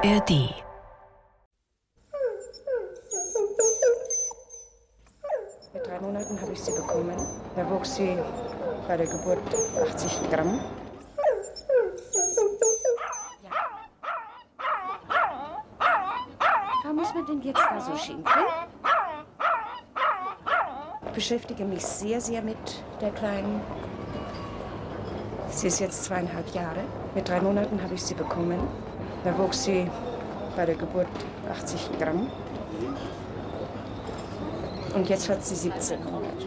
ARD. 0.00 0.30
Mit 5.74 5.86
drei 5.86 6.00
Monaten 6.00 6.40
habe 6.40 6.52
ich 6.52 6.62
sie 6.62 6.70
bekommen. 6.70 7.16
Da 7.56 7.68
wuchs 7.68 7.96
sie 7.96 8.16
bei 8.86 8.96
der 8.96 9.06
Geburt 9.06 9.40
80 9.90 10.30
Gramm. 10.30 10.60
Warum 16.84 16.96
muss 16.96 17.12
man 17.14 17.26
denn 17.26 17.42
jetzt 17.42 17.58
da 17.58 17.80
so 17.80 17.96
schimpfen? 17.96 18.42
Ich 21.06 21.12
beschäftige 21.12 21.64
mich 21.64 21.84
sehr, 21.84 22.20
sehr 22.20 22.42
mit 22.42 22.84
der 23.00 23.10
Kleinen. 23.10 23.60
Sie 25.50 25.66
ist 25.66 25.80
jetzt 25.80 26.04
zweieinhalb 26.04 26.54
Jahre. 26.54 26.84
Mit 27.16 27.28
drei 27.28 27.40
Monaten 27.40 27.82
habe 27.82 27.94
ich 27.94 28.02
sie 28.04 28.14
bekommen. 28.14 28.60
Da 29.28 29.36
wuchs 29.36 29.64
sie 29.64 29.86
bei 30.56 30.64
der 30.64 30.74
Geburt 30.74 31.06
80 31.50 31.98
Gramm. 31.98 32.30
Und 34.94 35.06
jetzt 35.06 35.28
hat 35.28 35.44
sie 35.44 35.54
17 35.54 36.02
Monate. 36.02 36.46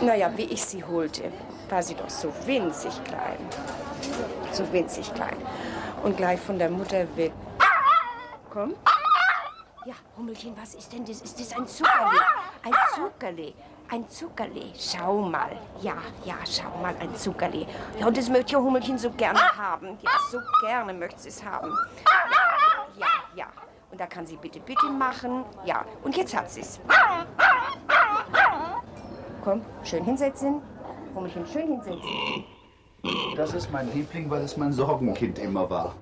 Naja, 0.00 0.30
wie 0.36 0.44
ich 0.44 0.64
sie 0.64 0.84
holte, 0.84 1.32
war 1.68 1.82
sie 1.82 1.96
doch 1.96 2.08
so 2.08 2.32
winzig 2.46 2.92
klein. 3.02 3.38
So 4.52 4.72
winzig 4.72 5.12
klein. 5.12 5.36
Und 6.04 6.16
gleich 6.16 6.38
von 6.38 6.56
der 6.56 6.70
Mutter 6.70 7.04
weg. 7.16 7.32
Komm. 8.48 8.76
Ja, 9.84 9.94
Hummelchen, 10.16 10.54
was 10.56 10.76
ist 10.76 10.92
denn 10.92 11.04
das? 11.04 11.20
Ist 11.20 11.40
das 11.40 11.52
ein 11.58 11.66
Zuckerli? 11.66 12.20
Ein 12.62 12.72
Zuckerli. 12.94 13.54
Ein 13.92 14.08
Zuckerli. 14.08 14.72
Schau 14.74 15.20
mal. 15.20 15.50
Ja, 15.82 15.96
ja, 16.24 16.36
schau 16.48 16.80
mal, 16.80 16.94
ein 16.98 17.14
Zuckerli. 17.14 17.66
Ja, 18.00 18.06
und 18.06 18.16
das 18.16 18.30
möchte 18.30 18.52
ihr 18.52 18.62
Hummelchen 18.62 18.96
so 18.96 19.10
gerne 19.10 19.38
haben. 19.38 19.98
Ja, 20.00 20.12
so 20.30 20.38
gerne 20.62 20.94
möchte 20.94 21.20
sie 21.20 21.28
es 21.28 21.44
haben. 21.44 21.70
Ja, 22.06 22.98
ja, 22.98 23.06
ja. 23.36 23.46
Und 23.90 24.00
da 24.00 24.06
kann 24.06 24.24
sie 24.24 24.36
bitte, 24.36 24.60
bitte 24.60 24.86
machen. 24.86 25.44
Ja, 25.66 25.84
und 26.04 26.16
jetzt 26.16 26.34
hat 26.34 26.50
sie 26.50 26.62
es. 26.62 26.80
Komm, 29.44 29.60
schön 29.84 30.04
hinsetzen. 30.04 30.62
Hummelchen, 31.14 31.46
schön 31.46 31.66
hinsetzen. 31.66 32.44
Das 33.36 33.52
ist 33.52 33.70
mein 33.70 33.92
Liebling, 33.92 34.30
weil 34.30 34.40
es 34.40 34.56
mein 34.56 34.72
Sorgenkind 34.72 35.38
immer 35.38 35.68
war. 35.68 35.94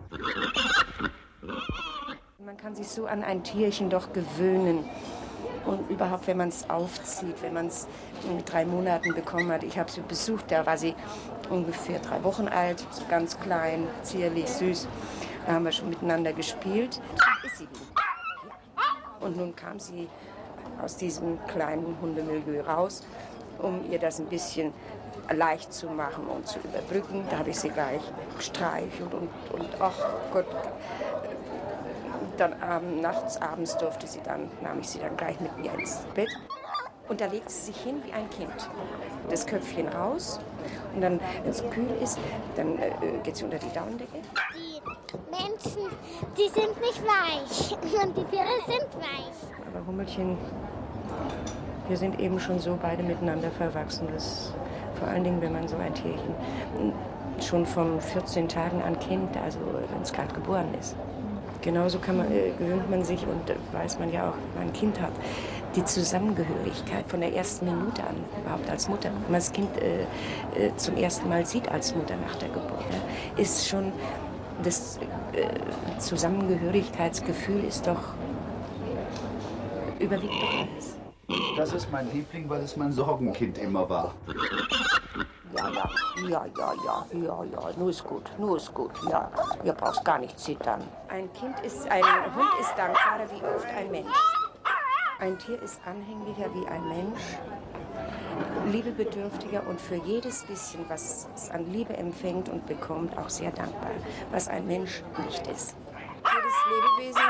Man 2.38 2.56
kann 2.56 2.76
sich 2.76 2.86
so 2.86 3.06
an 3.06 3.24
ein 3.24 3.42
Tierchen 3.42 3.90
doch 3.90 4.12
gewöhnen. 4.12 4.84
Und 5.66 5.90
überhaupt, 5.90 6.26
wenn 6.26 6.38
man 6.38 6.48
es 6.48 6.68
aufzieht, 6.70 7.42
wenn 7.42 7.54
man 7.54 7.66
es 7.66 7.86
mit 8.34 8.50
drei 8.50 8.64
Monaten 8.64 9.14
bekommen 9.14 9.50
hat. 9.52 9.62
Ich 9.62 9.78
habe 9.78 9.90
sie 9.90 10.00
besucht, 10.00 10.50
da 10.50 10.64
war 10.64 10.78
sie 10.78 10.94
ungefähr 11.50 11.98
drei 11.98 12.22
Wochen 12.24 12.48
alt, 12.48 12.84
ganz 13.08 13.38
klein, 13.38 13.86
zierlich, 14.02 14.48
süß. 14.48 14.88
Da 15.46 15.52
haben 15.52 15.64
wir 15.64 15.72
schon 15.72 15.90
miteinander 15.90 16.32
gespielt. 16.32 17.00
Und 19.20 19.36
nun 19.36 19.54
kam 19.54 19.78
sie 19.78 20.08
aus 20.82 20.96
diesem 20.96 21.38
kleinen 21.46 21.96
Hundemilieu 22.00 22.62
raus, 22.62 23.04
um 23.58 23.84
ihr 23.90 23.98
das 23.98 24.18
ein 24.18 24.26
bisschen 24.26 24.72
leicht 25.30 25.72
zu 25.72 25.88
machen 25.88 26.26
und 26.26 26.46
zu 26.46 26.58
überbrücken. 26.60 27.24
Da 27.30 27.38
habe 27.38 27.50
ich 27.50 27.60
sie 27.60 27.68
gleich 27.68 28.00
gestreichelt 28.36 29.12
und, 29.12 29.28
und 29.52 29.68
ach 29.78 29.94
Gott, 30.32 30.46
dann 32.40 32.54
abend, 32.62 33.02
nachts, 33.02 33.40
abends 33.40 33.76
durfte 33.76 34.06
sie 34.06 34.20
dann, 34.24 34.50
nahm 34.62 34.80
ich 34.80 34.88
sie 34.88 34.98
dann 34.98 35.16
gleich 35.16 35.38
mit 35.40 35.56
mir 35.58 35.72
ins 35.74 36.00
Bett. 36.14 36.30
Und 37.08 37.20
da 37.20 37.26
legt 37.26 37.50
sie 37.50 37.72
sich 37.72 37.76
hin 37.76 38.00
wie 38.06 38.12
ein 38.12 38.30
Kind. 38.30 38.52
Das 39.28 39.44
Köpfchen 39.44 39.88
raus 39.88 40.38
und 40.94 41.00
dann, 41.00 41.20
wenn 41.42 41.50
es 41.50 41.62
kühl 41.70 41.90
ist, 42.00 42.18
dann 42.56 42.78
äh, 42.78 42.90
geht 43.24 43.36
sie 43.36 43.44
unter 43.44 43.58
die 43.58 43.72
Daunendecke. 43.74 44.20
Die 44.54 44.80
Menschen, 45.30 45.90
die 46.38 46.48
sind 46.48 46.80
nicht 46.80 47.02
weich 47.04 47.72
und 48.02 48.16
die 48.16 48.24
Tiere 48.24 48.46
sind 48.66 48.94
weich. 48.96 49.34
Aber 49.66 49.84
Hummelchen, 49.86 50.38
wir 51.88 51.96
sind 51.96 52.20
eben 52.20 52.38
schon 52.38 52.60
so 52.60 52.78
beide 52.80 53.02
miteinander 53.02 53.50
verwachsen, 53.50 54.06
dass 54.14 54.54
vor 54.94 55.08
allen 55.08 55.24
Dingen, 55.24 55.40
wenn 55.40 55.52
man 55.52 55.66
so 55.66 55.76
ein 55.76 55.92
Tierchen 55.94 56.34
schon 57.40 57.66
von 57.66 58.00
14 58.00 58.48
Tagen 58.48 58.82
an 58.82 58.98
kennt, 59.00 59.36
also 59.36 59.58
wenn 59.90 60.02
es 60.02 60.12
gerade 60.12 60.32
geboren 60.32 60.72
ist. 60.78 60.94
Genauso 61.62 61.98
kann 61.98 62.16
man, 62.16 62.32
äh, 62.32 62.50
gewöhnt 62.58 62.88
man 62.90 63.04
sich 63.04 63.22
und 63.22 63.50
äh, 63.50 63.54
weiß 63.72 63.98
man 63.98 64.12
ja 64.12 64.30
auch, 64.30 64.34
wenn 64.34 64.62
man 64.62 64.68
ein 64.68 64.72
Kind 64.72 65.00
hat, 65.00 65.12
die 65.76 65.84
Zusammengehörigkeit 65.84 67.08
von 67.08 67.20
der 67.20 67.34
ersten 67.34 67.66
Minute 67.66 68.02
an, 68.02 68.16
überhaupt 68.42 68.68
als 68.68 68.88
Mutter. 68.88 69.10
Wenn 69.12 69.32
man 69.32 69.40
das 69.40 69.52
Kind 69.52 69.68
äh, 69.76 70.02
äh, 70.02 70.74
zum 70.76 70.96
ersten 70.96 71.28
Mal 71.28 71.46
sieht 71.46 71.68
als 71.68 71.94
Mutter 71.94 72.14
nach 72.16 72.36
der 72.36 72.48
Geburt, 72.48 72.84
ja, 72.90 73.42
ist 73.42 73.68
schon 73.68 73.92
das 74.62 74.98
äh, 75.32 75.98
Zusammengehörigkeitsgefühl 75.98 77.64
ist 77.64 77.86
doch 77.86 78.14
überwiegt 79.98 80.32
doch 80.32 80.54
alles. 80.60 80.96
Das 81.56 81.72
ist 81.72 81.90
mein 81.92 82.10
Liebling, 82.12 82.48
weil 82.48 82.62
es 82.62 82.76
mein 82.76 82.92
Sorgenkind 82.92 83.58
immer 83.58 83.88
war. 83.88 84.14
Ja, 85.56 85.70
ja, 85.70 85.90
ja, 86.28 86.44
ja, 86.58 86.72
ja, 86.84 87.06
ja, 87.12 87.44
ja, 87.44 87.60
nur 87.76 87.90
ist 87.90 88.04
gut, 88.04 88.30
nur 88.38 88.56
ist 88.56 88.72
gut, 88.74 88.92
ja. 89.08 89.30
Ihr 89.64 89.72
braucht 89.72 90.04
gar 90.04 90.18
nicht 90.18 90.38
zittern. 90.38 90.82
Ein 91.08 91.32
Kind 91.32 91.58
ist, 91.60 91.88
ein 91.90 92.04
Hund 92.34 92.50
ist 92.60 92.72
dankbarer 92.76 93.30
wie 93.30 93.44
oft 93.44 93.66
ein 93.66 93.90
Mensch. 93.90 94.08
Ein 95.20 95.38
Tier 95.38 95.60
ist 95.62 95.80
anhänglicher 95.84 96.48
wie 96.54 96.66
ein 96.66 96.88
Mensch, 96.88 97.20
liebebedürftiger 98.72 99.66
und 99.68 99.78
für 99.80 99.96
jedes 99.96 100.44
bisschen, 100.44 100.88
was 100.88 101.28
es 101.34 101.50
an 101.50 101.70
Liebe 101.70 101.94
empfängt 101.94 102.48
und 102.48 102.66
bekommt, 102.66 103.16
auch 103.18 103.28
sehr 103.28 103.50
dankbar, 103.50 103.90
was 104.30 104.48
ein 104.48 104.66
Mensch 104.66 105.02
nicht 105.26 105.46
ist. 105.46 105.76
Jedes 106.24 106.56
Lebewesen, 106.70 107.22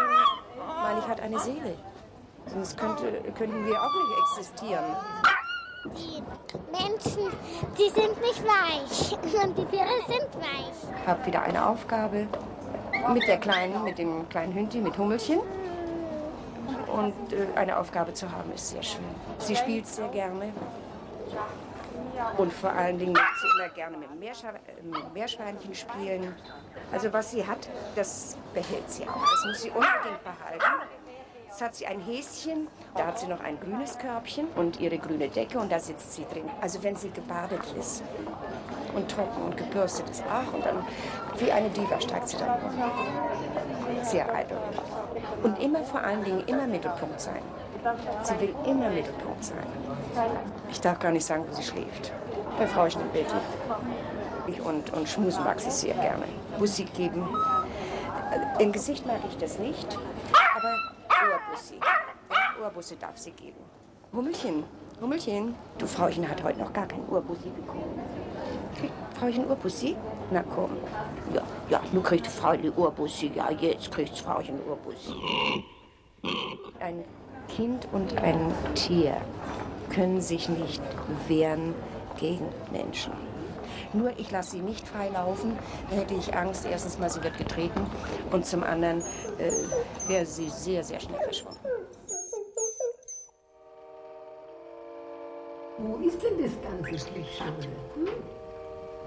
meine 0.83 1.01
ich, 1.01 1.09
hat 1.09 1.21
eine 1.21 1.39
Seele. 1.41 1.77
Sonst 2.47 2.77
könnte, 2.79 3.23
könnten 3.37 3.67
wir 3.67 3.81
auch 3.81 3.95
nicht 3.95 4.19
existieren. 4.39 4.85
Die 5.85 6.23
Menschen, 6.71 7.33
die 7.79 7.89
sind 7.89 8.21
nicht 8.21 8.45
weich 8.45 9.13
und 9.43 9.57
die 9.57 9.65
Tiere 9.65 9.87
sind 10.07 10.35
weich. 10.37 11.07
habe 11.07 11.27
wieder 11.27 11.43
eine 11.43 11.67
Aufgabe 11.67 12.27
mit 13.15 13.27
der 13.27 13.39
kleinen, 13.39 13.83
mit 13.83 13.97
dem 13.97 14.29
kleinen 14.29 14.53
Hündchen, 14.53 14.83
mit 14.83 14.99
Hummelchen. 14.99 15.41
Und 16.87 17.33
äh, 17.33 17.47
eine 17.55 17.79
Aufgabe 17.79 18.13
zu 18.13 18.31
haben 18.31 18.53
ist 18.53 18.69
sehr 18.69 18.83
schön. 18.83 19.05
Sie 19.39 19.57
spielt 19.57 19.87
sehr 19.87 20.09
gerne. 20.09 20.53
Und 22.37 22.53
vor 22.53 22.71
allen 22.71 22.99
Dingen 22.99 23.13
möchte 23.13 23.29
sie 23.41 23.59
immer 23.59 23.69
gerne 23.71 23.97
mit, 23.97 24.15
mit 24.85 25.15
Meerschweinchen 25.15 25.75
spielen. 25.75 26.35
Also 26.93 27.11
was 27.13 27.31
sie 27.31 27.47
hat, 27.47 27.69
das 27.97 28.37
behält 28.53 28.91
sie 28.91 29.09
auch. 29.09 29.23
Das 29.23 29.45
muss 29.47 29.63
sie 29.63 29.71
unbedingt 29.71 30.23
behalten. 30.25 31.00
Jetzt 31.61 31.67
hat 31.67 31.77
sie 31.77 31.87
ein 31.89 32.01
Häschen, 32.01 32.69
da 32.95 33.09
hat 33.09 33.19
sie 33.19 33.27
noch 33.27 33.41
ein 33.41 33.61
grünes 33.61 33.99
Körbchen 33.99 34.47
und 34.57 34.81
ihre 34.81 34.97
grüne 34.97 35.29
Decke 35.29 35.59
und 35.59 35.71
da 35.71 35.79
sitzt 35.79 36.15
sie 36.15 36.25
drin. 36.33 36.49
Also 36.59 36.83
wenn 36.83 36.97
sie 36.97 37.11
gebadet 37.11 37.61
ist 37.79 38.03
und 38.95 39.11
trocken 39.11 39.43
und 39.43 39.59
gebürstet 39.59 40.09
ist, 40.09 40.25
ach, 40.27 40.55
und 40.55 40.65
dann 40.65 40.83
wie 41.37 41.53
eine 41.53 41.69
Diva 41.69 42.01
steigt 42.01 42.31
sie 42.31 42.39
dann. 42.39 42.57
Sehr 44.03 44.35
eitel. 44.35 44.57
Und 45.43 45.63
immer 45.63 45.85
vor 45.85 46.01
allen 46.01 46.25
Dingen 46.25 46.43
immer 46.47 46.67
Mittelpunkt 46.67 47.21
sein. 47.21 47.43
Sie 48.23 48.41
will 48.41 48.55
immer 48.65 48.89
Mittelpunkt 48.89 49.45
sein. 49.45 49.67
Ich 50.71 50.81
darf 50.81 50.99
gar 50.99 51.13
nicht 51.13 51.27
sagen, 51.27 51.45
wo 51.47 51.55
sie 51.55 51.63
schläft. 51.63 52.11
Bei 52.59 52.67
Frauchen 52.67 53.03
im 53.03 53.11
Bett. 53.11 53.27
Und, 54.65 54.95
und 54.95 55.07
schmusen 55.07 55.45
mag 55.45 55.61
sie 55.61 55.71
sehr 55.71 55.95
gerne. 55.95 56.25
Bussi 56.59 56.85
geben. 56.85 57.29
Im 58.59 58.73
Gesicht 58.73 59.07
mag 59.07 59.21
ich 59.29 59.37
das 59.37 59.59
nicht, 59.59 59.99
Ohrbussi. 61.51 61.75
Ja, 61.81 62.65
Ohrbussi 62.65 62.97
darf 62.97 63.19
sie 63.19 63.33
geben. 63.33 63.59
Hummelchen, 64.13 64.65
Hummelchen. 65.01 65.55
Du, 65.79 65.87
Frauchen 65.87 66.29
hat 66.29 66.43
heute 66.43 66.61
noch 66.61 66.73
gar 66.73 66.87
kein 66.87 67.07
Ohrbussi 67.09 67.49
bekommen. 67.51 68.01
Kriegt 68.79 68.93
Frauchen 69.19 69.51
Ohrbussi? 69.51 69.97
Na 70.31 70.43
komm. 70.43 70.77
Ja, 71.35 71.43
ja, 71.69 71.81
nun 71.93 72.03
kriegt 72.03 72.27
Frauchen 72.27 72.73
Urbussi, 72.77 73.33
ja, 73.35 73.51
jetzt 73.51 73.91
kriegt 73.91 74.19
Frauchen 74.19 74.61
Urbussi. 74.69 75.15
Ein 76.81 77.05
Kind 77.49 77.89
und 77.93 78.17
ein 78.19 78.53
Tier 78.75 79.17
können 79.91 80.21
sich 80.21 80.49
nicht 80.49 80.83
wehren 81.27 81.75
gegen 82.19 82.47
Menschen. 82.71 83.13
Nur 83.93 84.17
ich 84.19 84.31
lasse 84.31 84.53
sie 84.53 84.61
nicht 84.61 84.87
freilaufen, 84.87 85.59
dann 85.89 85.99
hätte 85.99 86.15
ich 86.15 86.35
Angst, 86.35 86.65
erstens 86.65 86.99
mal 86.99 87.11
sie 87.11 87.23
wird 87.25 87.37
getreten 87.37 87.87
und 88.31 88.47
zum 88.47 88.63
anderen 88.63 89.01
äh, 89.39 89.51
wäre 90.07 90.25
sie 90.25 90.49
sehr, 90.49 90.85
sehr 90.85 91.01
schnell 91.01 91.21
verschwunden. 91.21 91.59
Wo 95.79 95.97
ist 96.07 96.23
denn 96.23 96.41
das 96.43 96.53
ganze 96.63 97.11
Glück? 97.11 97.27
Hm? 97.95 98.09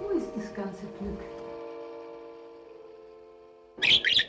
Wo 0.02 0.10
ist 0.18 0.28
das 0.36 0.54
ganze 0.54 0.86
Glück? 1.00 1.20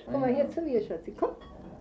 Komm 0.05 0.21
mal 0.21 0.35
her 0.35 0.51
zu 0.51 0.61
mir, 0.61 0.83
Schatzi. 0.83 1.15
Komm, 1.19 1.31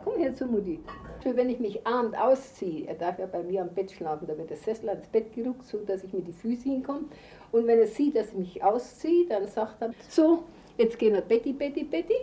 komm 0.03 0.17
her 0.17 0.33
zu 0.35 0.45
Mutti. 0.45 0.79
Wenn 1.23 1.49
ich 1.49 1.59
mich 1.59 1.87
abend 1.87 2.17
ausziehe, 2.17 2.85
er 2.85 2.95
darf 2.95 3.17
ja 3.17 3.25
bei 3.25 3.41
mir 3.43 3.61
am 3.61 3.69
Bett 3.69 3.91
schlafen, 3.91 4.27
da 4.27 4.37
wird 4.37 4.49
der 4.49 4.57
Sessel 4.57 4.89
ans 4.89 5.07
Bett 5.07 5.33
gerückt, 5.33 5.65
so 5.65 5.77
dass 5.77 6.03
ich 6.03 6.11
mit 6.11 6.27
die 6.27 6.33
Füße 6.33 6.63
hinkomme. 6.63 7.05
Und 7.51 7.65
wenn 7.65 7.79
er 7.79 7.87
sieht, 7.87 8.17
dass 8.17 8.29
ich 8.29 8.37
mich 8.37 8.63
ausziehe, 8.63 9.25
dann 9.27 9.47
sagt 9.47 9.81
er, 9.81 9.91
so, 10.09 10.43
jetzt 10.77 10.99
gehen 10.99 11.13
wir 11.13 11.21
Betty, 11.21 11.53
Betty, 11.53 11.85
Betty. 11.85 12.15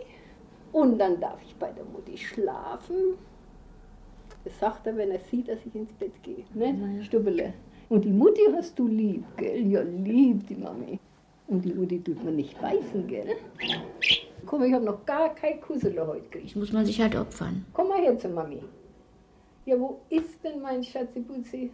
Und 0.72 0.98
dann 0.98 1.18
darf 1.18 1.38
ich 1.42 1.56
bei 1.56 1.72
der 1.72 1.84
Mutti 1.84 2.18
schlafen. 2.18 3.14
Das 4.44 4.58
sagt 4.58 4.86
er, 4.86 4.96
wenn 4.96 5.10
er 5.10 5.20
sieht, 5.20 5.48
dass 5.48 5.58
ich 5.64 5.74
ins 5.74 5.92
Bett 5.92 6.22
gehe. 6.22 6.44
Ne? 6.54 6.74
Naja. 6.74 7.02
Stubele. 7.02 7.54
Und 7.88 8.04
die 8.04 8.12
Mutti 8.12 8.42
hast 8.52 8.78
du 8.78 8.86
lieb, 8.86 9.24
gell? 9.36 9.66
Ja, 9.66 9.80
lieb 9.80 10.46
die 10.46 10.54
Mami. 10.54 10.98
Und 11.48 11.64
die 11.64 11.72
Mutti 11.72 12.00
tut 12.02 12.22
man 12.22 12.36
nicht 12.36 12.60
beißen, 12.60 13.06
gell? 13.08 13.36
Komm, 14.46 14.64
ich 14.64 14.72
habe 14.72 14.84
noch 14.84 15.04
gar 15.06 15.34
kein 15.34 15.60
Kussele 15.60 16.06
heute 16.06 16.22
gekriegt. 16.22 16.46
Ich 16.46 16.56
muss 16.56 16.72
man 16.72 16.84
sich 16.86 17.00
halt 17.00 17.16
opfern. 17.16 17.64
Komm 17.72 17.88
mal 17.88 18.00
her 18.00 18.18
zur 18.18 18.30
Mami. 18.30 18.62
Ja, 19.66 19.78
wo 19.78 20.00
ist 20.08 20.42
denn 20.42 20.60
mein 20.60 20.82
Schatziputzi? 20.82 21.70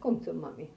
Komm 0.00 0.20
zur 0.22 0.34
Mami. 0.34 0.68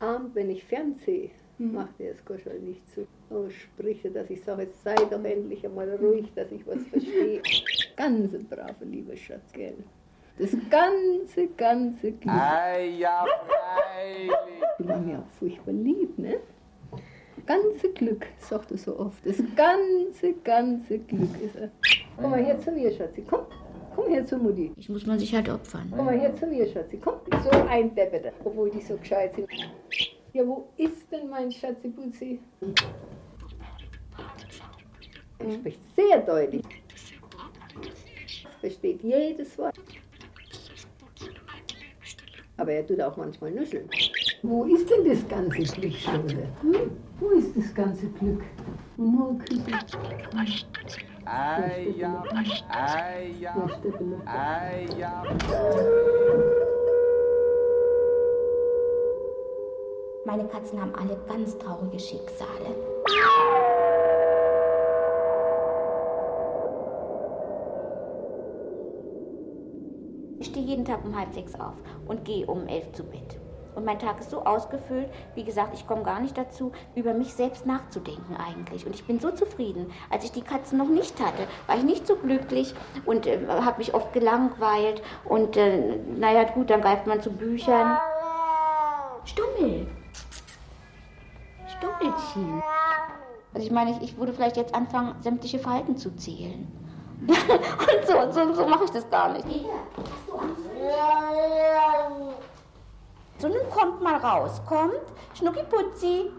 Abend, 0.00 0.34
wenn 0.34 0.50
ich 0.50 0.64
Fernsehe, 0.64 1.30
macht 1.58 2.00
er 2.00 2.12
das 2.14 2.24
Goschel 2.24 2.58
nicht 2.60 2.88
zu. 2.92 3.06
Oh, 3.30 3.48
spricht 3.48 4.04
er, 4.04 4.12
dass 4.12 4.30
ich 4.30 4.42
sage, 4.42 4.62
jetzt 4.62 4.82
sei 4.82 4.94
doch 4.94 5.22
endlich 5.22 5.64
einmal 5.64 5.94
ruhig, 5.96 6.32
dass 6.34 6.50
ich 6.50 6.66
was 6.66 6.82
verstehe. 6.84 7.42
Ganze 7.96 8.38
brave, 8.38 8.84
lieber 8.84 9.16
Schatz, 9.16 9.52
gell? 9.52 9.76
Das 10.38 10.50
ganze, 10.70 11.48
ganze 11.56 12.12
Glück. 12.12 12.34
Ei, 12.34 12.88
ja, 12.98 13.24
freilich. 13.46 14.30
Die 14.78 14.88
war 14.88 14.98
mir 14.98 15.18
auch 15.18 15.28
furchtbar 15.38 15.72
lieb, 15.72 16.18
ne? 16.18 16.38
Ganze 17.46 17.92
Glück, 17.92 18.26
sagt 18.38 18.70
er 18.70 18.78
so 18.78 18.98
oft. 18.98 19.26
Das 19.26 19.36
ganze, 19.56 20.32
ganze 20.44 20.98
Glück 20.98 21.42
ist 21.42 21.56
er. 21.56 21.70
Komm 22.16 22.30
mal 22.30 22.44
her 22.44 22.58
zu 22.60 22.70
mir, 22.70 22.92
Schatzi. 22.92 23.24
Komm, 23.28 23.46
komm 23.94 24.08
her 24.08 24.24
zu 24.24 24.38
Mutti. 24.38 24.72
Ich 24.76 24.88
muss 24.88 25.04
man 25.06 25.18
sich 25.18 25.34
halt 25.34 25.48
opfern. 25.48 25.92
Komm 25.94 26.06
mal 26.06 26.18
her 26.18 26.34
zu 26.36 26.46
mir, 26.46 26.66
Schatzi. 26.66 26.98
Komm, 26.98 27.14
so 27.42 27.50
ein 27.50 27.94
Deppete, 27.94 28.32
obwohl 28.44 28.70
die 28.70 28.80
so 28.80 28.96
gescheit 28.96 29.34
sind. 29.34 29.48
Ja, 30.32 30.46
wo 30.46 30.68
ist 30.76 31.10
denn 31.10 31.28
mein 31.28 31.50
Schatziputzi? 31.50 32.38
Er 35.38 35.52
spricht 35.52 35.80
sehr 35.96 36.20
deutlich. 36.20 36.62
Versteht 38.60 39.02
jedes 39.02 39.58
Wort. 39.58 39.74
Aber 42.56 42.72
er 42.72 42.86
tut 42.86 43.00
auch 43.00 43.16
manchmal 43.16 43.50
nuscheln. 43.50 43.90
Wo 44.42 44.64
ist 44.64 44.90
denn 44.90 45.04
das 45.04 45.26
ganze 45.28 45.62
Glück, 45.62 45.94
Schule? 45.94 46.48
Hm? 46.62 46.90
Wo 47.20 47.28
ist 47.30 47.56
das 47.56 47.72
ganze 47.74 48.06
Glück? 48.08 48.42
Nur 48.96 49.38
Küsse. 49.38 49.62
Ei, 51.24 51.94
ja, 51.96 52.24
ei, 52.68 53.30
ja, 53.40 53.54
Ja, 53.56 53.68
Stefele. 53.78 54.16
ei, 54.26 54.86
ja. 54.98 55.22
Meine 60.24 60.44
Katzen 60.48 60.80
haben 60.80 60.94
alle 60.96 61.16
ganz 61.28 61.56
traurige 61.58 61.98
Schicksale. 62.00 62.74
Ich 70.38 70.46
stehe 70.48 70.66
jeden 70.66 70.84
Tag 70.84 71.04
um 71.04 71.16
halb 71.16 71.32
sechs 71.32 71.54
auf 71.54 71.74
und 72.06 72.24
gehe 72.24 72.46
um 72.46 72.66
elf 72.66 72.90
zu 72.92 73.04
Bett. 73.04 73.38
Und 73.74 73.84
mein 73.84 73.98
Tag 73.98 74.20
ist 74.20 74.30
so 74.30 74.44
ausgefüllt, 74.44 75.08
wie 75.34 75.44
gesagt, 75.44 75.74
ich 75.74 75.86
komme 75.86 76.02
gar 76.02 76.20
nicht 76.20 76.36
dazu, 76.36 76.72
über 76.94 77.14
mich 77.14 77.34
selbst 77.34 77.66
nachzudenken 77.66 78.36
eigentlich. 78.36 78.86
Und 78.86 78.94
ich 78.94 79.04
bin 79.06 79.18
so 79.20 79.30
zufrieden. 79.30 79.90
Als 80.10 80.24
ich 80.24 80.32
die 80.32 80.42
Katzen 80.42 80.78
noch 80.78 80.88
nicht 80.88 81.18
hatte, 81.20 81.46
war 81.66 81.76
ich 81.76 81.82
nicht 81.82 82.06
so 82.06 82.16
glücklich 82.16 82.74
und 83.06 83.26
äh, 83.26 83.38
habe 83.48 83.78
mich 83.78 83.94
oft 83.94 84.12
gelangweilt. 84.12 85.02
Und 85.24 85.56
äh, 85.56 85.96
naja, 86.16 86.44
gut, 86.44 86.70
dann 86.70 86.82
greift 86.82 87.06
man 87.06 87.20
zu 87.20 87.30
Büchern. 87.30 87.98
Stummel! 89.24 89.86
Stummelchen! 91.66 92.62
Also 93.54 93.66
ich 93.66 93.72
meine, 93.72 93.90
ich, 93.92 94.02
ich 94.02 94.16
würde 94.16 94.32
vielleicht 94.32 94.56
jetzt 94.56 94.74
anfangen, 94.74 95.14
sämtliche 95.20 95.58
Falten 95.58 95.96
zu 95.96 96.14
zählen. 96.16 96.66
und 97.28 98.06
so, 98.06 98.32
so, 98.32 98.52
so 98.54 98.66
mache 98.66 98.84
ich 98.84 98.90
das 98.90 99.08
gar 99.08 99.32
nicht. 99.32 99.46
So, 103.42 103.48
nun 103.48 103.68
kommt 103.70 104.00
mal 104.00 104.18
raus. 104.18 104.62
Kommt. 104.64 105.02
Schnuckiputzi. 105.34 106.30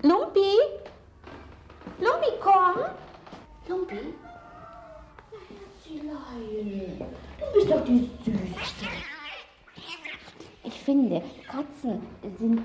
Lumpi. 0.00 0.52
Lumpi, 2.00 2.30
komm. 2.40 2.86
Lumpi. 3.68 4.14
Herzlein. 5.84 7.06
Du 7.38 7.52
bist 7.52 7.70
doch 7.70 7.84
die 7.84 8.10
Süße. 8.24 8.88
Ich 10.62 10.80
finde, 10.80 11.22
Katzen 11.46 12.06
sind 12.38 12.64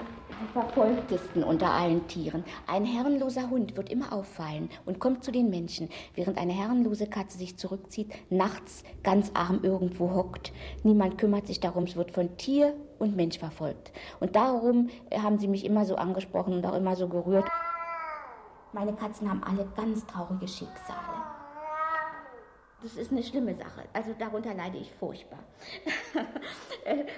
verfolgtesten 0.53 1.44
unter 1.44 1.71
allen 1.71 2.07
Tieren. 2.07 2.44
Ein 2.68 2.86
herrenloser 2.86 3.50
Hund 3.50 3.77
wird 3.77 3.89
immer 3.89 4.13
auffallen 4.13 4.69
und 4.86 5.00
kommt 5.00 5.24
zu 5.24 5.31
den 5.31 5.50
Menschen, 5.50 5.89
während 6.15 6.38
eine 6.38 6.53
herrenlose 6.53 7.07
Katze 7.07 7.38
sich 7.38 7.57
zurückzieht, 7.57 8.12
nachts 8.30 8.83
ganz 9.03 9.31
arm 9.33 9.59
irgendwo 9.63 10.13
hockt. 10.13 10.51
Niemand 10.83 11.18
kümmert 11.18 11.47
sich 11.47 11.59
darum, 11.59 11.83
es 11.83 11.95
wird 11.95 12.12
von 12.12 12.38
Tier 12.38 12.74
und 12.97 13.15
Mensch 13.15 13.39
verfolgt. 13.39 13.91
Und 14.19 14.36
darum 14.36 14.89
haben 15.12 15.39
sie 15.39 15.47
mich 15.47 15.65
immer 15.65 15.86
so 15.86 15.95
angesprochen 15.95 16.53
und 16.53 16.65
auch 16.65 16.75
immer 16.75 16.95
so 16.95 17.07
gerührt. 17.07 17.47
Meine 18.74 18.94
Katzen 18.94 19.30
haben 19.30 19.44
alle 19.44 19.68
ganz 19.75 20.06
traurige 20.06 20.47
Schicksale. 20.47 21.29
Das 22.81 22.96
ist 22.96 23.12
eine 23.12 23.24
schlimme 23.24 23.56
Sache. 23.56 23.84
Also 23.94 24.16
darunter 24.18 24.54
leide 24.54 24.78
ich 24.78 24.92
furchtbar. 25.00 25.40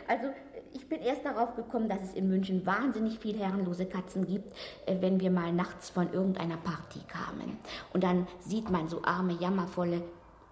Also 0.07 0.27
ich 0.73 0.89
bin 0.89 0.99
erst 1.01 1.23
darauf 1.23 1.55
gekommen, 1.55 1.87
dass 1.87 2.01
es 2.01 2.13
in 2.13 2.27
München 2.27 2.65
wahnsinnig 2.65 3.19
viel 3.19 3.37
herrenlose 3.39 3.85
Katzen 3.85 4.25
gibt, 4.25 4.51
äh, 4.85 4.97
wenn 4.99 5.19
wir 5.21 5.31
mal 5.31 5.53
nachts 5.53 5.89
von 5.89 6.11
irgendeiner 6.11 6.57
Party 6.57 6.99
kamen. 7.07 7.57
Und 7.93 8.03
dann 8.03 8.27
sieht 8.39 8.69
man 8.69 8.89
so 8.89 9.01
arme, 9.03 9.33
jammervolle 9.33 10.01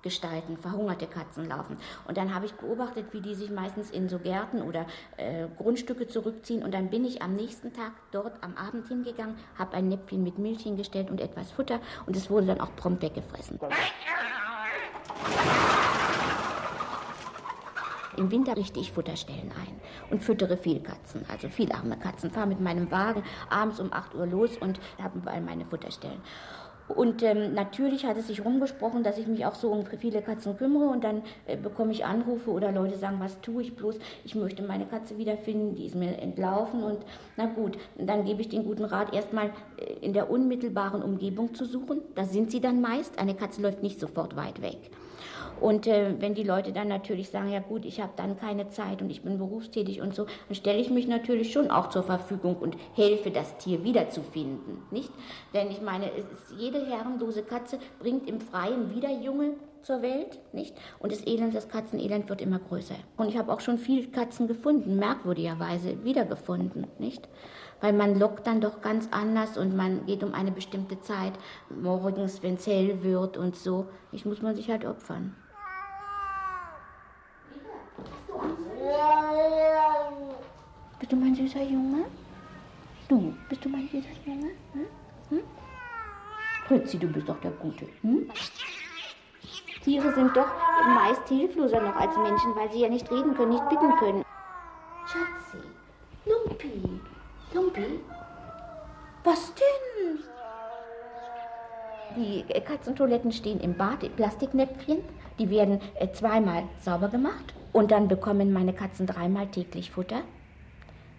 Gestalten, 0.01 0.57
verhungerte 0.57 1.07
Katzen 1.07 1.45
laufen. 1.49 1.77
Und 2.07 2.17
dann 2.17 2.33
habe 2.33 2.45
ich 2.45 2.53
beobachtet, 2.53 3.07
wie 3.11 3.21
die 3.21 3.35
sich 3.35 3.49
meistens 3.49 3.91
in 3.91 4.07
so 4.07 4.19
Gärten 4.19 4.61
oder 4.61 4.85
äh, 5.17 5.47
Grundstücke 5.57 6.07
zurückziehen. 6.07 6.63
Und 6.63 6.73
dann 6.73 6.89
bin 6.89 7.03
ich 7.03 7.21
am 7.21 7.35
nächsten 7.35 7.73
Tag 7.73 7.91
dort 8.11 8.41
am 8.41 8.55
Abend 8.55 8.87
hingegangen, 8.87 9.35
habe 9.57 9.75
ein 9.75 9.89
Näpfchen 9.89 10.23
mit 10.23 10.37
Milch 10.37 10.61
hingestellt 10.61 11.09
und 11.09 11.19
etwas 11.19 11.51
Futter. 11.51 11.81
Und 12.05 12.15
es 12.15 12.29
wurde 12.29 12.47
dann 12.47 12.61
auch 12.61 12.73
prompt 12.77 13.01
weggefressen. 13.01 13.59
Im 18.19 18.31
Winter 18.31 18.57
richte 18.57 18.81
ich 18.81 18.91
Futterstellen 18.91 19.49
ein 19.51 19.79
und 20.11 20.21
füttere 20.21 20.57
viel 20.57 20.81
Katzen, 20.81 21.23
also 21.29 21.47
viel 21.47 21.71
arme 21.71 21.97
Katzen. 21.97 22.31
Fahre 22.31 22.47
mit 22.47 22.59
meinem 22.59 22.91
Wagen 22.91 23.23
abends 23.49 23.79
um 23.79 23.93
8 23.93 24.13
Uhr 24.13 24.25
los 24.25 24.57
und 24.57 24.79
habe 25.01 25.19
überall 25.19 25.39
meine 25.39 25.65
Futterstellen. 25.65 26.19
Und 26.89 27.23
ähm, 27.23 27.53
natürlich 27.53 28.05
hat 28.05 28.17
es 28.17 28.27
sich 28.27 28.43
rumgesprochen, 28.43 29.03
dass 29.03 29.17
ich 29.17 29.27
mich 29.27 29.45
auch 29.45 29.55
so 29.55 29.71
um 29.71 29.85
viele 29.85 30.21
Katzen 30.21 30.57
kümmere 30.57 30.89
und 30.89 31.03
dann 31.03 31.21
äh, 31.45 31.55
bekomme 31.55 31.91
ich 31.91 32.03
Anrufe 32.03 32.49
oder 32.49 32.71
Leute 32.71 32.97
sagen, 32.97 33.19
was 33.19 33.39
tue 33.41 33.61
ich 33.61 33.75
bloß? 33.75 33.95
Ich 34.25 34.35
möchte 34.35 34.63
meine 34.63 34.85
Katze 34.85 35.17
wiederfinden, 35.17 35.75
die 35.75 35.85
ist 35.85 35.95
mir 35.95 36.17
entlaufen 36.17 36.83
und 36.83 36.97
na 37.37 37.45
gut, 37.45 37.77
dann 37.97 38.25
gebe 38.25 38.41
ich 38.41 38.49
den 38.49 38.65
guten 38.65 38.85
Rat, 38.85 39.13
erstmal 39.13 39.51
äh, 39.77 39.93
in 40.01 40.13
der 40.13 40.29
unmittelbaren 40.29 41.03
Umgebung 41.03 41.53
zu 41.53 41.63
suchen. 41.63 42.01
Da 42.15 42.25
sind 42.25 42.51
sie 42.51 42.59
dann 42.59 42.81
meist. 42.81 43.19
Eine 43.19 43.35
Katze 43.35 43.61
läuft 43.61 43.83
nicht 43.83 43.99
sofort 43.99 44.35
weit 44.35 44.61
weg. 44.61 44.91
Und 45.61 45.87
äh, 45.87 46.15
wenn 46.19 46.35
die 46.35 46.43
Leute 46.43 46.71
dann 46.71 46.87
natürlich 46.87 47.29
sagen, 47.29 47.51
ja 47.51 47.59
gut, 47.59 47.85
ich 47.85 48.01
habe 48.01 48.13
dann 48.15 48.37
keine 48.37 48.69
Zeit 48.69 49.01
und 49.01 49.09
ich 49.09 49.23
bin 49.23 49.37
berufstätig 49.37 50.01
und 50.01 50.15
so, 50.15 50.25
dann 50.25 50.55
stelle 50.55 50.79
ich 50.79 50.89
mich 50.89 51.07
natürlich 51.07 51.51
schon 51.51 51.71
auch 51.71 51.89
zur 51.89 52.03
Verfügung 52.03 52.57
und 52.57 52.77
helfe, 52.95 53.31
das 53.31 53.57
Tier 53.57 53.83
wiederzufinden, 53.83 54.79
nicht? 54.91 55.11
Denn 55.53 55.69
ich 55.71 55.81
meine, 55.81 56.11
jede 56.57 56.85
herrenlose 56.85 57.43
Katze 57.43 57.79
bringt 57.99 58.29
im 58.29 58.39
Freien 58.39 58.95
wieder 58.95 59.11
Junge 59.11 59.55
zur 59.81 60.01
Welt, 60.01 60.39
nicht? 60.53 60.75
Und 60.99 61.11
das 61.11 61.25
Elend, 61.25 61.55
das 61.55 61.69
Katzenelend 61.69 62.29
wird 62.29 62.41
immer 62.41 62.59
größer. 62.59 62.95
Und 63.17 63.29
ich 63.29 63.37
habe 63.37 63.51
auch 63.51 63.59
schon 63.59 63.77
viele 63.77 64.07
Katzen 64.07 64.47
gefunden, 64.47 64.97
merkwürdigerweise 64.97 66.03
wiedergefunden, 66.03 66.87
nicht? 66.99 67.27
Weil 67.81 67.93
man 67.93 68.19
lockt 68.19 68.45
dann 68.45 68.61
doch 68.61 68.81
ganz 68.81 69.07
anders 69.11 69.57
und 69.57 69.75
man 69.75 70.05
geht 70.05 70.23
um 70.23 70.33
eine 70.33 70.51
bestimmte 70.51 70.99
Zeit, 70.99 71.33
morgens, 71.69 72.43
wenn 72.43 72.55
es 72.55 72.67
hell 72.67 73.03
wird 73.03 73.37
und 73.37 73.55
so. 73.55 73.87
Ich 74.11 74.25
muss 74.25 74.41
man 74.41 74.55
sich 74.55 74.69
halt 74.69 74.85
opfern. 74.85 75.35
Bist 80.99 81.11
du 81.11 81.15
mein 81.15 81.33
süßer 81.33 81.63
Junge? 81.63 82.05
Du, 83.07 83.33
bist 83.49 83.65
du 83.65 83.69
mein 83.69 83.87
süßer 83.89 84.09
Junge? 84.25 84.51
Hm? 84.73 84.85
Hm? 85.29 85.39
Fritzi, 86.67 86.99
du 86.99 87.07
bist 87.07 87.27
doch 87.27 87.39
der 87.39 87.51
Gute. 87.51 87.87
Hm? 88.01 88.29
Tiere 89.83 90.13
sind 90.13 90.35
doch 90.35 90.47
meist 90.93 91.27
hilfloser 91.27 91.81
noch 91.81 91.95
als 91.95 92.15
Menschen, 92.17 92.55
weil 92.55 92.71
sie 92.71 92.81
ja 92.81 92.89
nicht 92.89 93.09
reden 93.09 93.33
können, 93.33 93.53
nicht 93.53 93.69
bitten 93.69 93.95
können. 93.97 94.23
Schatzi, 95.07 95.65
Lumpi, 96.25 97.01
Lumpi, 97.53 97.99
was 99.23 99.53
denn? 99.55 100.19
Die 102.15 102.45
äh, 102.49 102.61
Katzentoiletten 102.61 103.31
stehen 103.31 103.59
im 103.61 103.75
Bad, 103.75 104.03
in 104.03 104.11
Plastiknäpfchen. 104.11 105.03
Die 105.39 105.49
werden 105.49 105.79
äh, 105.95 106.11
zweimal 106.11 106.63
sauber 106.81 107.07
gemacht 107.07 107.53
und 107.73 107.91
dann 107.91 108.07
bekommen 108.07 108.51
meine 108.53 108.73
Katzen 108.73 109.05
dreimal 109.05 109.47
täglich 109.47 109.91
Futter. 109.91 110.21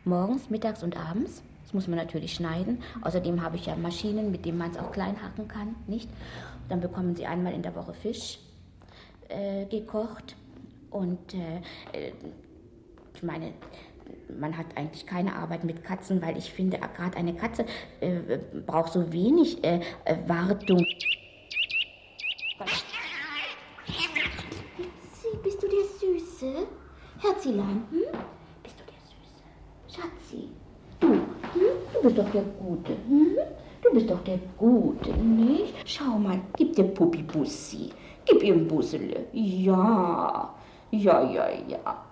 Morgens, 0.04 0.50
mittags 0.50 0.82
und 0.82 0.96
abends. 0.96 1.42
Das 1.64 1.74
muss 1.74 1.86
man 1.86 1.98
natürlich 1.98 2.34
schneiden. 2.34 2.82
Außerdem 3.02 3.42
habe 3.42 3.56
ich 3.56 3.66
ja 3.66 3.76
Maschinen, 3.76 4.32
mit 4.32 4.44
denen 4.44 4.58
man 4.58 4.70
es 4.70 4.78
auch 4.78 4.90
klein 4.90 5.22
hacken 5.22 5.46
kann, 5.46 5.76
nicht? 5.86 6.10
Dann 6.68 6.80
bekommen 6.80 7.14
sie 7.14 7.26
einmal 7.26 7.52
in 7.52 7.62
der 7.62 7.76
Woche 7.76 7.94
Fisch 7.94 8.38
äh, 9.28 9.66
gekocht. 9.66 10.34
Und 10.90 11.34
äh, 11.34 11.58
äh 11.92 12.12
ich 13.14 13.22
meine, 13.22 13.52
man 14.38 14.56
hat 14.56 14.66
eigentlich 14.76 15.06
keine 15.06 15.34
Arbeit 15.34 15.64
mit 15.64 15.84
Katzen, 15.84 16.22
weil 16.22 16.36
ich 16.38 16.52
finde, 16.52 16.78
gerade 16.78 17.16
eine 17.16 17.34
Katze 17.34 17.66
äh, 18.00 18.38
braucht 18.66 18.92
so 18.92 19.12
wenig 19.12 19.62
äh, 19.62 19.80
äh 20.04 20.16
Wartung. 20.26 20.84
Bist 25.42 25.62
du 25.62 25.68
der 25.68 25.84
Süße? 26.40 26.66
Herzilein, 27.18 27.84
hm? 27.90 28.18
Bist 28.62 28.76
du 28.80 28.84
der 28.88 29.00
Süße? 29.10 29.44
Schatzi. 29.88 30.48
Du, 30.98 31.08
hm? 31.08 31.22
du 31.92 32.02
bist 32.02 32.16
doch 32.16 32.30
der 32.30 32.42
Gute. 32.42 32.92
Hm? 32.92 33.36
Du 33.82 33.92
bist 33.92 34.08
doch 34.08 34.24
der 34.24 34.38
Gute, 34.56 35.10
nicht? 35.12 35.74
Schau 35.84 36.18
mal, 36.18 36.40
gib 36.56 36.74
dem 36.76 36.94
Puppi 36.94 37.22
Bussi. 37.22 37.90
Gib 38.24 38.42
ihm 38.42 38.66
Bussele. 38.66 39.26
Ja, 39.32 40.54
ja, 40.90 41.22
ja, 41.30 41.50
ja. 41.68 42.04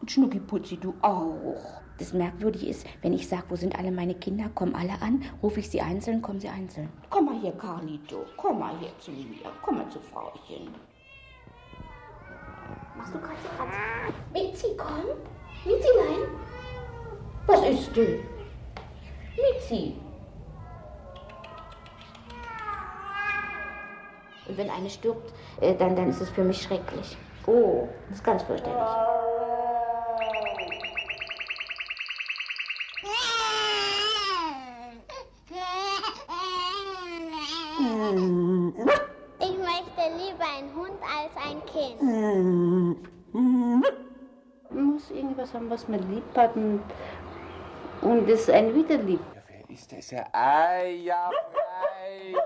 Und 0.00 0.10
Schnuckiputzi, 0.10 0.78
du 0.78 0.94
auch. 1.02 1.82
Das 1.98 2.12
Merkwürdige 2.14 2.66
ist, 2.66 2.86
wenn 3.02 3.12
ich 3.12 3.28
sage, 3.28 3.44
wo 3.48 3.56
sind 3.56 3.78
alle 3.78 3.90
meine 3.90 4.14
Kinder, 4.14 4.48
kommen 4.54 4.74
alle 4.74 5.00
an, 5.02 5.22
rufe 5.42 5.60
ich 5.60 5.70
sie 5.70 5.80
einzeln, 5.80 6.22
kommen 6.22 6.40
sie 6.40 6.48
einzeln. 6.48 6.88
Komm 7.10 7.26
mal 7.26 7.40
hier, 7.40 7.52
Carlito, 7.52 8.24
komm 8.36 8.58
mal 8.58 8.78
hier 8.78 8.90
zu 8.98 9.10
mir, 9.10 9.50
komm 9.62 9.78
mal 9.78 9.88
zu 9.90 9.98
Frauchen. 10.00 10.68
Du 13.12 13.20
Katze, 13.20 13.48
Katze? 13.56 14.12
Mitzi, 14.32 14.76
komm. 14.76 15.04
Mitzilein. 15.64 16.28
Was 17.46 17.62
ist 17.68 17.96
denn? 17.96 18.24
Mitzi. 19.36 19.94
Und 24.48 24.56
wenn 24.56 24.70
eine 24.70 24.90
stirbt, 24.90 25.32
äh, 25.60 25.74
dann, 25.74 25.94
dann 25.94 26.10
ist 26.10 26.20
es 26.20 26.30
für 26.30 26.42
mich 26.42 26.62
schrecklich. 26.62 27.16
Oh, 27.46 27.88
das 28.08 28.18
ist 28.18 28.24
ganz 28.24 28.42
fürchterlich. 28.42 28.76
Ich 38.78 38.84
möchte 38.84 39.05
lieber 40.36 40.48
einen 40.56 40.74
Hund 40.74 40.98
als 41.02 41.30
ein 41.36 41.62
Kind. 41.66 42.00
Man 44.70 44.92
muss 44.92 45.10
irgendwas 45.10 45.54
haben, 45.54 45.70
was 45.70 45.88
man 45.88 46.00
lieb 46.12 46.24
hat 46.34 46.54
und, 46.56 46.80
und 48.02 48.28
das 48.28 48.50
einen 48.50 48.74
wieder 48.74 48.96
liebt. 48.98 49.24
Ja, 49.34 49.42
wer 49.48 49.70
ist 49.74 49.92
das? 49.92 50.10
Ja, 50.10 50.24
ei, 50.32 50.90
ja, 51.04 51.30
freilich. 51.52 52.36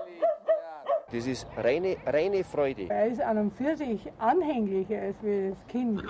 Das 1.11 1.27
ist 1.27 1.45
reine, 1.57 1.97
reine 2.05 2.43
Freude. 2.43 2.87
Er 2.89 3.07
ist 3.07 3.19
an 3.21 3.37
und 3.37 3.51
für 3.57 3.75
sich 3.75 4.09
anhänglicher 4.19 5.01
als 5.01 5.15
wie 5.21 5.49
das 5.49 5.67
Kind. 5.67 6.01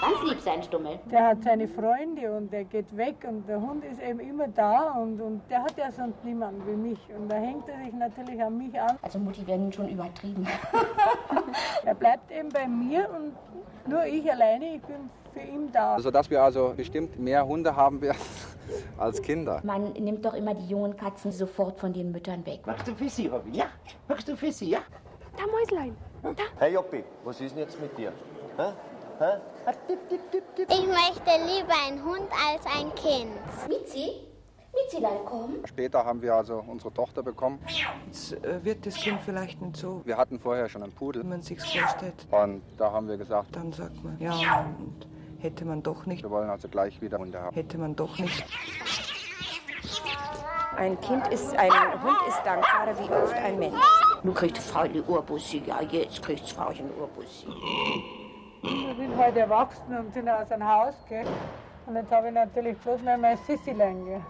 Ganz 0.00 0.22
lieb 0.28 0.40
sein 0.40 0.62
Stummel. 0.62 0.98
Der 1.10 1.28
hat 1.28 1.42
seine 1.42 1.68
Freunde 1.68 2.30
und 2.36 2.52
der 2.52 2.64
geht 2.64 2.96
weg 2.96 3.16
und 3.28 3.48
der 3.48 3.60
Hund 3.60 3.84
ist 3.84 4.00
eben 4.00 4.20
immer 4.20 4.48
da 4.48 4.92
und, 4.92 5.20
und 5.20 5.42
der 5.48 5.62
hat 5.62 5.76
ja 5.78 5.90
sonst 5.90 6.22
niemanden 6.24 6.66
wie 6.66 6.76
mich. 6.88 6.98
Und 7.16 7.28
da 7.30 7.36
hängt 7.36 7.68
er 7.68 7.78
sich 7.84 7.94
natürlich 7.94 8.42
an 8.42 8.58
mich 8.58 8.78
an. 8.78 8.98
Also 9.02 9.18
Mutti 9.18 9.46
werden 9.46 9.72
schon 9.72 9.88
übertrieben. 9.88 10.46
er 11.84 11.94
bleibt 11.94 12.30
eben 12.30 12.48
bei 12.50 12.66
mir 12.66 13.08
und 13.10 13.32
nur 13.90 14.04
ich 14.04 14.30
alleine, 14.30 14.76
ich 14.76 14.82
bin 14.82 15.10
für 15.32 15.40
ihn 15.40 15.70
da. 15.72 15.98
Sodass 15.98 16.28
wir 16.28 16.42
also 16.42 16.74
bestimmt 16.76 17.18
mehr 17.18 17.46
Hunde 17.46 17.74
haben 17.74 18.00
werden 18.00 18.18
als 18.98 19.22
Kinder. 19.22 19.60
Man 19.64 19.92
nimmt 19.92 20.24
doch 20.24 20.34
immer 20.34 20.54
die 20.54 20.66
jungen 20.66 20.96
Katzen 20.96 21.32
sofort 21.32 21.78
von 21.80 21.92
den 21.92 22.12
Müttern 22.12 22.44
weg. 22.44 22.60
Magst 22.66 22.86
du 22.86 22.94
Fissi, 22.94 23.28
Robin? 23.28 23.54
Ja. 23.54 23.66
Magst 24.08 24.28
du 24.28 24.36
Fissi, 24.36 24.66
ja? 24.66 24.80
Da, 25.36 25.44
Mäuslein. 25.46 25.96
Da. 26.22 26.42
Hey 26.58 26.72
Joppi, 26.72 27.04
was 27.24 27.40
ist 27.40 27.54
denn 27.54 27.62
jetzt 27.62 27.80
mit 27.80 27.96
dir? 27.96 28.12
Hä? 28.56 28.72
Ich 29.18 30.86
möchte 30.86 31.30
lieber 31.46 31.74
einen 31.86 32.04
Hund 32.04 32.28
als 32.32 32.64
ein 32.66 32.94
Kind. 32.94 33.30
Mitzi? 33.68 34.10
Mitzilein, 34.74 35.18
komm. 35.24 35.54
Später 35.64 36.04
haben 36.04 36.20
wir 36.20 36.34
also 36.34 36.62
unsere 36.66 36.92
Tochter 36.92 37.22
bekommen. 37.22 37.58
Jetzt 38.06 38.32
äh, 38.44 38.62
wird 38.62 38.84
das 38.84 38.94
Kind 38.96 39.20
vielleicht 39.24 39.60
nicht 39.62 39.76
so, 39.76 40.02
Wir 40.04 40.18
hatten 40.18 40.38
vorher 40.38 40.68
schon 40.68 40.82
einen 40.82 40.92
Pudel. 40.92 41.22
wie 41.22 41.26
man 41.28 41.40
sich 41.40 41.58
vorstellt. 41.60 42.26
Und 42.30 42.62
da 42.76 42.92
haben 42.92 43.08
wir 43.08 43.16
gesagt, 43.16 43.56
Dann 43.56 43.72
sagt 43.72 44.04
man, 44.04 44.18
ja, 44.20 44.66
und 44.78 45.06
hätte 45.38 45.64
man 45.64 45.82
doch 45.82 46.04
nicht, 46.04 46.22
wir 46.22 46.30
wollen 46.30 46.50
also 46.50 46.68
gleich 46.68 47.00
wieder 47.00 47.16
Hunde 47.18 47.40
haben. 47.40 47.54
hätte 47.54 47.78
man 47.78 47.96
doch 47.96 48.18
nicht. 48.18 48.44
Ein 50.76 51.00
Kind 51.00 51.26
ist, 51.28 51.56
ein 51.56 52.02
Hund 52.02 52.18
ist 52.28 52.38
dankbarer 52.44 52.98
wie 52.98 53.10
oft 53.10 53.32
ein 53.34 53.58
Mensch. 53.58 53.80
Nun 54.22 54.34
kriegt 54.34 54.58
Frauchen 54.58 55.02
Urbussi. 55.08 55.62
Ja, 55.64 55.80
jetzt 55.80 56.22
kriegt 56.22 56.46
Frauchen 56.50 56.90
Urbussi. 57.00 57.46
Wir 58.66 58.94
sind 58.96 59.16
heute 59.16 59.40
erwachsen 59.40 59.96
und 59.96 60.12
sind 60.12 60.28
aus 60.28 60.48
dem 60.48 60.66
Haus, 60.66 60.94
gell? 61.08 61.24
Und 61.86 61.94
jetzt 61.94 62.10
habe 62.10 62.26
ich 62.26 62.34
natürlich 62.34 62.76
bloß 62.78 63.00
mehr 63.02 63.16
mein 63.16 63.36
Sissilein, 63.36 64.04
gell? 64.04 64.20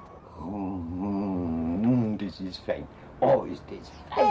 Mm, 0.45 2.19
das 2.19 2.38
ist 2.40 2.59
fein. 2.59 2.87
Oh, 3.21 3.45
ist 3.50 3.62
das 3.71 3.90
fein. 4.14 4.28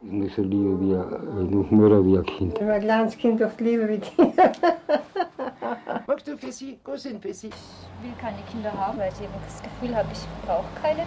Nicht 0.00 0.34
so 0.34 0.42
liebe 0.42 0.80
wie 0.80 0.94
eine 0.94 1.66
Mutter 1.70 2.04
wie 2.04 2.18
ein 2.18 2.26
Kind. 2.26 2.58
Wenn 2.58 2.70
ein 2.70 2.80
kleines 2.80 3.16
Kind 3.16 3.40
oft 3.42 3.60
liebe 3.60 3.88
wie 3.88 3.98
Kinder. 3.98 4.50
Magst 6.06 6.26
du 6.26 6.36
Fissi? 6.36 6.80
Go 6.82 6.96
sind 6.96 7.22
Fissi. 7.22 7.46
Ich 7.46 8.04
will 8.04 8.12
keine 8.20 8.38
Kinder 8.50 8.72
haben, 8.72 8.98
weil 8.98 9.12
ich 9.12 9.20
eben 9.20 9.32
das 9.44 9.62
Gefühl 9.62 9.94
habe, 9.96 10.08
ich 10.12 10.26
brauche 10.44 10.66
keine. 10.82 11.04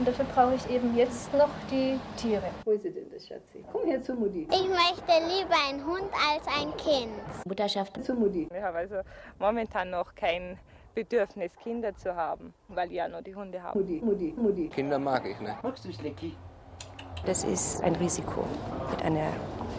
Und 0.00 0.08
dafür 0.08 0.24
brauche 0.34 0.54
ich 0.54 0.70
eben 0.70 0.96
jetzt 0.96 1.30
noch 1.34 1.50
die 1.70 2.00
Tiere. 2.16 2.48
Wo 2.64 2.70
ist 2.70 2.84
sie 2.84 2.90
denn, 2.90 3.10
das 3.12 3.28
Schatzi? 3.28 3.62
Komm 3.70 3.84
her 3.84 4.02
zu 4.02 4.14
Mutti. 4.14 4.48
Ich 4.50 4.66
möchte 4.66 5.12
lieber 5.28 5.54
einen 5.68 5.84
Hund 5.84 6.10
als 6.26 6.46
ein 6.46 6.74
Kind. 6.78 7.12
Mutterschaft. 7.44 8.02
Zu 8.02 8.14
Mutti. 8.14 8.48
Ich 8.50 8.62
habe 8.62 8.78
also 8.78 8.94
momentan 9.38 9.90
noch 9.90 10.14
kein 10.14 10.58
Bedürfnis, 10.94 11.52
Kinder 11.62 11.94
zu 11.94 12.16
haben, 12.16 12.54
weil 12.68 12.88
ich 12.88 12.94
ja 12.94 13.08
nur 13.08 13.20
die 13.20 13.34
Hunde 13.34 13.62
habe. 13.62 13.78
Mutti, 13.78 14.00
Mutti, 14.02 14.34
Mutti. 14.38 14.68
Kinder 14.68 14.98
mag 14.98 15.26
ich 15.26 15.38
nicht. 15.38 15.62
Magst 15.62 15.84
du 15.84 15.92
Schlecki? 15.92 16.34
Das 17.26 17.44
ist 17.44 17.82
ein 17.82 17.94
Risiko 17.96 18.46
mit 18.90 19.02
einer 19.02 19.28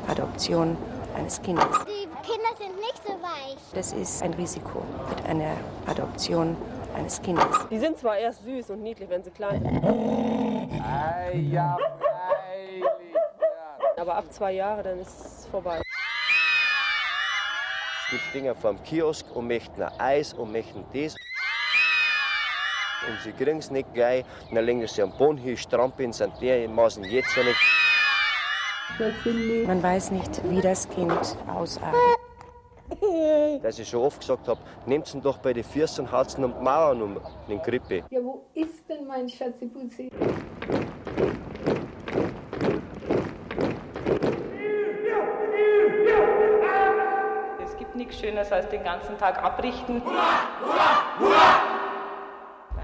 Adoption 0.07 0.77
eines 1.17 1.41
Kindes. 1.41 1.65
Die 1.87 2.07
Kinder 2.21 2.55
sind 2.59 2.75
nicht 2.75 3.01
so 3.03 3.13
weich. 3.13 3.57
Das 3.73 3.91
ist 3.91 4.21
ein 4.21 4.35
Risiko 4.35 4.83
mit 5.09 5.25
einer 5.25 5.55
Adoption 5.87 6.55
eines 6.95 7.21
Kindes. 7.21 7.45
Die 7.69 7.79
sind 7.79 7.97
zwar 7.97 8.17
erst 8.17 8.43
süß 8.43 8.69
und 8.71 8.81
niedlich, 8.81 9.09
wenn 9.09 9.23
sie 9.23 9.31
klein 9.31 9.61
sind. 9.61 9.83
Aber 13.97 14.15
ab 14.15 14.25
zwei 14.31 14.53
Jahre, 14.53 14.83
dann 14.83 14.99
ist 14.99 15.19
es 15.19 15.45
vorbei. 15.47 15.81
Die 18.11 18.19
Dinger 18.33 18.55
vom 18.55 18.81
Kiosk 18.83 19.25
und 19.35 19.47
möchten 19.47 19.83
Eis 19.99 20.33
und 20.33 20.51
möchten 20.51 20.83
das. 20.93 21.15
Und 23.07 23.19
sie 23.23 23.31
kriegen 23.31 23.59
es 23.59 23.71
nicht 23.71 23.93
gleich. 23.93 24.25
Dann 24.51 24.65
legen 24.65 24.85
sie 24.87 25.01
am 25.01 25.11
Boden 25.17 25.37
hin, 25.37 25.57
strampeln, 25.57 26.11
sind 26.13 26.33
dermaßen 26.41 27.03
jetzt 27.05 27.31
schon 27.31 27.45
nicht. 27.45 27.59
Man 29.65 29.81
weiß 29.81 30.11
nicht, 30.11 30.41
wie 30.49 30.61
das 30.61 30.87
Kind 30.89 31.13
ausartet. 31.47 32.20
Dass 33.61 33.79
ich 33.79 33.87
schon 33.87 34.01
oft 34.01 34.19
gesagt 34.19 34.47
habe, 34.47 34.59
nehmt 34.85 35.13
ihn 35.13 35.21
doch 35.21 35.37
bei 35.37 35.53
den 35.53 35.63
Füßen 35.63 36.05
und 36.05 36.11
haut 36.11 36.37
ihn 36.37 36.43
um 36.43 36.53
die 36.53 36.63
Mauern 36.63 37.01
um 37.01 37.17
den 37.47 37.61
Grippe. 37.61 38.03
Ja, 38.09 38.23
wo 38.23 38.45
ist 38.53 38.87
denn 38.89 39.07
mein 39.07 39.29
Schatziputzi? 39.29 40.09
Es 47.63 47.77
gibt 47.77 47.95
nichts 47.95 48.19
Schöneres 48.19 48.51
als 48.51 48.67
den 48.69 48.83
ganzen 48.83 49.17
Tag 49.17 49.41
abrichten. 49.43 50.01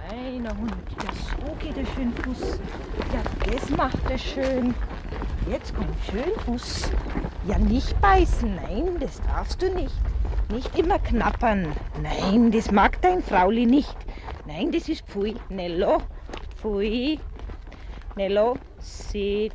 Feiner 0.10 0.58
Hund. 0.58 0.74
Ja, 1.04 1.12
so 1.14 1.54
geht 1.60 1.78
er 1.78 1.86
schön 1.94 2.14
Fuß. 2.14 2.60
Ja, 3.14 3.22
das 3.52 3.70
macht 3.72 4.10
er 4.10 4.18
schön. 4.18 4.74
Jetzt 5.50 5.74
kommt 5.74 5.96
schön 6.12 6.38
Fuß. 6.46 6.92
Ja, 7.48 7.58
nicht 7.58 8.00
beißen. 8.02 8.56
Nein, 8.56 9.00
das 9.00 9.22
darfst 9.22 9.62
du 9.62 9.74
nicht. 9.74 9.96
Nicht 10.52 10.78
immer 10.78 11.00
knappern. 11.00 11.74
Nein, 12.02 12.52
das 12.52 12.70
mag 12.70 13.02
dein 13.02 13.24
Frauli 13.24 13.66
nicht. 13.66 13.96
Nein, 14.46 14.74
das 14.74 14.90
ist 14.90 15.08
Pfui. 15.08 15.36
Nello. 15.48 16.02
Pfui. 16.58 17.20
Nello. 18.18 18.58
Sitz. 18.80 19.54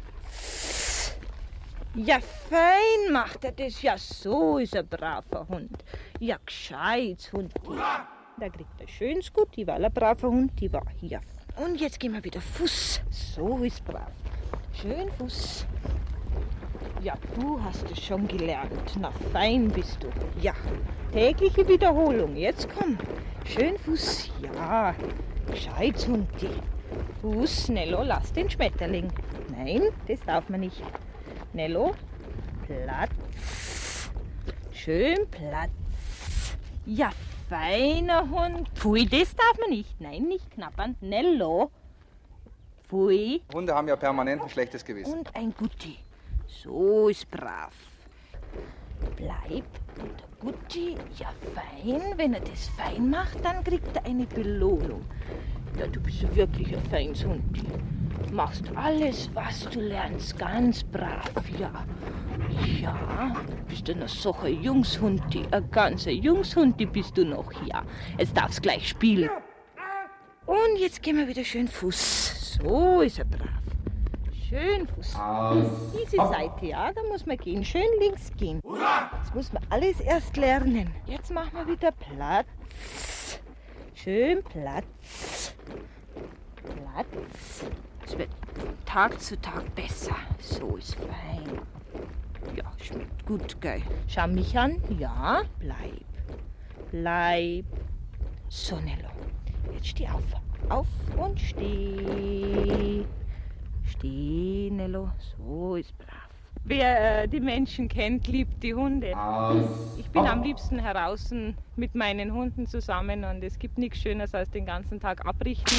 Ja, 1.95 2.21
fein 2.21 3.13
macht 3.13 3.45
er 3.45 3.53
das. 3.53 3.83
Ja, 3.83 3.99
so 3.99 4.57
ist 4.57 4.75
er 4.75 4.85
braver 4.85 5.47
Hund. 5.49 5.85
Ja, 6.21 6.39
gescheit 6.45 7.31
Hund. 7.35 7.53
Da 8.41 8.49
kriegt 8.49 8.81
er 8.81 8.89
schön 8.89 9.21
Skutti, 9.21 9.67
weil 9.67 9.85
er 9.85 9.91
braver 9.91 10.29
Hund 10.29 10.59
die 10.59 10.73
war. 10.73 10.87
Ja. 11.03 11.21
Und 11.57 11.81
jetzt 11.81 12.01
gehen 12.01 12.15
wir 12.15 12.25
wieder 12.25 12.41
Fuß. 12.41 13.03
So 13.11 13.59
ist 13.59 13.85
brav. 13.85 14.13
Schön 14.73 15.11
Fuß. 15.19 15.67
Ja, 17.03 17.15
du 17.39 17.63
hast 17.63 17.91
es 17.91 18.03
schon 18.03 18.27
gelernt. 18.27 18.97
Na, 18.99 19.11
fein 19.33 19.69
bist 19.69 20.03
du. 20.03 20.09
Ja, 20.41 20.55
tägliche 21.13 21.67
Wiederholung. 21.69 22.37
Jetzt 22.37 22.69
komm. 22.75 22.97
Schön 23.45 23.77
Fuß. 23.79 24.31
Ja, 24.55 24.95
gescheit, 25.51 26.07
Hundi. 26.09 26.49
Fuß, 27.21 27.69
Nello, 27.69 28.03
lass 28.03 28.33
den 28.33 28.49
Schmetterling. 28.49 29.13
Nein, 29.51 29.83
das 30.09 30.21
darf 30.21 30.49
man 30.49 30.61
nicht. 30.61 30.83
Nello, 31.53 31.95
Platz. 32.67 34.11
Schön 34.73 35.29
Platz. 35.31 35.71
Ja, 36.87 37.11
feiner 37.53 38.31
Hund. 38.31 38.71
Pfui, 38.75 39.05
das 39.05 39.37
darf 39.37 39.59
man 39.61 39.71
nicht. 39.71 40.01
Nein, 40.01 40.23
nicht 40.23 40.51
knappern. 40.53 40.97
Nello. 41.03 41.71
Pfui. 42.89 43.43
Hunde 43.53 43.75
haben 43.75 43.89
ja 43.89 43.97
permanent 43.97 44.43
ein 44.43 44.49
schlechtes 44.49 44.83
Gewissen. 44.83 45.19
Und 45.19 45.37
ein 45.37 45.53
Gutti. 45.55 45.99
So 46.47 47.09
ist 47.09 47.31
brav. 47.31 47.75
Bleib 49.17 49.65
und 50.01 50.19
der 50.19 50.29
Gutti, 50.41 50.97
ja 51.19 51.29
fein. 51.55 52.17
Wenn 52.17 52.33
er 52.33 52.41
das 52.41 52.69
fein 52.69 53.11
macht, 53.11 53.45
dann 53.45 53.63
kriegt 53.63 53.97
er 53.97 54.05
eine 54.07 54.25
Belohnung. 54.25 55.05
Ja, 55.79 55.87
du 55.87 56.01
bist 56.01 56.35
wirklich 56.35 56.75
ein 56.75 56.83
feins 56.87 57.23
Hundi. 57.23 57.67
Machst 58.31 58.65
alles, 58.77 59.31
was 59.35 59.69
du 59.71 59.81
lernst, 59.81 60.39
ganz 60.39 60.85
brav, 60.85 61.31
ja. 61.59 61.71
Ja, 62.81 63.35
bist 63.69 63.89
du 63.89 63.95
noch 63.95 64.09
so 64.09 64.35
ein 64.43 64.63
Jungshundi, 64.63 65.47
ein 65.51 65.71
ganzer 65.71 66.11
Jungshundi 66.11 66.87
bist 66.87 67.17
du 67.17 67.25
noch, 67.25 67.53
ja. 67.67 67.83
Jetzt 68.19 68.37
darfst 68.37 68.63
gleich 68.63 68.89
spielen. 68.89 69.31
Und 70.47 70.79
jetzt 70.79 71.03
gehen 71.03 71.17
wir 71.17 71.29
wieder 71.29 71.45
schön 71.45 71.69
Fuß. 71.69 72.59
So 72.63 73.01
ist 73.01 73.19
er 73.19 73.25
brav. 73.25 73.49
Schön 74.49 74.87
Fuß. 74.87 75.17
Diese 76.03 76.17
Seite, 76.17 76.67
ja, 76.67 76.93
da 76.93 77.01
muss 77.09 77.25
man 77.25 77.39
gehen. 77.39 77.65
Schön 77.65 77.87
links 78.01 78.31
gehen. 78.37 78.61
Das 78.63 79.35
muss 79.35 79.53
man 79.53 79.63
alles 79.71 80.01
erst 80.01 80.37
lernen. 80.37 80.91
Jetzt 81.07 81.31
machen 81.31 81.53
wir 81.55 81.67
wieder 81.67 81.93
Platz. 81.93 83.41
Schön 83.95 84.43
Platz. 84.43 85.55
Platz. 86.63 87.65
Es 88.05 88.19
wird 88.19 88.31
Tag 88.85 89.21
zu 89.21 89.41
Tag 89.41 89.75
besser. 89.75 90.17
So 90.39 90.77
ist 90.77 90.95
fein. 90.97 91.59
Ja, 92.57 92.65
schmeckt 92.83 93.27
gut, 93.27 93.61
gell? 93.61 93.83
Schau 94.09 94.27
mich 94.29 94.59
an. 94.59 94.83
Ja, 94.99 95.43
bleib. 95.59 96.05
Bleib. 96.91 97.65
So, 98.49 98.77
Nello. 98.77 99.09
Jetzt 99.73 99.89
steh 99.89 100.09
auf. 100.09 100.23
Auf 100.69 100.87
und 101.17 101.41
steh. 101.41 103.05
Steh, 103.85 104.71
Nello. 104.71 105.11
So 105.37 105.77
ist 105.77 105.97
brav. 105.99 106.29
Wer 106.65 107.23
äh, 107.23 107.29
die 107.29 107.41
Menschen 107.41 107.89
kennt, 107.89 108.29
liebt 108.29 108.63
die 108.63 108.75
Hunde. 108.75 109.15
Ich 109.99 110.09
bin 110.11 110.27
am 110.27 110.43
liebsten 110.43 110.79
heraus 110.79 111.35
mit 111.77 111.95
meinen 111.95 112.33
Hunden 112.33 112.67
zusammen 112.67 113.25
und 113.25 113.43
es 113.43 113.59
gibt 113.59 113.79
nichts 113.79 113.99
Schöneres 113.99 114.35
als 114.35 114.51
den 114.51 114.67
ganzen 114.67 115.01
Tag 115.01 115.27
abrichten. 115.27 115.77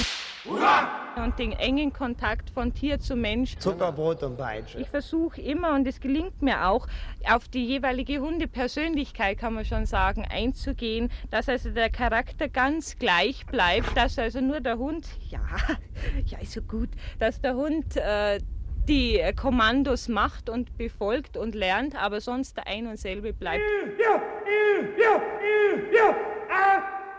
Und 1.15 1.38
den 1.38 1.51
engen 1.51 1.93
Kontakt 1.93 2.50
von 2.50 2.74
Tier 2.74 3.00
zu 3.00 3.15
Mensch. 3.15 3.55
Zuckerbrot 3.58 4.24
und 4.24 4.38
Peitsche. 4.38 4.79
Ich 4.79 4.89
versuche 4.89 5.41
immer, 5.41 5.75
und 5.75 5.88
es 5.88 6.00
gelingt 6.00 6.41
mir 6.41 6.67
auch, 6.67 6.88
auf 7.29 7.48
die 7.48 7.65
jeweilige 7.65 8.20
Hundepersönlichkeit, 8.20 9.38
kann 9.38 9.53
man 9.53 9.63
schon 9.63 9.86
sagen, 9.86 10.25
einzugehen, 10.27 11.12
dass 11.29 11.48
also 11.48 11.70
der 11.70 11.89
Charakter 11.89 12.50
ganz 12.50 12.98
gleich 12.98 13.46
bleibt, 13.46 13.96
dass 13.96 14.17
also 14.17 14.41
nur 14.41 14.60
der 14.60 14.77
Hund, 14.77 15.08
ja, 15.29 15.41
ja, 16.25 16.39
ist 16.39 16.53
so 16.53 16.62
gut, 16.62 16.89
dass 17.20 17.39
der 17.41 17.55
Hund 17.55 17.96
äh, 17.98 18.39
die 18.88 19.22
Kommandos 19.36 20.08
macht 20.08 20.50
und 20.50 20.77
befolgt 20.77 21.38
und 21.38 21.55
lernt, 21.55 21.96
aber 21.96 22.22
sonst 22.22 22.58
der 22.58 22.67
ein 22.67 22.88
und 22.88 22.98
selbe 22.98 23.34
bleibt. 23.34 23.63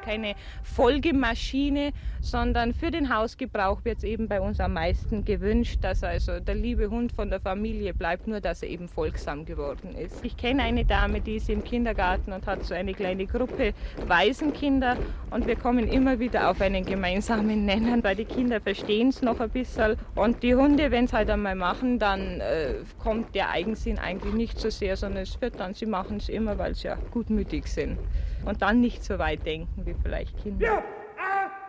Keine 0.04 0.34
Folgemaschine, 0.62 1.92
sondern 2.20 2.74
für 2.74 2.90
den 2.90 3.14
Hausgebrauch 3.14 3.84
wird 3.84 3.98
es 3.98 4.04
eben 4.04 4.28
bei 4.28 4.40
uns 4.40 4.60
am 4.60 4.74
meisten 4.74 5.24
gewünscht, 5.24 5.78
dass 5.82 6.02
also 6.02 6.40
der 6.40 6.54
liebe 6.54 6.90
Hund 6.90 7.12
von 7.12 7.30
der 7.30 7.40
Familie 7.40 7.94
bleibt, 7.94 8.26
nur 8.26 8.40
dass 8.40 8.62
er 8.62 8.70
eben 8.70 8.88
folgsam 8.88 9.44
geworden 9.44 9.94
ist. 9.94 10.24
Ich 10.24 10.36
kenne 10.36 10.62
eine 10.62 10.84
Dame, 10.84 11.20
die 11.20 11.36
ist 11.36 11.50
im 11.50 11.62
Kindergarten 11.64 12.32
und 12.32 12.46
hat 12.46 12.64
so 12.64 12.74
eine 12.74 12.94
kleine 12.94 13.26
Gruppe 13.26 13.74
Waisenkinder 14.06 14.96
und 15.30 15.46
wir 15.46 15.56
kommen 15.56 15.88
immer 15.88 16.18
wieder 16.18 16.50
auf 16.50 16.60
einen 16.60 16.84
gemeinsamen 16.84 17.64
Nenner, 17.64 18.02
weil 18.02 18.16
die 18.16 18.24
Kinder 18.24 18.60
verstehen 18.60 19.08
es 19.08 19.22
noch 19.22 19.40
ein 19.40 19.50
bisschen 19.50 19.96
und 20.14 20.42
die 20.42 20.54
Hunde, 20.54 20.90
wenn 20.90 21.04
es 21.04 21.12
halt 21.12 21.30
einmal 21.30 21.54
machen, 21.54 21.98
dann 21.98 22.40
äh, 22.40 22.74
kommt 22.98 23.34
der 23.34 23.50
Eigensinn 23.50 23.98
eigentlich 23.98 24.34
nicht 24.34 24.58
so 24.58 24.70
sehr, 24.70 24.96
sondern 24.96 25.22
es 25.22 25.40
wird 25.40 25.60
dann, 25.60 25.74
sie 25.74 25.86
machen 25.86 26.16
es 26.18 26.28
immer, 26.28 26.58
weil 26.58 26.74
sie 26.74 26.88
ja 26.88 26.96
gutmütig 27.10 27.66
sind 27.66 27.98
und 28.44 28.62
dann 28.62 28.80
nicht 28.80 29.04
so 29.04 29.18
weit 29.18 29.44
denken 29.46 29.86
wie 29.86 29.94
vielleicht 30.02 30.36
Kinder. 30.42 30.82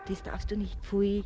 Das 0.07 0.21
darfst 0.23 0.51
du 0.51 0.57
nicht, 0.57 0.77
pfui. 0.81 1.23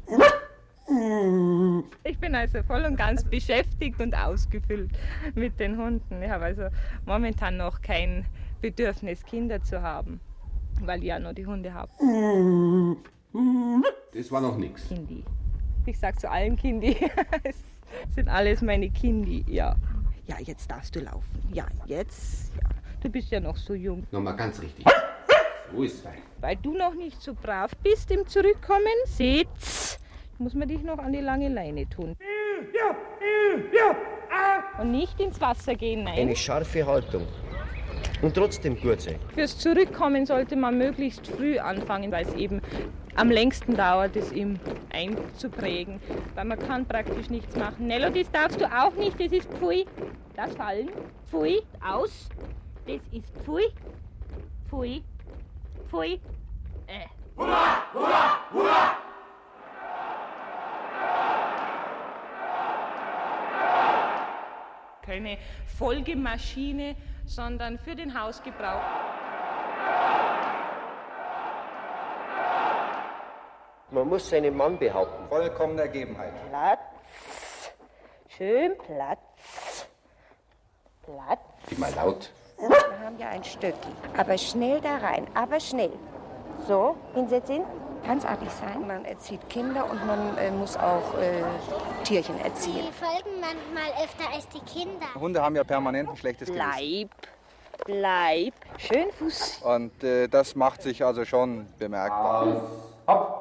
Ich 2.03 2.17
bin 2.17 2.33
also 2.33 2.63
voll 2.63 2.83
und 2.85 2.95
ganz 2.95 3.23
beschäftigt 3.23 3.99
und 3.99 4.15
ausgefüllt 4.15 4.89
mit 5.35 5.59
den 5.59 5.77
Hunden. 5.77 6.21
Ich 6.23 6.29
habe 6.29 6.45
also 6.45 6.63
momentan 7.05 7.57
noch 7.57 7.81
kein 7.81 8.25
Bedürfnis, 8.61 9.23
Kinder 9.23 9.61
zu 9.61 9.81
haben, 9.81 10.19
weil 10.81 10.99
ich 10.99 11.05
ja 11.05 11.19
noch 11.19 11.33
die 11.33 11.45
Hunde 11.45 11.73
habe. 11.73 11.91
Das 14.13 14.31
war 14.31 14.41
noch 14.41 14.57
nichts. 14.57 14.87
Kindi. 14.87 15.23
Ich 15.85 15.99
sag 15.99 16.19
zu 16.19 16.29
allen 16.29 16.55
Kindi. 16.55 16.95
Es 18.09 18.15
sind 18.15 18.27
alles 18.27 18.61
meine 18.61 18.89
Kindi, 18.89 19.43
ja. 19.47 19.75
Ja, 20.27 20.35
jetzt 20.39 20.69
darfst 20.69 20.95
du 20.95 20.99
laufen. 20.99 21.41
Ja, 21.51 21.65
jetzt, 21.85 22.51
ja. 22.55 22.69
Du 23.01 23.09
bist 23.09 23.31
ja 23.31 23.39
noch 23.39 23.57
so 23.57 23.73
jung. 23.73 24.05
Nochmal 24.11 24.35
ganz 24.35 24.61
richtig. 24.61 24.85
Ist 25.77 26.03
fein. 26.03 26.21
Weil 26.41 26.55
du 26.57 26.73
noch 26.73 26.93
nicht 26.93 27.21
so 27.21 27.33
brav 27.33 27.71
bist 27.83 28.11
im 28.11 28.27
Zurückkommen, 28.27 28.85
Sitz, 29.05 29.99
muss 30.37 30.53
man 30.53 30.67
dich 30.67 30.81
noch 30.81 30.97
an 30.97 31.13
die 31.13 31.19
lange 31.19 31.49
Leine 31.49 31.87
tun. 31.89 32.15
Und 34.79 34.91
nicht 34.91 35.19
ins 35.19 35.39
Wasser 35.41 35.75
gehen, 35.75 36.03
nein. 36.03 36.19
Eine 36.19 36.35
scharfe 36.35 36.85
Haltung. 36.85 37.27
Und 38.21 38.33
trotzdem 38.35 38.79
gut 38.79 39.01
sein. 39.01 39.15
Fürs 39.33 39.57
Zurückkommen 39.57 40.25
sollte 40.25 40.55
man 40.55 40.77
möglichst 40.77 41.27
früh 41.27 41.57
anfangen, 41.57 42.11
weil 42.11 42.25
es 42.25 42.33
eben 42.33 42.61
am 43.15 43.29
längsten 43.29 43.75
dauert, 43.75 44.15
es 44.15 44.31
ihm 44.31 44.59
einzuprägen. 44.91 46.01
Weil 46.35 46.45
man 46.45 46.59
kann 46.59 46.85
praktisch 46.85 47.29
nichts 47.29 47.55
machen. 47.55 47.87
Nello, 47.87 48.09
das 48.09 48.31
darfst 48.31 48.59
du 48.59 48.65
auch 48.65 48.93
nicht, 48.95 49.19
das 49.19 49.31
ist 49.31 49.49
Pfui. 49.53 49.85
Das 50.35 50.53
Fallen. 50.55 50.89
Pfui, 51.29 51.61
aus. 51.85 52.29
Das 52.87 53.01
ist 53.11 53.29
Pfui. 53.43 53.63
Pfui. 54.69 55.01
Pfui. 55.89 56.21
Äh. 56.85 57.07
Hurra, 57.35 57.83
hurra, 57.93 58.39
hurra! 58.53 58.97
Keine 65.01 65.37
Folgemaschine, 65.79 66.95
sondern 67.25 67.79
für 67.79 67.95
den 67.95 68.19
Hausgebrauch. 68.19 68.83
Man 73.89 74.07
muss 74.07 74.29
seinen 74.29 74.55
Mann 74.55 74.77
behaupten. 74.77 75.27
Vollkommene 75.27 75.81
Ergebenheit. 75.81 76.33
Platz. 76.49 77.73
Schön 78.27 78.77
Platz. 78.77 79.87
Platz. 81.01 81.79
Mal 81.79 81.93
laut. 81.95 82.31
Wir 82.59 83.05
haben 83.05 83.17
ja 83.17 83.29
ein 83.29 83.43
Stöcki. 83.43 83.89
Aber 84.17 84.37
schnell 84.37 84.81
da 84.81 84.97
rein, 84.97 85.27
aber 85.33 85.59
schnell. 85.59 85.91
So, 86.67 86.95
hinsetzen. 87.13 87.63
Ganz 88.05 88.25
artig 88.25 88.49
sein. 88.51 88.87
Man 88.87 89.05
erzieht 89.05 89.47
Kinder 89.49 89.89
und 89.89 90.05
man 90.05 90.37
äh, 90.37 90.51
muss 90.51 90.77
auch 90.77 91.17
äh, 91.19 91.43
Tierchen 92.03 92.39
erziehen. 92.39 92.87
Die 92.87 92.93
folgen 92.93 93.41
manchmal 93.41 94.03
öfter 94.03 94.33
als 94.33 94.47
die 94.49 94.59
Kinder. 94.61 95.05
Hunde 95.15 95.41
haben 95.41 95.55
ja 95.55 95.63
permanent 95.63 96.09
ein 96.09 96.15
schlechtes 96.15 96.47
Gewissen. 96.47 96.65
Bleib. 96.65 97.09
Bleib. 97.85 98.53
Schön 98.77 99.11
Fuß. 99.11 99.61
Und 99.63 100.03
äh, 100.03 100.27
das 100.27 100.55
macht 100.55 100.81
sich 100.81 101.03
also 101.03 101.25
schon 101.25 101.67
bemerkbar. 101.77 102.63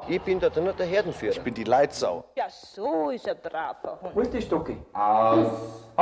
Ich 0.07 0.21
bin 0.21 0.39
da 0.39 0.49
nur 0.59 0.73
der 0.73 0.87
Herdenführer. 0.87 1.31
Ich 1.31 1.41
bin 1.41 1.53
die 1.53 1.63
Leitsau. 1.63 2.25
Ja, 2.35 2.49
so 2.49 3.11
ist 3.11 3.27
ein 3.29 3.37
braver 3.41 3.99
Hund. 4.01 4.15
Wo 4.15 4.21
ist 4.21 4.33
die 4.33 4.41
Stucki? 4.41 4.77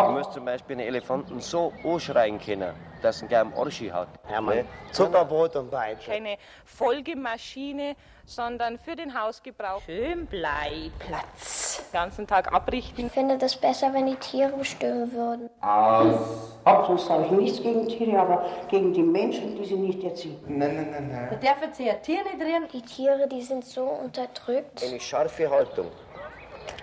Du 0.05 0.12
musst 0.12 0.33
zum 0.33 0.45
Beispiel 0.45 0.75
einen 0.77 0.88
Elefanten 0.88 1.39
so 1.41 1.73
anschreien 1.83 2.39
können, 2.39 2.71
dass 3.01 3.21
er 3.23 3.27
gleich 3.27 3.41
am 3.41 3.53
Arsch 3.55 3.81
haut. 3.91 4.07
Hermann, 4.25 4.57
Ne? 4.57 4.65
Zuckerbrot 4.91 5.55
und 5.55 5.71
Peitsche. 5.71 6.12
Keine 6.12 6.38
Folgemaschine, 6.65 7.95
sondern 8.25 8.77
für 8.77 8.95
den 8.95 9.19
Hausgebrauch. 9.19 9.81
Schön 9.81 10.27
bleib. 10.27 10.91
Platz. 10.99 11.83
Den 11.91 11.93
ganzen 11.93 12.27
Tag 12.27 12.53
abrichten. 12.53 13.07
Ich 13.07 13.12
finde 13.12 13.38
das 13.39 13.55
besser, 13.55 13.91
wenn 13.93 14.05
die 14.05 14.15
Tiere 14.17 14.51
bestimmen 14.51 15.12
würden. 15.13 15.49
Sonst 15.62 17.10
habe 17.10 17.25
ich 17.25 17.31
nichts 17.31 17.62
gegen 17.62 17.88
Tiere, 17.88 18.19
aber 18.19 18.45
gegen 18.69 18.93
die 18.93 19.01
Menschen, 19.01 19.55
die 19.57 19.65
sie 19.65 19.75
nicht 19.77 20.03
erziehen. 20.03 20.38
Nein, 20.47 20.75
nein, 20.75 20.91
nein, 20.91 21.10
nein. 21.10 21.27
Da 21.31 21.36
darf 21.38 21.62
jetzt 21.62 21.79
ein 21.79 22.01
Tier 22.03 22.23
nicht 22.23 22.39
reden. 22.39 22.67
Die 22.71 22.81
Tiere, 22.81 23.27
die 23.27 23.41
sind 23.41 23.65
so 23.65 23.83
unterdrückt. 23.83 24.83
Eine 24.83 24.99
scharfe 24.99 25.49
Haltung. 25.49 25.88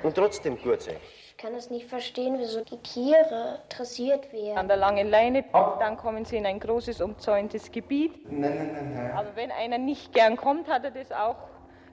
Und 0.03 0.15
trotzdem 0.17 0.61
gut 0.61 0.83
sein. 0.83 0.97
Ich 1.45 1.51
kann 1.51 1.59
es 1.59 1.69
nicht 1.69 1.91
verstehen, 1.91 2.37
wieso 2.39 2.65
die 2.65 2.79
Tiere 2.79 3.59
dressiert 3.69 4.33
werden. 4.33 4.57
An 4.57 4.67
der 4.67 4.79
langen 4.79 5.11
Leine, 5.11 5.45
dann 5.53 5.99
kommen 5.99 6.25
sie 6.25 6.39
in 6.39 6.47
ein 6.47 6.59
großes 6.59 7.03
umzäuntes 7.03 7.71
Gebiet. 7.71 8.15
Nein, 8.33 8.57
nein, 8.57 8.71
nein, 8.73 8.95
nein. 8.95 9.13
Aber 9.13 9.29
wenn 9.37 9.51
einer 9.51 9.77
nicht 9.77 10.15
gern 10.15 10.39
kommt, 10.39 10.69
hat 10.69 10.85
er 10.85 10.91
das 10.91 11.13
auch 11.13 11.37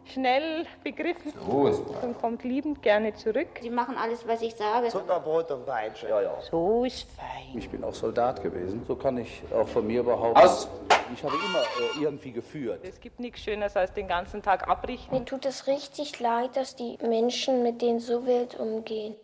schnell 0.06 0.66
begriffen 0.86 1.34
So 1.46 1.68
ist 1.68 1.84
und 2.02 2.18
kommt 2.18 2.46
liebend 2.46 2.82
gerne 2.82 3.14
zurück. 3.14 3.50
Sie 3.62 3.70
machen 3.70 3.98
alles, 3.98 4.26
was 4.26 4.42
ich 4.42 4.56
sage. 4.56 4.88
Zuckerbrot 4.88 5.52
und 5.52 5.66
Peitsche. 5.66 6.08
Ja, 6.08 6.22
ja. 6.22 6.40
So 6.50 6.86
ist 6.86 7.10
fein. 7.12 7.58
Ich 7.58 7.70
bin 7.70 7.84
auch 7.84 7.94
Soldat 7.94 8.42
gewesen. 8.42 8.86
So 8.88 8.96
kann 8.96 9.18
ich 9.18 9.44
auch 9.54 9.68
von 9.68 9.86
mir 9.86 10.02
behaupten. 10.02 10.40
Aus! 10.40 10.70
Ich 11.14 11.22
habe 11.26 11.36
immer 11.36 11.60
äh, 11.60 12.04
irgendwie 12.04 12.32
geführt. 12.32 12.80
Es 12.84 13.02
gibt 13.02 13.20
nichts 13.20 13.42
Schöneres 13.42 13.76
als 13.76 13.92
den 13.92 14.08
ganzen 14.08 14.42
Tag 14.42 14.70
abrichten. 14.70 15.14
Mir 15.14 15.26
tut 15.26 15.46
es 15.46 15.68
richtig 15.68 16.22
leid, 16.22 16.56
dass 16.56 16.78
die 16.78 16.98
Menschen 17.02 17.64
mit 17.64 17.82
denen 17.82 18.00
so 18.00 18.26
wild 18.26 18.58
umgehen. 18.58 19.18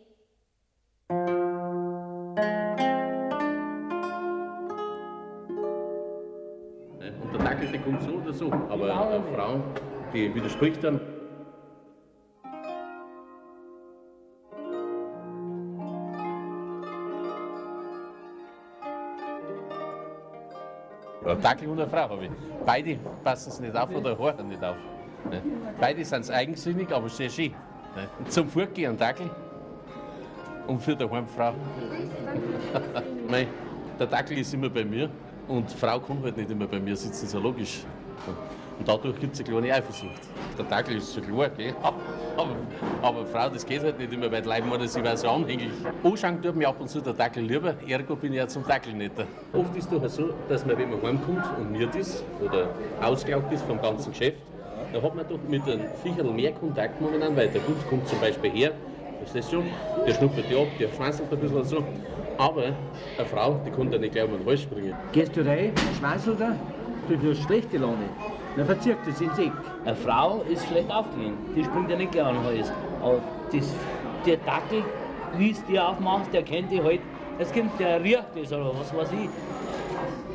Und 1.09 1.17
der 7.33 7.39
Dackel, 7.39 7.67
der 7.69 7.79
kommt 7.81 8.03
so 8.03 8.11
oder 8.11 8.33
so. 8.33 8.51
Aber 8.51 8.83
eine 8.85 9.23
Frau, 9.33 9.61
die 10.13 10.35
widerspricht 10.35 10.83
dann. 10.83 10.99
Ein 21.25 21.41
Dackel 21.41 21.67
und 21.69 21.79
eine 21.79 21.89
Frau 21.89 22.09
habe 22.09 22.25
ich. 22.25 22.31
Beide 22.65 22.97
passen 23.23 23.49
es 23.49 23.59
nicht 23.61 23.75
auf 23.75 23.89
oder 23.93 24.17
horchen 24.17 24.47
nicht 24.49 24.63
auf. 24.63 24.75
ne? 25.29 25.41
Beide 25.79 26.03
sind 26.03 26.29
eigensinnig, 26.31 26.91
aber 26.91 27.07
sehr 27.09 27.29
schön. 27.29 27.51
ne? 27.95 28.07
Zum 28.29 28.47
Fortgehen 28.49 28.91
ein 28.91 28.97
Dackel 28.97 29.29
und 30.67 30.81
für 30.81 30.95
die 30.95 31.07
Frau. 31.07 31.53
Mei, 33.29 33.47
der 33.99 34.07
Dackel 34.07 34.37
ist 34.37 34.53
immer 34.53 34.69
bei 34.69 34.85
mir 34.85 35.09
und 35.47 35.71
die 35.71 35.77
Frau 35.77 35.99
kann 35.99 36.21
halt 36.23 36.37
nicht 36.37 36.49
immer 36.49 36.67
bei 36.67 36.79
mir 36.79 36.95
sitzen, 36.95 37.25
ist 37.25 37.33
ja 37.33 37.39
logisch. 37.39 37.83
Und 38.79 38.87
dadurch 38.87 39.19
gibt 39.19 39.33
es 39.33 39.39
eine 39.39 39.49
kleine 39.49 39.73
Eifersucht. 39.73 40.21
Der 40.57 40.65
Dackel 40.65 40.97
ist 40.97 41.11
so 41.11 41.21
klar, 41.21 41.49
gell? 41.49 41.73
Aber, 41.81 42.55
aber 43.01 43.25
Frau, 43.25 43.49
das 43.49 43.65
geht 43.65 43.81
halt 43.81 43.97
nicht 43.97 44.13
immer, 44.13 44.31
weil 44.31 44.41
die 44.41 44.49
Leute 44.49 44.63
meinen, 44.63 44.87
sie 44.87 45.03
wäre 45.03 45.17
so 45.17 45.29
anhänglich. 45.29 45.71
Anschauen 46.03 46.41
tut 46.41 46.55
mir 46.55 46.67
ab 46.67 46.79
und 46.79 46.87
zu 46.87 47.01
der 47.01 47.13
Dackel 47.13 47.43
lieber, 47.43 47.73
ergo 47.87 48.15
bin 48.15 48.33
ich 48.33 48.37
ja 48.37 48.47
zum 48.47 48.63
Dackel 48.67 48.93
netter. 48.93 49.25
Oft 49.53 49.75
ist 49.75 49.91
es 49.91 49.99
doch 49.99 50.07
so, 50.09 50.29
dass 50.47 50.65
man, 50.65 50.77
wenn 50.77 50.91
man 50.91 51.01
heimkommt 51.01 51.43
und 51.57 51.71
miert 51.71 51.95
ist 51.95 52.23
oder 52.43 52.67
ausgelaugt 53.01 53.51
ist 53.51 53.63
vom 53.65 53.81
ganzen 53.81 54.11
Geschäft, 54.11 54.37
dann 54.93 55.01
hat 55.01 55.15
man 55.15 55.27
doch 55.27 55.39
mit 55.47 55.65
den 55.65 55.81
Viechern 56.03 56.35
mehr 56.35 56.51
Kontakt 56.51 57.01
momentan, 57.01 57.35
weil 57.35 57.47
der 57.47 57.65
Hund 57.67 57.77
kommt 57.89 58.07
zum 58.07 58.19
Beispiel 58.19 58.51
her, 58.51 58.71
schon? 59.49 59.65
Der 60.05 60.13
schnuppert 60.13 60.45
die 60.49 60.55
ab, 60.55 60.67
der 60.79 60.89
schwanzelt 60.89 61.31
ein 61.31 61.39
bisschen 61.39 61.63
so. 61.63 61.83
Aber 62.37 62.63
eine 62.63 63.27
Frau, 63.27 63.59
die 63.65 63.71
kann 63.71 63.89
da 63.91 63.97
nicht 63.97 64.13
gleich 64.13 64.25
um 64.25 64.37
den 64.37 64.45
Hals 64.45 64.61
springen. 64.61 64.93
Gehst 65.11 65.35
du 65.35 65.45
rein, 65.45 65.71
schweißelt 65.99 66.39
er, 66.39 66.55
du 67.09 67.31
hast 67.31 67.43
schlechte 67.43 67.77
Laune. 67.77 68.09
Dann 68.55 68.65
verzirkt 68.65 69.07
es 69.07 69.21
ins 69.21 69.37
Eck. 69.37 69.51
Eine 69.85 69.95
Frau 69.95 70.43
ist 70.49 70.65
schlecht 70.67 70.91
aufgelehnt, 70.91 71.37
die 71.55 71.63
springt 71.63 71.89
ja 71.89 71.97
nicht 71.97 72.11
gleich 72.11 72.25
an 72.25 72.35
den 72.35 72.43
Hals. 72.43 72.71
Aber 73.01 73.19
das, 73.51 73.73
der 74.25 74.37
Dackel, 74.37 74.83
wie 75.37 75.51
es 75.51 75.63
dir 75.65 75.87
aufmachst, 75.87 76.33
der 76.33 76.43
kennt 76.43 76.71
dich 76.71 76.81
halt. 76.81 77.01
Es 77.39 77.53
kommt, 77.53 77.79
der 77.79 78.03
riecht 78.03 78.25
das 78.35 78.51
oder 78.51 78.71
was 78.79 78.95
weiß 78.95 79.11
ich. 79.11 79.29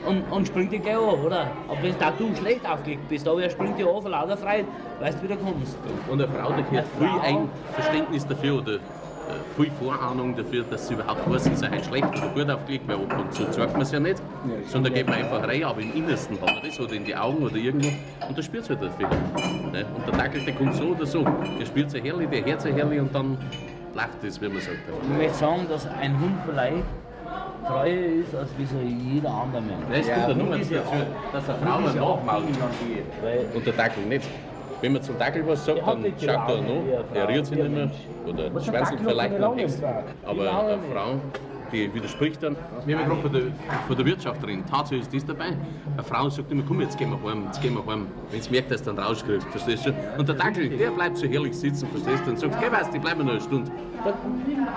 Und, 0.07 0.23
und 0.31 0.47
springt 0.47 0.73
dich 0.73 0.83
gleich 0.83 0.97
an, 0.97 1.21
oder? 1.25 1.51
Aber 1.69 1.83
wenn 1.83 1.99
da 1.99 2.11
du 2.11 2.35
schlecht 2.35 2.69
aufgelegt 2.69 3.09
bist, 3.09 3.27
aber 3.29 3.43
er 3.43 3.51
springt 3.51 3.79
dich 3.79 3.87
an 3.87 4.03
vor 4.03 4.11
lauter 4.11 4.37
Freude, 4.37 4.65
weißt 5.01 5.19
du, 5.19 5.23
wie 5.23 5.29
du 5.29 5.37
kommst. 5.37 5.77
Und 6.11 6.21
eine 6.21 6.33
Frau, 6.33 6.53
die 6.53 6.77
hat 6.77 6.87
viel 6.99 7.21
ein 7.23 7.49
Verständnis 7.73 8.27
dafür 8.27 8.59
oder 8.59 8.75
äh, 8.75 8.79
viel 9.57 9.71
Vorahnung 9.71 10.35
dafür, 10.35 10.65
dass 10.69 10.89
sie 10.89 10.95
überhaupt 10.95 11.31
weiß, 11.31 11.47
ist 11.47 11.63
er 11.63 11.71
heute 11.71 11.85
schlecht 11.85 12.09
oder 12.09 12.29
gut 12.35 12.51
aufgelegt, 12.51 12.89
weil 12.89 12.97
ab 12.97 13.19
und 13.21 13.33
zu 13.33 13.49
zeigt 13.51 13.73
man 13.73 13.83
es 13.83 13.93
ja 13.93 14.01
nicht, 14.01 14.21
sondern 14.67 14.93
geht 14.93 15.07
man 15.07 15.17
einfach 15.17 15.47
rein, 15.47 15.63
aber 15.63 15.81
im 15.81 15.95
Innersten 15.95 16.41
hat 16.41 16.47
man 16.47 16.63
das 16.65 16.81
oder 16.81 16.93
in 16.95 17.05
die 17.05 17.15
Augen 17.15 17.43
oder 17.43 17.55
irgendwo 17.55 17.89
und 18.29 18.37
da 18.37 18.43
spürt 18.43 18.65
es 18.65 18.71
halt 18.71 18.83
dafür. 18.83 19.09
Ne? 19.09 19.87
Und 19.95 20.07
der 20.07 20.17
Dackel, 20.19 20.45
der 20.45 20.55
kommt 20.55 20.75
so 20.75 20.87
oder 20.87 21.07
so, 21.07 21.25
der 21.59 21.67
spielt 21.67 21.91
so 21.91 21.99
herrlich, 21.99 22.29
der 22.31 22.45
hört 22.45 22.63
so 22.63 22.69
herrlich 22.69 23.01
und 23.01 23.15
dann 23.15 23.39
lacht 23.95 24.25
es, 24.25 24.41
wie 24.41 24.49
man 24.49 24.61
sagt. 24.61 24.79
Ich 25.03 25.17
möchte 25.17 25.35
sagen, 25.35 25.67
dass 25.69 25.87
ein 25.87 26.19
Hund 26.19 26.39
vielleicht 26.45 26.85
treuer 27.67 28.21
ist 28.21 28.35
als 28.35 28.51
wie 28.59 28.67
so 28.67 28.79
jeder 28.81 29.31
andere 29.31 29.63
Mensch. 29.63 30.07
Das 30.07 30.15
kommt 30.15 30.29
ja 30.29 30.35
nur 30.35 30.57
dazu, 30.57 30.75
dass 31.33 31.49
eine 31.49 31.59
Frau 31.59 31.81
mal 31.81 31.95
nachmacht 31.95 33.55
und 33.55 33.67
der 33.67 33.73
Dackel 33.73 34.05
nicht. 34.05 34.29
Wenn 34.81 34.95
man 34.95 35.03
zum 35.03 35.17
Dackel 35.17 35.47
was 35.47 35.65
sagt, 35.65 35.81
dann 35.87 36.05
schaut 36.19 36.29
er 36.29 36.63
noch, 36.63 37.15
er 37.15 37.29
rührt 37.29 37.47
sich 37.47 37.57
nicht 37.57 37.71
mehr 37.71 37.91
oder 38.27 38.61
schwänzelt 38.61 39.01
vielleicht 39.05 39.39
noch 39.39 39.57
extra. 39.57 40.03
Aber 40.25 40.43
eine 40.43 40.79
Frau, 40.93 41.21
die 41.71 41.95
widerspricht 41.95 42.43
dann. 42.43 42.57
Wir 42.85 42.99
haben 42.99 43.03
ja 43.03 43.09
gerade 43.09 43.23
von 43.23 43.33
der, 43.33 43.43
von 43.87 43.97
der 43.97 44.07
Wirtschafterin, 44.07 44.67
Tatsache 44.67 44.97
ist 44.97 45.15
das 45.15 45.25
dabei. 45.25 45.47
Eine 45.47 46.03
Frau 46.03 46.29
sagt 46.29 46.51
immer, 46.51 46.65
komm, 46.67 46.81
jetzt 46.81 46.99
gehen 46.99 47.11
wir 47.11 47.31
heim, 47.31 47.45
jetzt 47.47 47.63
gehen 47.63 47.75
wir 47.75 47.87
heim. 47.87 48.09
Wenn 48.31 48.43
sie 48.43 48.51
merkt, 48.51 48.73
dass 48.73 48.83
du 48.83 48.93
dann 48.93 49.05
rauskriegst, 49.05 49.47
verstehst 49.49 49.87
du? 49.87 49.95
Und 50.19 50.29
der 50.29 50.35
Dackel, 50.35 50.69
der 50.69 50.91
bleibt 50.91 51.17
so 51.17 51.27
herrlich 51.27 51.55
sitzen, 51.57 51.89
verstehst 51.89 52.27
du? 52.27 52.31
Und 52.31 52.39
sagt, 52.41 52.61
geh 52.61 52.71
weißt, 52.71 52.95
ich 52.95 53.01
bleibe 53.01 53.23
noch 53.23 53.33
eine 53.33 53.41
Stunde. 53.41 53.71
Da 54.05 54.13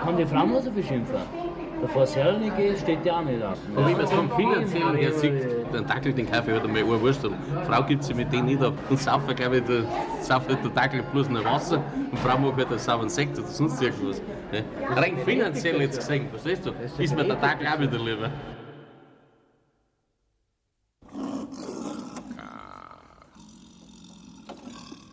kann 0.04 0.18
die 0.18 0.26
Frau 0.26 0.46
noch 0.46 0.62
so 0.62 0.72
viel 0.72 0.84
schimpfen. 0.84 1.16
Bevor 1.82 2.04
es 2.04 2.16
herrlich 2.16 2.56
geht, 2.56 2.78
steht 2.80 3.06
der 3.06 3.18
auch 3.18 3.24
nicht 3.24 3.44
auf. 3.44 3.58
Und 3.76 3.86
wenn 3.86 3.94
man 3.94 4.06
es 4.06 4.12
vom 4.12 4.32
finanziellen 4.36 4.96
her 4.96 5.12
sieht, 5.12 5.34
den 5.74 5.86
Dackel, 5.86 6.14
den 6.14 6.30
Kaffee 6.30 6.54
hat 6.54 6.64
einmal 6.64 6.84
eine 6.84 7.02
Wurst. 7.02 7.22
Frau 7.68 7.84
gibt 7.84 8.04
sich 8.04 8.16
mit 8.16 8.32
denen 8.32 8.46
nicht 8.46 8.62
ab. 8.62 8.74
Und 8.90 9.00
saufen, 9.00 9.36
glaube 9.36 9.58
ich, 9.58 9.64
der, 9.64 9.84
halt 10.30 10.50
der 10.50 10.72
Dackel 10.72 11.04
bloß 11.12 11.30
noch 11.30 11.44
Wasser. 11.44 11.78
Und 11.78 12.12
die 12.14 12.18
Frau 12.18 12.38
macht 12.38 12.58
halt 12.58 12.70
einen 12.70 12.80
sauren 12.80 13.10
Sekt 13.10 13.38
oder 13.38 13.48
sonst 13.48 13.82
irgendwas. 13.82 14.22
Ne? 14.52 14.64
Rein 14.96 15.18
finanziell 15.20 15.82
jetzt 15.82 15.98
gesehen, 15.98 16.30
verstehst 16.30 16.66
du? 16.66 17.02
Ist 17.02 17.16
mir 17.16 17.24
der 17.24 17.36
Dackel 17.36 17.68
auch 17.68 17.80
wieder 17.80 18.00
lieber. 18.00 18.32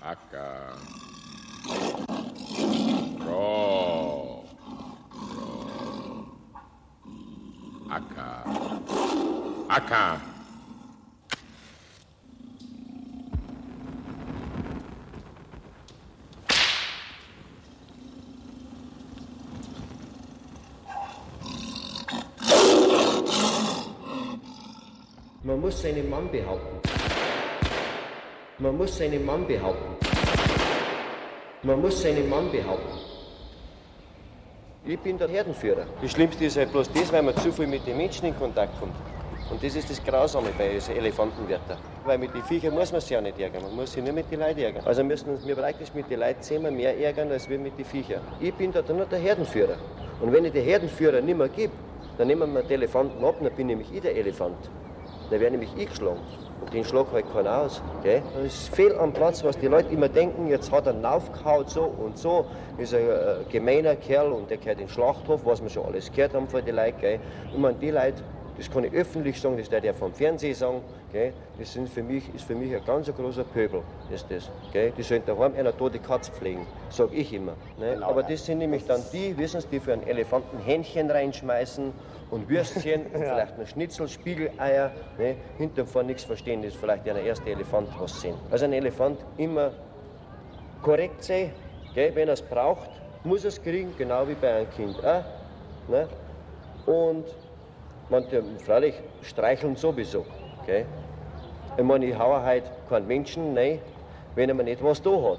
Acker. 0.01 1.02
Acker. 9.73 10.21
Man 25.43 25.59
muss 25.59 25.81
seinen 25.81 26.11
Mann 26.11 26.31
behaupten. 26.31 26.81
Man 28.59 28.77
muss 28.77 28.99
seinen 28.99 29.25
Mann 29.25 29.47
behaupten. 29.47 29.97
Man 31.63 31.81
muss 31.81 32.03
seinen 32.03 32.29
Mann 32.29 32.53
behaupten. 32.53 32.99
Ich 34.85 34.99
bin 34.99 35.17
der 35.17 35.29
Herdenführer. 35.29 35.87
Das 36.03 36.11
Schlimmste 36.11 36.45
ist 36.45 36.59
halt 36.59 36.73
bloß 36.73 36.93
das, 36.93 37.11
weil 37.11 37.23
man 37.23 37.35
zu 37.39 37.51
viel 37.51 37.67
mit 37.67 37.87
den 37.87 37.97
Menschen 37.97 38.27
in 38.27 38.37
Kontakt 38.37 38.79
kommt. 38.79 39.12
Und 39.53 39.63
das 39.63 39.77
ist 39.77 39.91
das 39.91 40.03
Grausame 40.03 40.49
bei 40.57 40.69
diesen 40.69 40.97
Elefantenwärter. 40.97 41.77
Weil 42.07 42.17
mit 42.17 42.35
den 42.35 42.43
Viechern 42.43 42.73
muss 42.73 42.91
man 42.91 43.03
sich 43.03 43.11
ja 43.11 43.21
nicht 43.21 43.39
ärgern, 43.39 43.63
man 43.63 43.77
muss 43.77 43.93
sich 43.93 44.03
nur 44.03 44.15
mit 44.15 44.31
den 44.31 44.41
Leuten 44.41 44.61
ärgern. 44.61 44.83
Also 44.87 45.05
müssen 45.05 45.29
uns 45.29 45.47
wir 45.47 45.55
praktisch 45.55 45.93
mit 45.93 46.11
den 46.11 46.21
Leuten 46.21 46.41
zehnmal 46.41 46.71
mehr 46.73 46.99
ärgern, 46.99 47.31
als 47.31 47.51
wir 47.51 47.59
mit 47.59 47.77
den 47.79 47.85
Viechern. 47.85 48.23
Ich 48.41 48.55
bin 48.55 48.73
da 48.73 48.83
nur 48.89 49.05
der 49.05 49.19
Herdenführer. 49.19 49.77
Und 50.23 50.33
wenn 50.33 50.47
ich 50.47 50.53
den 50.53 50.65
Herdenführer 50.65 51.21
nicht 51.21 51.37
mehr 51.37 51.51
gebe, 51.51 51.73
dann 52.17 52.29
nehmen 52.29 52.51
wir 52.55 52.63
den 52.63 52.71
Elefanten 52.71 53.23
ab, 53.23 53.35
dann 53.43 53.53
bin 53.53 53.67
nämlich 53.67 53.93
ich 53.93 54.01
der 54.01 54.17
Elefant. 54.17 54.57
Dann 55.31 55.39
werde 55.39 55.59
nämlich 55.59 55.77
ich 55.77 55.91
geschlagen. 55.91 56.21
Und 56.63 56.73
den 56.73 56.85
schlag 56.85 57.09
halt 57.13 57.31
keiner 57.31 57.59
aus. 57.59 57.83
Gell? 58.03 58.23
Das 58.35 58.45
ist 58.47 58.75
fehl 58.75 58.97
am 58.97 59.13
Platz, 59.13 59.45
was 59.45 59.59
die 59.59 59.67
Leute 59.67 59.93
immer 59.93 60.09
denken, 60.09 60.49
jetzt 60.49 60.73
hat 60.73 60.87
er 60.87 61.15
aufgehauen 61.15 61.67
so 61.67 61.83
und 61.83 62.17
so, 62.17 62.47
ist 62.79 62.95
ein 62.95 63.01
äh, 63.01 63.35
gemeiner 63.51 63.97
Kerl 63.97 64.33
und 64.33 64.49
der 64.49 64.57
gehört 64.57 64.79
in 64.79 64.87
den 64.87 64.89
Schlachthof, 64.89 65.45
was 65.45 65.63
wir 65.63 65.69
schon 65.69 65.85
alles 65.85 66.11
gehört 66.11 66.33
haben 66.33 66.49
von 66.49 66.65
den 66.65 66.77
Leuten. 66.77 67.01
Gell? 67.01 67.21
Ich 67.53 67.59
meine, 67.59 67.77
die 67.79 67.91
Leute, 67.91 68.23
das 68.57 68.71
kann 68.71 68.85
ich 68.85 68.93
öffentlich 68.93 69.41
sagen, 69.41 69.57
das 69.57 69.69
darf 69.69 69.83
ich 69.83 69.93
vom 69.93 70.13
Fernsehen 70.13 70.55
sagen, 70.55 70.83
gell? 71.11 71.33
das 71.59 71.73
sind 71.73 71.89
für 71.89 72.03
mich, 72.03 72.35
ist 72.35 72.45
für 72.45 72.55
mich 72.55 72.75
ein 72.75 72.85
ganz 72.85 73.13
großer 73.15 73.45
Pöbel. 73.45 73.83
Ist 74.13 74.27
das, 74.31 74.51
gell? 74.73 74.93
Die 74.97 75.03
sollen 75.03 75.23
daheim 75.25 75.55
einer 75.55 75.77
tote 75.77 75.99
Katze 75.99 76.31
pflegen, 76.33 76.67
sage 76.91 77.15
ich 77.15 77.33
immer. 77.33 77.55
Ne? 77.79 77.99
Aber 78.03 78.23
das 78.23 78.45
sind 78.45 78.59
nämlich 78.59 78.85
dann 78.85 79.01
die, 79.13 79.37
wissen 79.39 79.61
Sie, 79.61 79.69
die 79.69 79.81
für 79.81 79.95
einen 79.95 80.07
Elefanten 80.07 80.59
Hähnchen 80.59 81.11
reinschmeißen 81.11 81.93
und 82.31 82.49
Würstchen 82.49 83.07
und 83.15 83.23
vielleicht 83.23 83.59
noch 83.59 83.67
Schnitzel, 83.67 84.09
Spiegeleier, 84.09 84.93
ne? 85.19 85.37
hinterm 85.57 85.87
vor 85.87 86.03
nichts 86.03 86.25
verstehen, 86.25 86.63
das 86.63 86.75
ist 86.75 86.81
vielleicht 86.81 87.07
der 87.07 87.17
erste 87.17 87.49
Elefant, 87.49 87.89
was 87.99 88.21
sehen. 88.21 88.35
Also 88.51 88.67
ein 88.67 88.73
Elefant 88.73 89.19
immer 89.39 89.73
korrekt 90.83 91.25
sein, 91.25 91.53
gell? 91.95 92.15
wenn 92.15 92.29
er 92.29 92.35
es 92.35 92.43
braucht, 92.43 92.91
muss 93.25 93.45
er 93.45 93.49
es 93.49 93.63
kriegen, 93.63 93.95
genau 93.97 94.29
wie 94.29 94.35
bei 94.35 94.53
einem 94.53 94.71
Kind 94.71 94.99
auch. 95.05 95.25
Ne? 95.89 96.09
Und 96.87 97.25
manche, 98.09 98.43
freilich, 98.65 98.95
streicheln 99.23 99.77
sowieso. 99.77 100.25
Gell? 100.67 100.87
Ich 101.77 101.85
meine, 101.85 102.07
ich 102.07 102.19
haue 102.19 102.43
halt 102.43 102.65
keinen 102.89 103.07
Menschen 103.07 103.57
rein, 103.57 103.81
wenn 104.35 104.49
er 104.49 104.55
mir 104.55 104.65
nicht 104.65 104.83
was 104.83 105.01
da 105.03 105.11
hat. 105.11 105.39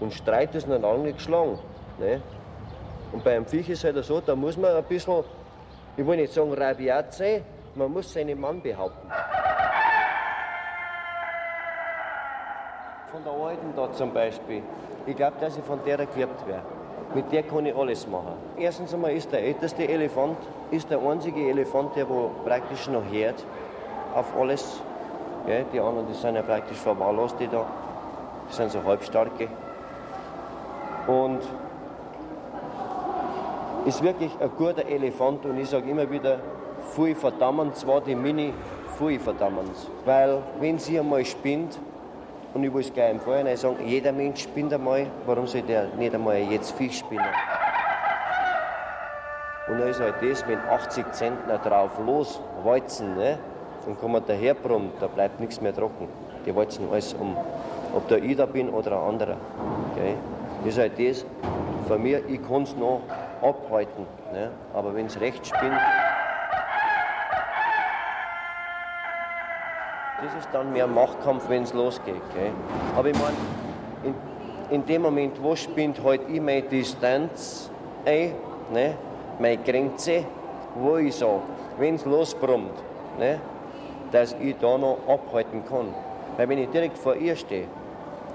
Und 0.00 0.12
Streit 0.12 0.54
ist 0.54 0.68
noch 0.68 0.80
lange 0.80 1.04
nicht 1.04 1.18
geschlagen. 1.18 1.58
Ne? 1.98 2.20
Und 3.12 3.24
bei 3.24 3.34
einem 3.34 3.46
Viech 3.46 3.68
ist 3.68 3.84
es 3.84 3.84
halt 3.84 4.04
so, 4.04 4.20
da 4.20 4.36
muss 4.36 4.56
man 4.56 4.76
ein 4.76 4.84
bisschen, 4.84 5.24
ich 5.96 6.06
will 6.06 6.16
nicht 6.16 6.32
sagen 6.32 6.52
rabiat 6.52 7.14
sein, 7.14 7.42
man 7.74 7.92
muss 7.92 8.12
seinen 8.12 8.38
Mann 8.40 8.60
behaupten. 8.60 9.08
Von 13.10 13.24
der 13.24 13.32
Alten 13.32 13.72
da 13.74 13.92
zum 13.92 14.12
Beispiel, 14.12 14.62
ich 15.06 15.16
glaube, 15.16 15.36
dass 15.40 15.56
ich 15.56 15.64
von 15.64 15.80
der 15.84 15.96
gewirbt 15.96 16.46
wäre. 16.46 16.77
Mit 17.14 17.32
der 17.32 17.42
kann 17.42 17.64
ich 17.64 17.74
alles 17.74 18.06
machen. 18.06 18.34
Erstens 18.58 18.92
einmal 18.92 19.12
ist 19.12 19.32
der 19.32 19.42
älteste 19.42 19.88
Elefant, 19.88 20.36
ist 20.70 20.90
der 20.90 21.00
einzige 21.00 21.48
Elefant, 21.48 21.96
der 21.96 22.08
wo 22.08 22.30
praktisch 22.44 22.86
noch 22.88 23.02
hört 23.10 23.44
auf 24.14 24.26
alles. 24.38 24.82
Gell? 25.46 25.64
Die 25.72 25.80
anderen, 25.80 26.06
die 26.06 26.14
sind 26.14 26.34
ja 26.34 26.42
praktisch 26.42 26.78
verwahrlost, 26.78 27.36
die 27.40 27.48
da. 27.48 27.66
Die 28.50 28.54
sind 28.54 28.70
so 28.70 28.84
halbstarke. 28.84 29.48
Und 31.06 31.40
ist 33.86 34.02
wirklich 34.02 34.32
ein 34.40 34.50
guter 34.58 34.84
Elefant 34.86 35.46
und 35.46 35.58
ich 35.58 35.70
sage 35.70 35.88
immer 35.90 36.10
wieder, 36.10 36.40
viel 36.94 37.14
verdammen, 37.14 37.72
zwar 37.74 38.02
die 38.02 38.14
Mini, 38.14 38.52
viel 38.98 39.18
verdammen. 39.18 39.70
Weil 40.04 40.42
wenn 40.60 40.78
sie 40.78 40.98
einmal 40.98 41.24
spinnt, 41.24 41.78
und 42.54 42.64
ich 42.64 42.72
will 42.72 42.80
es 42.80 42.92
gleich 42.92 43.10
im 43.10 43.20
Vorhinein 43.20 43.56
sagen, 43.56 43.76
jeder 43.84 44.12
Mensch 44.12 44.42
spinnt 44.42 44.72
einmal, 44.72 45.06
warum 45.26 45.46
soll 45.46 45.62
der 45.62 45.88
nicht 45.96 46.14
einmal 46.14 46.38
jetzt 46.38 46.72
Fisch 46.72 46.98
spinnen? 46.98 47.24
Und 49.68 49.78
dann 49.78 49.88
ist 49.88 50.00
halt 50.00 50.14
das, 50.22 50.46
wenn 50.48 50.58
80 50.58 51.12
Zentner 51.12 51.58
drauf 51.58 51.90
loswalzen, 52.04 53.16
ne, 53.16 53.38
dann 53.84 53.98
kann 53.98 54.12
man 54.12 54.22
daher 54.26 54.54
brummen, 54.54 54.92
da 54.98 55.06
bleibt 55.06 55.40
nichts 55.40 55.60
mehr 55.60 55.74
trocken. 55.74 56.08
Die 56.46 56.54
walzen 56.54 56.88
alles 56.90 57.14
um. 57.14 57.36
Ob 57.94 58.08
da 58.08 58.16
ich 58.16 58.36
da 58.36 58.46
bin 58.46 58.70
oder 58.70 58.92
ein 58.92 59.08
anderer. 59.10 59.36
Okay? 59.92 60.14
Das 60.64 60.74
ist 60.74 60.78
halt 60.78 60.92
das, 60.98 61.26
von 61.86 62.02
mir, 62.02 62.22
ich 62.28 62.46
kann 62.46 62.62
es 62.62 62.74
noch 62.76 63.02
abhalten. 63.42 64.06
Ne? 64.32 64.50
Aber 64.74 64.94
wenn 64.94 65.06
es 65.06 65.20
recht 65.20 65.46
spinnt, 65.46 65.80
das 70.22 70.34
ist 70.34 70.48
dann 70.52 70.72
mehr 70.72 70.86
Machtkampf, 70.86 71.48
wenn 71.48 71.62
es 71.62 71.72
losgeht. 71.72 72.22
Gell? 72.34 72.50
Aber 72.96 73.08
ich 73.08 73.18
meine, 73.18 73.36
in, 74.02 74.14
in 74.70 74.86
dem 74.86 75.02
Moment, 75.02 75.40
wo 75.42 75.54
spinnt, 75.54 76.02
halt 76.02 76.22
ich 76.28 76.40
meine 76.40 76.62
Distanz 76.62 77.70
ein, 78.04 78.34
ne? 78.72 78.94
meine 79.38 79.58
Grenze, 79.58 80.24
wo 80.74 80.96
ich 80.96 81.14
sage, 81.14 81.40
wenn 81.78 81.94
es 81.94 82.04
losbrummt, 82.04 82.74
ne? 83.18 83.40
dass 84.10 84.34
ich 84.40 84.56
da 84.58 84.76
noch 84.76 84.98
abhalten 85.06 85.62
kann. 85.68 85.94
Weil 86.36 86.48
wenn 86.48 86.58
ich 86.58 86.68
direkt 86.70 86.98
vor 86.98 87.14
ihr 87.14 87.36
stehe 87.36 87.66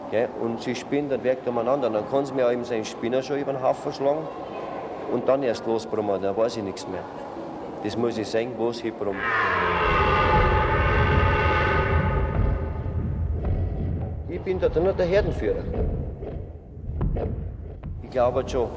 gell, 0.09 0.29
und 0.39 0.61
sie 0.61 0.75
spinnt 0.75 1.11
und 1.11 1.23
wirkt 1.23 1.47
umeinander, 1.47 1.89
dann 1.89 2.09
kann 2.09 2.25
sie 2.25 2.33
mir 2.33 2.49
eben 2.51 2.63
seinen 2.63 2.85
Spinner 2.85 3.21
schon 3.21 3.39
über 3.39 3.51
den 3.51 3.61
Haufen 3.61 3.91
schlagen 3.91 4.27
und 5.11 5.27
dann 5.27 5.43
erst 5.43 5.65
losbrummen, 5.65 6.21
dann 6.21 6.35
weiß 6.37 6.57
ich 6.57 6.63
nichts 6.63 6.87
mehr. 6.87 7.03
Das 7.83 7.97
muss 7.97 8.17
ich 8.17 8.27
sehen, 8.27 8.53
wo 8.57 8.69
es 8.69 8.79
hinbrummt. 8.79 9.19
Ich 14.33 14.41
bin 14.41 14.59
da 14.59 14.67
nur 14.79 14.93
der 14.93 15.05
Herdenführer. 15.05 15.63
Ich 18.01 18.09
glaube 18.09 18.43
schon, 18.49 18.67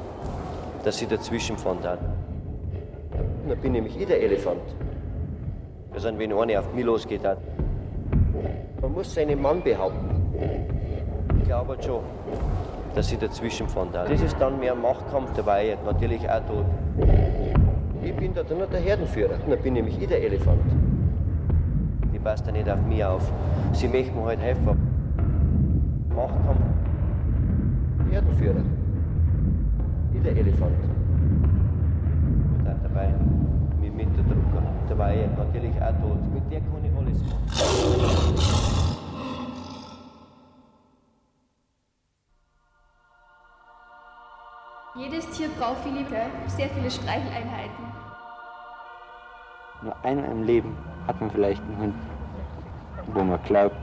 dass 0.85 0.99
sie 0.99 1.07
dazwischen 1.07 1.57
fahren 1.57 1.79
darf. 1.83 1.99
Dann 3.49 3.59
bin 3.61 3.73
nämlich 3.73 3.99
ich 3.99 4.07
der 4.07 4.23
Elefant. 4.23 4.61
Das 5.95 6.03
sind, 6.03 6.19
wenn 6.19 6.31
einer 6.31 6.61
auf 6.61 6.75
mich 6.75 6.85
losgeht. 6.85 7.25
Hat. 7.25 7.39
Man 8.83 8.93
muss 8.93 9.15
seinen 9.15 9.41
Mann 9.41 9.63
behaupten. 9.63 10.11
Ich 11.39 11.45
glaube 11.45 11.79
schon, 11.83 12.01
dass 12.95 13.09
sie 13.09 13.17
dazwischen 13.17 13.67
fahren 13.67 13.89
darf. 13.95 14.11
Das 14.11 14.21
ist 14.21 14.37
dann 14.39 14.61
mehr 14.61 14.75
Machtkampf 14.75 15.33
dabei, 15.37 15.79
natürlich 15.87 16.29
auch 16.29 16.45
tot. 16.47 16.67
Ich 18.03 18.15
bin 18.15 18.35
da 18.35 18.43
nur 18.43 18.67
der 18.67 18.81
Herdenführer. 18.81 19.39
Dann 19.49 19.59
bin 19.63 19.73
nämlich 19.73 19.99
ich 20.03 20.07
der 20.07 20.23
Elefant. 20.23 20.61
Die 22.13 22.19
passt 22.19 22.47
da 22.47 22.53
nicht 22.53 22.69
auf 22.69 22.83
mich 22.83 23.03
auf. 23.03 23.33
Sie 23.73 23.89
möchten 23.89 24.21
mir 24.21 24.27
halt 24.27 24.41
helfen. 24.41 24.86
Machtkampf. 26.17 26.61
Herdenführer. 28.11 28.65
Ich 30.15 30.23
der 30.23 30.37
Elefant. 30.37 30.73
Und 32.59 32.69
auch 32.69 32.83
dabei 32.83 33.15
mit, 33.81 33.95
mit 33.95 34.09
der 34.17 34.25
Drucker. 34.25 34.63
Dabei 34.89 35.29
natürlich 35.37 35.75
auch 35.83 36.01
tot. 36.01 36.19
Mit 36.33 36.51
der 36.51 36.61
kann 36.61 36.85
ich 36.85 36.97
alles 36.97 37.23
machen. 37.23 37.47
Jedes 44.99 45.29
Tier 45.29 45.49
braucht 45.59 45.85
viele, 45.85 46.03
gell? 46.05 46.31
sehr 46.47 46.71
viele 46.71 46.91
Streicheleinheiten. 46.91 47.85
Nur 49.83 49.95
einmal 50.03 50.31
im 50.31 50.45
Leben 50.45 50.75
hat 51.07 51.21
man 51.21 51.31
vielleicht 51.31 51.63
einen 51.63 51.79
Hund, 51.79 51.95
wo 53.13 53.23
man 53.23 53.39
glaubt, 53.43 53.77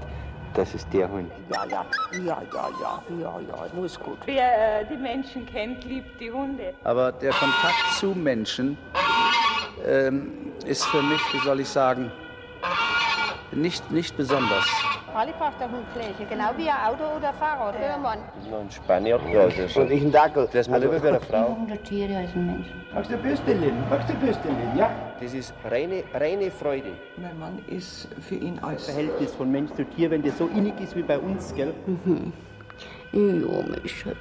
das 0.53 0.73
ist 0.73 0.87
der 0.93 1.09
Hund. 1.09 1.31
Ja, 1.53 1.65
ja, 1.65 1.85
ja, 2.11 2.19
ja, 2.21 2.41
ja, 2.51 3.03
ja, 3.19 3.39
ja, 3.39 3.67
nur 3.73 3.85
ist 3.85 3.99
gut. 3.99 4.17
Wer 4.25 4.81
äh, 4.81 4.85
die 4.85 4.97
Menschen 4.97 5.45
kennt, 5.45 5.83
liebt 5.85 6.19
die 6.19 6.31
Hunde. 6.31 6.73
Aber 6.83 7.11
der 7.11 7.31
Kontakt 7.31 7.93
zu 7.99 8.07
Menschen 8.07 8.77
ähm, 9.85 10.51
ist 10.65 10.85
für 10.85 11.01
mich, 11.01 11.21
wie 11.33 11.39
soll 11.39 11.59
ich 11.59 11.69
sagen, 11.69 12.11
nicht, 13.51 13.91
nicht 13.91 14.15
besonders. 14.17 14.65
Alle 15.15 15.31
braucht 15.33 15.59
der 15.59 15.69
Hund 15.69 15.87
Fläche, 15.93 16.25
genau 16.27 16.49
wie 16.57 16.67
ein 16.67 16.75
Auto 16.87 17.03
oder 17.17 17.29
ein 17.29 17.35
Fahrrad, 17.35 17.75
oder 17.75 17.97
Mann? 17.99 18.19
Noch 18.49 18.61
ein 18.61 18.71
Spanier. 18.71 19.19
Ja, 19.31 19.45
das 19.45 19.57
ist 19.57 19.77
Und 19.77 19.91
ich 19.91 20.01
ein 20.01 20.11
Dackel. 20.11 20.45
Das 20.47 20.61
ist 20.61 20.69
mir 20.69 20.79
lieber 20.79 21.01
wie 21.03 21.07
eine 21.07 21.19
Frau. 21.19 21.55
Hundert 21.55 21.83
Tiere 21.83 22.17
als 22.17 22.33
ein 22.33 22.47
Mensch. 22.47 22.67
Magst 22.93 23.11
du 23.11 23.17
Bürstchen? 23.17 23.73
Magst 23.91 24.09
du 24.09 24.13
Bürstchen? 24.15 24.55
Ja. 24.75 24.89
Das 25.21 25.33
ist 25.33 25.53
reine, 25.69 26.03
reine 26.13 26.49
Freude. 26.49 26.93
Mein 27.17 27.37
Mann 27.37 27.59
ist 27.67 28.07
für 28.21 28.35
ihn 28.35 28.57
alles. 28.63 28.85
Verhältnis 28.85 29.35
von 29.35 29.51
Mensch 29.51 29.71
zu 29.73 29.85
Tier, 29.85 30.09
wenn 30.09 30.23
das 30.23 30.37
so 30.37 30.47
innig 30.47 30.79
ist 30.81 30.95
wie 30.95 31.03
bei 31.03 31.19
uns, 31.19 31.53
gell? 31.53 31.73
Mhm. 31.85 32.33
Ja, 33.13 33.63
mein 33.69 33.87
Schatz. 33.87 34.15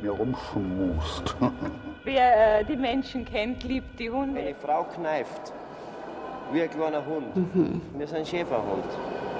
Mir 0.00 0.12
rumschmust. 0.12 1.34
Wer 2.04 2.60
äh, 2.60 2.64
die 2.64 2.76
Menschen 2.76 3.24
kennt, 3.24 3.64
liebt 3.64 3.98
die 3.98 4.08
Hunde. 4.08 4.40
Eine 4.40 4.54
Frau 4.54 4.84
kneift, 4.84 5.52
wie 6.52 6.62
ein 6.62 6.70
kleiner 6.70 7.04
Hund. 7.04 7.34
Mhm. 7.34 7.82
Wir 7.98 8.06
sind 8.06 8.18
ein 8.18 8.26
Schäferhund, 8.26 8.84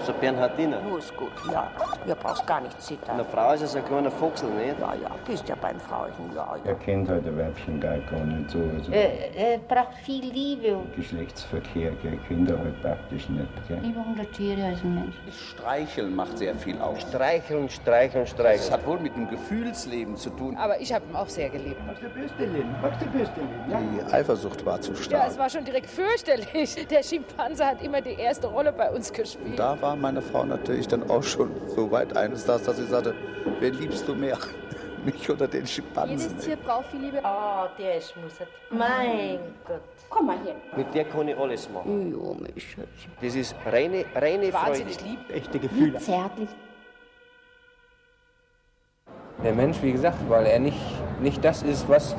so 0.04 0.12
Bernhardiner. 0.14 0.80
Nur 0.82 0.98
ist 0.98 1.16
gut, 1.16 1.32
ja. 1.52 1.70
Ihr 2.06 2.14
braucht 2.14 2.46
gar 2.46 2.60
nicht 2.60 2.80
zittern. 2.80 3.14
Eine 3.14 3.24
Frau 3.24 3.52
ist 3.52 3.62
es 3.62 3.76
ein 3.76 3.84
kleiner 3.84 4.10
Fuchsel, 4.10 4.50
nicht? 4.50 4.78
Ja, 4.80 4.94
ja, 4.94 5.10
bist 5.26 5.48
ja 5.48 5.54
beim 5.60 5.78
Frauchen, 5.80 6.30
ja, 6.34 6.56
ja. 6.64 6.70
Er 6.70 6.74
kennt 6.76 7.08
halt 7.08 7.26
ein 7.26 7.36
Weibchen 7.38 7.80
gar 7.80 7.96
nicht 7.96 8.50
so. 8.50 8.58
Also 8.76 8.92
Er, 8.92 9.34
er 9.34 9.58
braucht 9.58 9.94
viel 10.04 10.24
Liebe 10.30 10.78
Geschlechtsverkehr, 10.96 11.92
gell, 12.02 12.18
Kinder 12.28 12.58
halt 12.58 12.80
praktisch 12.82 13.28
nicht. 13.28 13.46
Gell. 13.68 13.78
lieber 13.82 14.04
hundert 14.04 14.32
Tiere 14.32 14.64
als 14.66 14.82
ein 14.82 14.94
Mensch. 14.94 15.14
Streicheln 15.30 16.14
macht 16.14 16.38
sehr 16.38 16.54
viel 16.54 16.80
aus. 16.80 17.00
Streicheln, 17.02 17.68
streicheln, 17.68 18.26
streicheln. 18.26 18.58
Das 18.58 18.70
hat 18.70 18.86
wohl 18.86 18.98
mit 18.98 19.14
dem 19.16 19.28
Gefühlsleben 19.28 20.16
zu 20.16 20.30
tun. 20.30 20.56
Aber 20.56 20.80
ich 20.80 20.92
habe 20.92 21.04
ihn 21.08 21.16
auch 21.16 21.28
sehr 21.28 21.48
geliebt. 21.50 21.80
Magst 21.86 22.02
du 22.02 22.08
Bürstchen? 22.08 22.74
Magst 22.82 23.00
du 23.02 23.06
Bürstchen? 23.06 23.48
Ja. 23.68 23.78
Die 23.80 24.12
Eifersucht 24.12 24.64
war 24.64 24.80
zu 24.80 24.92
Ja, 24.92 24.96
stark. 24.98 25.28
es 25.28 25.38
war 25.38 25.50
schon 25.50 25.64
direkt 25.64 25.88
fürchterlich. 25.90 26.86
Der 26.88 27.02
Schimpanse 27.02 27.64
hat 27.66 27.82
immer 27.82 28.00
die 28.00 28.14
erste 28.14 28.46
Rolle 28.46 28.72
bei 28.72 28.90
uns 28.90 29.12
gespielt. 29.12 29.58
Da 29.58 29.80
war 29.80 29.89
meine 29.96 30.22
Frau 30.22 30.44
natürlich 30.44 30.88
dann 30.88 31.08
auch 31.10 31.22
schon 31.22 31.50
so 31.68 31.90
weit 31.90 32.16
eines 32.16 32.44
das, 32.44 32.62
dass 32.64 32.76
sie 32.76 32.86
sagte, 32.86 33.14
wen 33.60 33.74
liebst 33.74 34.06
du 34.08 34.14
mehr? 34.14 34.38
Mich 35.04 35.30
oder 35.30 35.48
den 35.48 35.66
Schimpansen? 35.66 36.18
Jedes 36.18 36.44
Tier 36.44 36.56
braucht 36.56 36.86
viel 36.88 37.00
Liebe. 37.00 37.20
Oh, 37.24 37.66
der 37.78 37.96
ist 37.96 38.12
schmutzig. 38.12 38.46
Mein 38.70 39.38
Gott. 39.66 39.80
Komm 40.10 40.26
mal 40.26 40.36
her. 40.44 40.56
Mit 40.76 40.94
der 40.94 41.04
kann 41.04 41.26
ich 41.28 41.38
alles 41.38 41.70
machen. 41.70 42.12
Ja, 42.12 42.34
mein 42.38 42.60
Schatz. 42.60 42.86
Das 43.22 43.34
ist 43.34 43.54
reine, 43.64 44.04
reine 44.14 44.52
Wahnsinnig 44.52 44.96
Freude. 44.96 45.08
lieb. 45.10 45.30
Echte 45.30 45.54
Wie 45.54 45.58
Gefühle. 45.60 45.98
zärtlich. 45.98 46.50
Der 49.42 49.54
Mensch, 49.54 49.78
wie 49.80 49.92
gesagt, 49.92 50.18
weil 50.28 50.44
er 50.44 50.58
nicht, 50.58 50.76
nicht 51.22 51.42
das 51.42 51.62
ist, 51.62 51.88
was, 51.88 52.14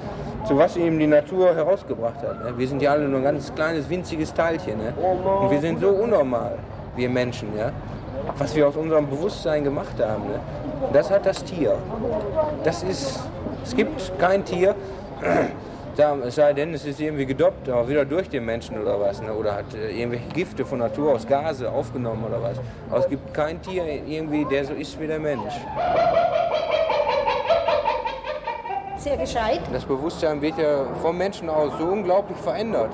zu 0.47 0.57
was 0.57 0.75
ihm 0.75 0.97
die 0.97 1.05
Natur 1.05 1.53
herausgebracht 1.53 2.19
hat. 2.23 2.43
Ne? 2.43 2.57
Wir 2.57 2.67
sind 2.67 2.81
ja 2.81 2.93
alle 2.93 3.07
nur 3.07 3.19
ein 3.19 3.23
ganz 3.23 3.53
kleines, 3.53 3.87
winziges 3.87 4.33
Teilchen. 4.33 4.79
Ne? 4.79 4.91
Und 4.95 5.51
wir 5.51 5.59
sind 5.59 5.79
so 5.79 5.89
unnormal, 5.89 6.57
wir 6.95 7.09
Menschen. 7.09 7.57
Ja? 7.57 7.71
Was 8.37 8.55
wir 8.55 8.67
aus 8.67 8.75
unserem 8.75 9.09
Bewusstsein 9.09 9.63
gemacht 9.63 9.93
haben. 9.99 10.23
Ne? 10.23 10.39
Das 10.93 11.09
hat 11.09 11.25
das 11.25 11.43
Tier. 11.43 11.77
Das 12.63 12.83
ist, 12.83 13.19
es 13.63 13.75
gibt 13.75 14.19
kein 14.19 14.43
Tier, 14.43 14.75
es 16.25 16.35
sei 16.35 16.53
denn, 16.53 16.73
es 16.73 16.85
ist 16.85 16.99
irgendwie 16.99 17.25
gedoppt, 17.25 17.69
aber 17.69 17.87
wieder 17.87 18.05
durch 18.05 18.29
den 18.29 18.45
Menschen 18.45 18.81
oder 18.81 18.99
was. 18.99 19.21
Ne? 19.21 19.33
Oder 19.33 19.55
hat 19.55 19.73
äh, 19.73 19.91
irgendwelche 19.91 20.27
Gifte 20.29 20.65
von 20.65 20.79
Natur 20.79 21.13
aus, 21.13 21.27
Gase 21.27 21.69
aufgenommen 21.71 22.23
oder 22.27 22.41
was. 22.41 22.57
Aber 22.89 22.99
es 22.99 23.09
gibt 23.09 23.33
kein 23.33 23.61
Tier 23.61 23.85
irgendwie, 23.85 24.45
der 24.45 24.65
so 24.65 24.73
ist 24.73 24.99
wie 24.99 25.07
der 25.07 25.19
Mensch. 25.19 25.53
Sehr 28.97 29.17
gescheit. 29.17 29.61
Das 29.73 29.83
Bewusstsein 29.83 30.41
wird 30.41 30.59
ja 30.59 30.85
vom 31.01 31.17
Menschen 31.17 31.49
aus 31.49 31.71
so 31.79 31.85
unglaublich 31.85 32.37
verändert. 32.37 32.91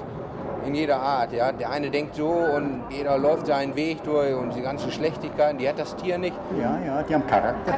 In 0.67 0.75
jeder 0.75 0.99
Art. 0.99 1.31
Ja. 1.31 1.51
Der 1.53 1.69
eine 1.69 1.89
denkt 1.89 2.15
so 2.15 2.27
und 2.27 2.83
jeder 2.89 3.17
läuft 3.17 3.47
seinen 3.47 3.73
Weg 3.75 4.03
durch 4.03 4.35
und 4.35 4.53
die 4.53 4.61
ganzen 4.61 4.91
Schlechtigkeiten, 4.91 5.57
die 5.57 5.67
hat 5.69 5.79
das 5.79 5.95
Tier 5.95 6.17
nicht. 6.17 6.35
Ja, 6.59 6.77
ja, 6.85 7.03
die 7.03 7.13
haben 7.15 7.25
Charakter. 7.25 7.73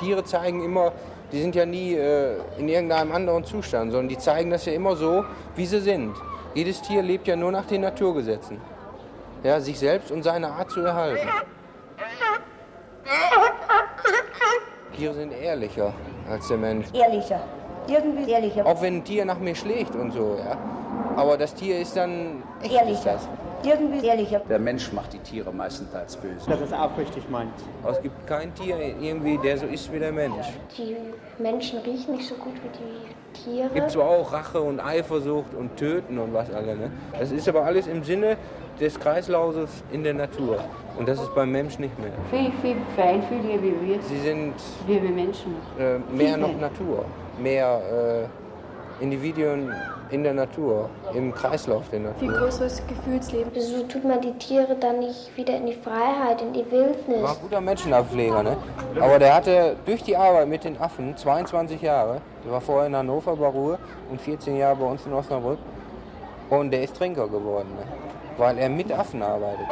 Tiere 0.00 0.24
zeigen 0.24 0.64
immer 0.64 0.92
Die 1.30 1.40
sind 1.40 1.54
ja 1.54 1.64
nie 1.64 1.94
äh, 1.94 2.36
in 2.58 2.68
irgendeinem 2.68 3.12
anderen 3.12 3.44
Zustand, 3.44 3.92
sondern 3.92 4.08
die 4.08 4.18
zeigen 4.18 4.50
das 4.50 4.66
ja 4.66 4.72
immer 4.72 4.96
so, 4.96 5.24
wie 5.54 5.64
sie 5.64 5.80
sind. 5.80 6.14
Jedes 6.54 6.82
Tier 6.82 7.00
lebt 7.00 7.26
ja 7.26 7.36
nur 7.36 7.50
nach 7.50 7.64
den 7.64 7.80
Naturgesetzen. 7.80 8.60
Ja, 9.42 9.58
sich 9.60 9.78
selbst 9.78 10.10
und 10.10 10.22
seine 10.24 10.50
Art 10.50 10.70
zu 10.70 10.80
erhalten. 10.80 11.26
Tiere 14.94 15.14
sind 15.14 15.32
ehrlicher 15.32 15.94
als 16.28 16.48
der 16.48 16.58
Mensch. 16.58 16.86
Ehrlicher. 16.92 17.40
Irgendwie 17.88 18.30
ehrlicher. 18.30 18.66
Auch 18.66 18.80
wenn 18.82 18.96
ein 18.98 19.04
Tier 19.04 19.24
nach 19.24 19.38
mir 19.38 19.54
schlägt 19.54 19.94
und 19.94 20.12
so, 20.12 20.36
ja. 20.38 20.56
Aber 21.16 21.36
das 21.36 21.54
Tier 21.54 21.78
ist 21.80 21.96
dann 21.96 22.42
echt 22.62 22.72
Ehrlicher. 22.72 22.92
ist 22.98 23.04
das. 23.06 23.28
Irgendwie 23.64 24.04
ehrlicher. 24.04 24.40
Der 24.48 24.58
Mensch 24.58 24.92
macht 24.92 25.12
die 25.12 25.18
Tiere 25.20 25.52
meistenteils 25.52 26.16
böse. 26.16 26.50
Dass 26.50 26.60
es 26.60 26.72
aufrichtig 26.72 27.28
meint. 27.30 27.52
Aber 27.84 27.92
es 27.92 28.02
gibt 28.02 28.26
kein 28.26 28.52
Tier 28.54 28.76
irgendwie, 29.00 29.38
der 29.38 29.56
so 29.56 29.66
ist 29.66 29.92
wie 29.92 30.00
der 30.00 30.10
Mensch. 30.10 30.46
Die 30.76 30.96
Menschen 31.40 31.78
riechen 31.80 32.16
nicht 32.16 32.28
so 32.28 32.34
gut 32.36 32.54
wie 32.54 32.68
die 32.78 33.40
Tiere. 33.44 33.68
Es 33.68 33.74
gibt 33.74 33.90
zwar 33.92 34.08
auch 34.08 34.32
Rache 34.32 34.60
und 34.60 34.80
Eifersucht 34.80 35.54
und 35.54 35.76
Töten 35.76 36.18
und 36.18 36.34
was 36.34 36.52
alle, 36.52 36.74
ne? 36.76 36.90
Das 37.16 37.30
ist 37.30 37.48
aber 37.48 37.64
alles 37.64 37.86
im 37.86 38.02
Sinne 38.02 38.36
des 38.80 38.98
Kreislaufes 38.98 39.70
in 39.92 40.02
der 40.02 40.14
Natur. 40.14 40.58
Und 40.98 41.06
das 41.08 41.20
ist 41.20 41.32
beim 41.34 41.52
Mensch 41.52 41.78
nicht 41.78 41.96
mehr. 42.00 42.10
Viel, 42.30 42.50
viel 42.62 42.76
feinfühliger 42.96 43.62
wie 43.62 43.88
wir. 43.88 44.02
Sie 44.02 44.18
sind 44.18 44.54
Wie 44.88 45.00
wir 45.00 45.10
Menschen. 45.10 45.54
äh, 45.78 45.98
mehr 46.12 46.34
Viel 46.34 46.36
noch 46.38 46.48
mehr. 46.48 46.56
Natur, 46.68 47.04
mehr 47.38 48.28
äh, 49.00 49.02
Individuen 49.02 49.72
in 50.10 50.22
der 50.22 50.34
Natur, 50.34 50.90
im 51.14 51.32
Kreislauf 51.34 51.88
der 51.88 52.00
Viel 52.18 52.28
Natur. 52.28 52.44
größeres 52.46 52.82
Gefühlsleben. 52.86 53.50
Wieso 53.54 53.82
tut 53.84 54.04
man 54.04 54.20
die 54.20 54.32
Tiere 54.34 54.76
dann 54.78 54.98
nicht 55.00 55.34
wieder 55.36 55.56
in 55.56 55.66
die 55.66 55.72
Freiheit, 55.72 56.42
in 56.42 56.52
die 56.52 56.70
Wildnis? 56.70 57.22
War 57.22 57.30
ein 57.30 57.40
guter 57.40 57.60
Menschenaufleger, 57.60 58.42
ne? 58.42 58.56
Aber 59.00 59.18
der 59.18 59.34
hatte 59.34 59.76
durch 59.86 60.02
die 60.02 60.16
Arbeit 60.16 60.48
mit 60.48 60.64
den 60.64 60.78
Affen 60.78 61.16
22 61.16 61.80
Jahre. 61.80 62.20
Der 62.44 62.52
war 62.52 62.60
vorher 62.60 62.86
in 62.88 62.96
Hannover 62.96 63.34
bei 63.36 63.46
Ruhe 63.46 63.78
und 64.10 64.20
14 64.20 64.56
Jahre 64.56 64.76
bei 64.76 64.86
uns 64.86 65.06
in 65.06 65.12
Osnabrück. 65.14 65.58
Und 66.50 66.70
der 66.70 66.82
ist 66.82 66.94
Trinker 66.96 67.26
geworden, 67.28 67.68
ne? 67.74 67.84
weil 68.36 68.58
er 68.58 68.68
mit 68.68 68.92
Affen 68.92 69.22
arbeitet. 69.22 69.66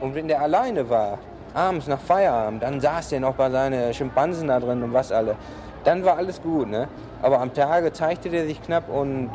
Und 0.00 0.14
wenn 0.14 0.28
der 0.28 0.42
alleine 0.42 0.88
war, 0.90 1.18
abends 1.54 1.86
nach 1.86 2.00
Feierabend, 2.00 2.62
dann 2.62 2.80
saß 2.80 3.10
der 3.10 3.20
noch 3.20 3.34
bei 3.34 3.48
seinen 3.50 3.94
Schimpansen 3.94 4.48
da 4.48 4.60
drin 4.60 4.82
und 4.82 4.92
was 4.92 5.12
alle. 5.12 5.36
Dann 5.84 6.04
war 6.04 6.16
alles 6.16 6.42
gut, 6.42 6.68
ne? 6.68 6.88
Aber 7.22 7.40
am 7.40 7.52
Tage 7.54 7.92
zeigte 7.92 8.28
der 8.28 8.44
sich 8.46 8.60
knapp 8.62 8.88
und, 8.88 9.30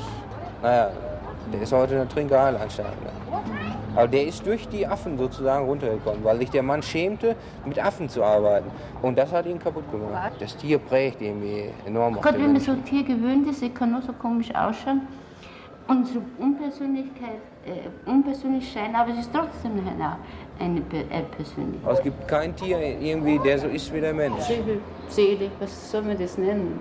naja, 0.62 0.92
der 1.52 1.62
ist 1.62 1.72
heute 1.72 1.94
in 1.94 2.00
der 2.00 2.10
Trinkerheilanstalt. 2.10 3.02
Ne? 3.04 3.10
Aber 3.96 4.08
der 4.08 4.28
ist 4.28 4.46
durch 4.46 4.68
die 4.68 4.86
Affen 4.86 5.18
sozusagen 5.18 5.66
runtergekommen, 5.66 6.24
weil 6.24 6.38
sich 6.38 6.52
der 6.52 6.62
Mann 6.62 6.84
schämte, 6.84 7.36
mit 7.66 7.84
Affen 7.84 8.08
zu 8.08 8.24
arbeiten. 8.24 8.70
Und 9.02 9.18
das 9.18 9.32
hat 9.32 9.46
ihn 9.46 9.60
kaputt 9.60 9.90
gemacht. 9.92 10.34
Das 10.40 10.56
Tier 10.58 10.78
prägt 10.78 11.22
irgendwie 11.22 11.72
enorm 11.86 12.16
den 12.16 12.24
wenn 12.24 12.54
man 12.54 12.62
so 12.62 12.72
ein 12.72 12.86
Tier 12.86 13.04
gewöhnt 13.04 13.48
ist, 13.48 13.64
es 13.64 13.74
kann 13.74 13.92
nur 13.92 14.02
so 14.02 14.14
komisch 14.14 14.54
ausschauen 14.54 15.08
und 15.90 16.08
so 16.08 16.22
Unpersönlichkeit, 16.38 17.42
äh, 17.66 18.10
unpersönlich 18.10 18.72
scheinen, 18.72 18.96
aber 18.96 19.12
es 19.12 19.20
ist 19.20 19.32
trotzdem 19.34 19.72
eine, 19.72 20.18
eine 20.60 20.80
äh, 20.80 21.24
Persönlichkeit. 21.36 21.94
Es 21.94 22.04
gibt 22.04 22.28
kein 22.28 22.56
Tier 22.56 22.80
irgendwie, 22.80 23.40
der 23.40 23.58
so 23.58 23.68
ist 23.68 23.92
wie 23.92 24.00
der 24.00 24.14
Mensch. 24.14 24.40
Seele, 24.44 24.78
Seele, 25.08 25.50
was 25.60 25.92
soll 25.92 26.04
man 26.04 26.18
das 26.18 26.38
nennen? 26.38 26.80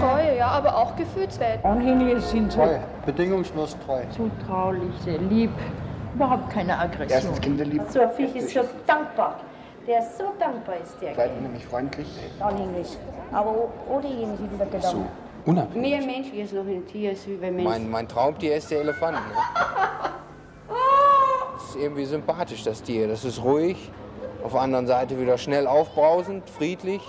Treue, 0.00 0.36
ja, 0.36 0.48
aber 0.48 0.76
auch 0.76 0.94
gefühlswelt. 0.96 1.64
Anhängliche 1.64 2.20
sind 2.20 2.52
Treu, 2.52 2.78
bedingungslos 3.06 3.76
treu. 3.86 4.02
zutrauliche, 4.10 5.18
lieb, 5.30 5.52
überhaupt 6.14 6.50
keine 6.50 6.76
Aggression. 6.76 7.10
Erstens 7.10 7.40
kinderlieb. 7.40 7.82
So 7.88 8.00
ein 8.00 8.10
Viech 8.10 8.34
ist 8.34 8.52
schon 8.52 8.66
dankbar. 8.86 9.36
Der 9.86 10.00
ist 10.00 10.18
so 10.18 10.24
dankbar, 10.38 10.74
ist 10.82 11.00
der. 11.00 11.14
Zweitens 11.14 11.40
nämlich 11.40 11.64
freundlich. 11.64 12.08
Anhänglich. 12.40 12.98
Aber 13.32 13.54
ohne 13.88 14.06
irgendwelche 14.08 14.70
Gedanken. 14.70 15.06
Unabhängig. 15.48 15.90
Mehr 15.90 16.06
menschlich 16.06 16.40
ist 16.42 16.52
noch 16.52 16.66
ein 16.66 16.86
Tier 16.86 17.08
als 17.08 17.26
wie 17.26 17.36
bei 17.36 17.50
Menschen. 17.50 17.64
Mein, 17.64 17.90
mein 17.90 18.06
Traumtier 18.06 18.56
ist 18.56 18.70
der 18.70 18.80
Elefant. 18.80 19.16
Ne? 19.16 19.34
Das 21.54 21.76
ist 21.76 21.82
irgendwie 21.82 22.04
sympathisch, 22.04 22.62
das 22.64 22.82
Tier. 22.82 23.08
Das 23.08 23.24
ist 23.24 23.42
ruhig, 23.42 23.90
auf 24.42 24.52
der 24.52 24.60
anderen 24.62 24.86
Seite 24.86 25.20
wieder 25.20 25.36
schnell 25.36 25.66
aufbrausend, 25.66 26.48
friedlich. 26.48 27.02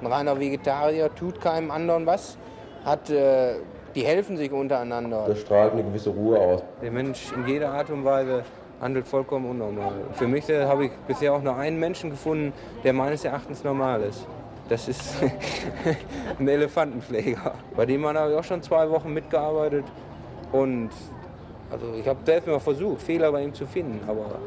Ein 0.00 0.06
reiner 0.06 0.38
Vegetarier, 0.38 1.12
tut 1.14 1.40
keinem 1.40 1.70
anderen 1.70 2.06
was. 2.06 2.36
Hat, 2.84 3.10
äh, 3.10 3.54
die 3.94 4.04
helfen 4.04 4.36
sich 4.36 4.52
untereinander. 4.52 5.24
Das 5.26 5.40
strahlt 5.40 5.72
eine 5.72 5.82
gewisse 5.82 6.10
Ruhe 6.10 6.38
aus. 6.38 6.62
Der 6.80 6.92
Mensch 6.92 7.32
in 7.34 7.46
jeder 7.46 7.72
Art 7.72 7.90
und 7.90 8.04
Weise 8.04 8.44
handelt 8.80 9.08
vollkommen 9.08 9.50
unnormal. 9.50 9.92
Für 10.12 10.28
mich 10.28 10.48
äh, 10.48 10.64
habe 10.64 10.86
ich 10.86 10.92
bisher 11.08 11.32
auch 11.32 11.42
nur 11.42 11.56
einen 11.56 11.80
Menschen 11.80 12.10
gefunden, 12.10 12.52
der 12.84 12.92
meines 12.92 13.24
Erachtens 13.24 13.64
normal 13.64 14.02
ist. 14.02 14.26
Das 14.68 14.88
ist 14.88 15.16
ein 16.38 16.48
Elefantenpfleger. 16.48 17.54
Bei 17.76 17.86
dem 17.86 18.06
habe 18.06 18.32
ich 18.32 18.38
auch 18.38 18.44
schon 18.44 18.62
zwei 18.62 18.88
Wochen 18.88 19.12
mitgearbeitet. 19.12 19.84
Und 20.52 20.90
also 21.70 21.94
ich 21.98 22.06
habe 22.06 22.18
selbst 22.24 22.46
mal 22.46 22.60
versucht, 22.60 23.02
Fehler 23.02 23.32
bei 23.32 23.42
ihm 23.42 23.52
zu 23.52 23.66
finden, 23.66 24.00
aber 24.08 24.38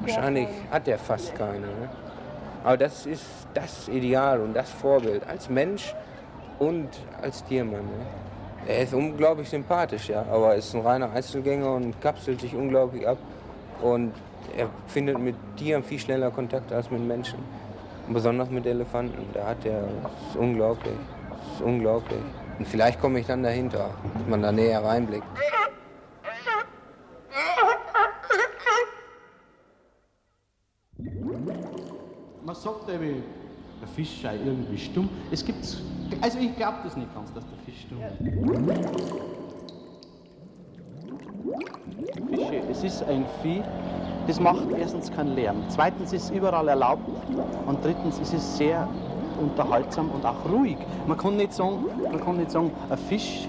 wahrscheinlich 0.00 0.48
hat 0.70 0.88
er 0.88 0.98
fast 0.98 1.34
keine. 1.34 1.66
Ne? 1.66 1.88
Aber 2.64 2.76
das 2.76 3.06
ist 3.06 3.24
das 3.54 3.88
Ideal 3.88 4.40
und 4.40 4.54
das 4.54 4.70
Vorbild 4.70 5.26
als 5.28 5.48
Mensch 5.48 5.94
und 6.58 6.88
als 7.22 7.44
Tiermann. 7.44 7.84
Ne? 7.84 8.06
Er 8.66 8.82
ist 8.82 8.94
unglaublich 8.94 9.48
sympathisch, 9.48 10.08
ja, 10.08 10.24
aber 10.28 10.56
ist 10.56 10.74
ein 10.74 10.80
reiner 10.80 11.12
Einzelgänger 11.12 11.72
und 11.74 12.00
kapselt 12.00 12.40
sich 12.40 12.54
unglaublich 12.54 13.06
ab. 13.06 13.18
Und 13.80 14.12
er 14.56 14.68
findet 14.88 15.18
mit 15.18 15.36
Tieren 15.56 15.84
viel 15.84 16.00
schneller 16.00 16.30
Kontakt 16.30 16.72
als 16.72 16.90
mit 16.90 17.02
Menschen. 17.02 17.38
Besonders 18.08 18.50
mit 18.50 18.66
Elefanten. 18.66 19.26
Da 19.34 19.48
hat 19.48 19.64
er, 19.64 19.82
das 20.02 20.12
ist 20.30 20.36
unglaublich. 20.36 20.96
Das 21.30 21.56
ist 21.56 21.62
unglaublich. 21.62 22.20
Und 22.58 22.66
vielleicht 22.66 23.00
komme 23.00 23.20
ich 23.20 23.26
dann 23.26 23.42
dahinter, 23.42 23.90
dass 24.14 24.26
man 24.28 24.42
da 24.42 24.52
näher 24.52 24.82
reinblickt. 24.82 25.26
Man 32.44 32.54
sagt 32.54 32.88
eben, 32.88 33.24
der 33.80 33.88
Fisch 33.88 34.22
sei 34.22 34.36
irgendwie 34.36 34.78
stumm. 34.78 35.08
Es 35.32 35.44
gibt, 35.44 35.82
also 36.20 36.38
ich 36.38 36.56
glaube 36.56 36.78
das 36.84 36.96
nicht 36.96 37.12
ganz, 37.12 37.32
dass 37.34 37.44
der 37.44 37.58
Fisch 37.64 37.80
stumm 37.82 38.00
ist. 38.02 38.16
Fische, 42.28 42.62
es 42.70 42.84
ist 42.84 43.02
ein 43.04 43.24
Vieh, 43.42 43.62
das 44.26 44.40
macht 44.40 44.70
erstens 44.78 45.10
keinen 45.10 45.34
Lärm. 45.34 45.56
Zweitens 45.68 46.12
ist 46.12 46.24
es 46.24 46.30
überall 46.30 46.68
erlaubt 46.68 47.08
und 47.66 47.84
drittens 47.84 48.18
ist 48.18 48.32
es 48.32 48.56
sehr 48.56 48.88
unterhaltsam 49.40 50.10
und 50.10 50.24
auch 50.24 50.50
ruhig. 50.50 50.78
Man 51.06 51.16
kann 51.16 51.36
nicht 51.36 51.52
sagen, 51.52 51.84
man 52.02 52.20
kann 52.20 52.36
nicht 52.36 52.50
sagen 52.50 52.70
ein 52.88 52.98
Fisch, 52.98 53.48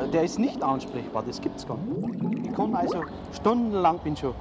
äh, 0.00 0.08
der 0.08 0.22
ist 0.22 0.38
nicht 0.38 0.62
ansprechbar, 0.62 1.22
das 1.26 1.40
gibt 1.40 1.58
es 1.58 1.66
gar 1.66 1.76
nicht. 1.76 2.46
Ich 2.46 2.54
kann 2.54 2.74
also 2.74 3.02
stundenlang, 3.32 3.98
bin 3.98 4.16
schon 4.16 4.34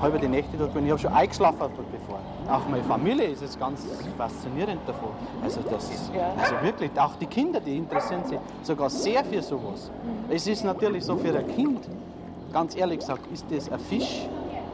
halbe 0.00 0.18
die 0.18 0.28
Nächte 0.28 0.56
dort 0.56 0.70
gewesen. 0.70 0.86
Ich 0.86 0.92
habe 0.92 1.00
schon 1.00 1.12
eingeschlafen 1.12 1.58
dort 1.58 1.92
bevor. 1.92 2.20
Auch 2.48 2.68
meine 2.68 2.84
Familie 2.84 3.26
ist 3.26 3.42
jetzt 3.42 3.58
ganz 3.58 3.84
faszinierend 4.16 4.80
davon. 4.86 5.10
Also, 5.42 5.60
das, 5.68 5.90
also 6.38 6.54
wirklich, 6.62 6.90
auch 6.98 7.16
die 7.16 7.26
Kinder, 7.26 7.60
die 7.60 7.76
interessieren 7.76 8.24
sich 8.24 8.38
sogar 8.62 8.90
sehr 8.90 9.24
für 9.24 9.42
sowas. 9.42 9.90
Es 10.30 10.46
ist 10.46 10.64
natürlich 10.64 11.04
so 11.04 11.16
für 11.16 11.36
ein 11.36 11.46
Kind, 11.48 11.88
ganz 12.52 12.76
ehrlich 12.76 13.00
gesagt, 13.00 13.30
ist 13.32 13.44
das 13.50 13.70
ein 13.70 13.80
Fisch, 13.80 14.28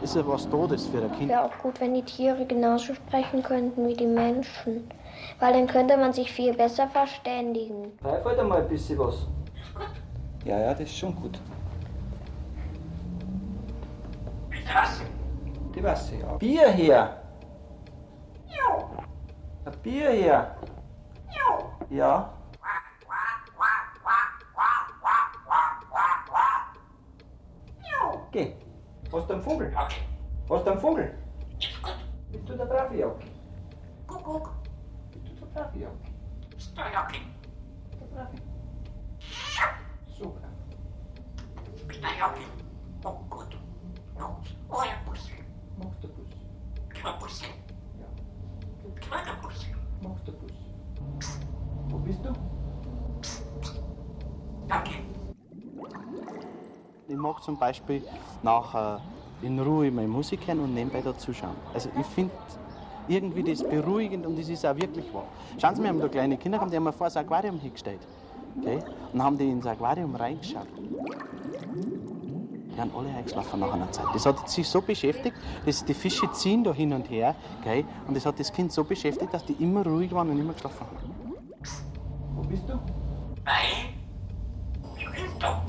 ist 0.05 0.17
ja 0.17 0.27
was 0.27 0.49
Todes 0.49 0.87
für 0.87 1.03
ein 1.03 1.11
Kind. 1.13 1.31
Wäre 1.31 1.45
auch 1.45 1.59
gut, 1.63 1.81
wenn 1.81 1.95
die 1.95 2.03
Tiere 2.03 2.45
genauso 2.45 2.95
sprechen 2.95 3.43
könnten 3.43 3.89
wie 3.89 3.95
die 3.95 4.07
Menschen. 4.07 4.89
Weil 5.41 5.55
dann 5.55 5.67
könnte 5.67 5.97
man 5.97 6.13
sich 6.13 6.31
viel 6.31 6.53
besser 6.55 6.87
verständigen. 6.89 7.93
Pfeift 8.03 8.25
halt 8.25 8.39
einmal 8.39 8.63
ein 8.63 8.69
bisschen 8.69 8.99
was. 8.99 9.27
Ja, 10.45 10.59
ja, 10.61 10.71
das 10.73 10.83
ist 10.83 10.97
schon 10.97 11.15
gut. 11.15 11.41
Die 15.75 15.83
Wasser, 15.83 16.17
ja. 16.17 16.37
Bier 16.37 16.69
her! 16.69 17.23
Ein 19.65 19.73
Bier 19.83 20.11
her! 20.11 20.57
Ja. 21.91 22.31
Geh. 28.31 28.53
Hast 29.15 29.31
du 29.31 29.35
einen 29.35 29.43
Vogel? 29.43 29.73
Hast 29.77 30.67
du 30.67 30.71
einen 30.73 30.81
Vogel? 30.81 31.15
Bist 32.33 32.49
du 32.49 32.57
der 32.57 32.65
brave 32.65 32.97
Jocki? 32.97 33.31
Kuckuck. 34.09 34.51
Bist 35.13 35.25
du 35.29 35.47
der 35.47 35.47
brave 35.47 35.79
Jocki? 35.79 36.13
Der 36.77 36.93
Jocki. 36.93 37.21
Der 38.01 38.07
brave. 38.07 38.29
Super. 40.19 40.49
Der 41.89 42.11
Jocki. 42.19 42.45
Oh 43.05 43.15
gut. 43.31 43.57
Oh 44.69 44.83
ja, 44.83 44.97
Pussy. 45.07 45.35
Magst 45.79 46.03
du 46.03 46.09
Pussy? 46.09 46.37
Klar, 46.89 47.19
Pussy. 47.21 47.47
Ja. 48.01 49.01
Klar, 49.01 49.37
Pussy. 49.41 49.69
Magst 50.01 50.27
du 50.27 50.33
Pussy? 50.33 50.73
Wo 51.89 51.99
bist 51.99 52.25
du? 52.25 52.33
Danke. 54.67 55.04
Ich 57.07 57.17
mache 57.17 57.43
zum 57.43 57.59
Beispiel 57.59 58.03
nachher 58.43 59.01
in 59.43 59.59
Ruhe 59.61 59.91
meine 59.91 60.09
Musik 60.09 60.47
hören 60.47 60.61
und 60.61 60.75
nebenbei 60.75 61.03
da 61.03 61.17
zuschauen. 61.17 61.57
Also 61.75 61.91
ich 62.01 62.07
finde, 62.07 62.33
irgendwie 63.09 63.43
das 63.43 63.63
beruhigend 63.63 64.25
und 64.25 64.39
das 64.39 64.49
ist 64.49 64.65
auch 64.65 64.75
wirklich 64.77 65.13
wahr. 65.13 65.27
Schauen 65.59 65.77
Sie, 65.77 65.83
wir 65.83 65.91
haben 65.91 66.01
da 66.01 66.09
kleine 66.09 66.39
Kinder 66.39 66.57
gehabt, 66.59 66.73
die 66.73 66.77
haben 66.77 66.85
wir 66.85 66.93
vor 66.93 67.09
das 67.09 67.17
Aquarium 67.19 67.59
hingestellt. 67.59 68.01
Okay? 68.59 68.79
Und 69.13 69.23
haben 69.23 69.37
die 69.37 69.51
ins 69.51 69.67
Aquarium 69.67 70.15
reingeschaut. 70.17 70.67
Die 72.75 72.81
haben 72.81 72.91
alle 72.97 73.11
eingeschlafen 73.11 73.61
nach 73.61 73.73
einer 73.75 73.93
Zeit. 73.93 74.07
Das 74.15 74.25
hat 74.25 74.49
sich 74.49 74.67
so 74.67 74.81
beschäftigt, 74.81 75.37
dass 75.67 75.85
die 75.85 75.95
Fische 75.95 76.31
ziehen 76.33 76.65
da 76.65 76.73
hin 76.73 76.93
und 76.95 77.11
her. 77.11 77.35
Okay? 77.61 77.85
Und 78.09 78.17
das 78.17 78.25
hat 78.25 78.41
das 78.41 78.51
Kind 78.51 78.73
so 78.73 78.83
beschäftigt, 78.83 79.33
dass 79.35 79.45
die 79.45 79.53
immer 79.63 79.85
ruhig 79.85 80.11
waren 80.13 80.31
und 80.31 80.39
immer 80.39 80.55
geschlafen 80.55 80.81
haben. 80.81 80.97
Wo 82.35 82.43
bist 82.43 82.67
du? 82.67 82.75
Nein. 83.45 83.93
Ich 84.97 85.05
bin 85.11 85.39
da. 85.39 85.63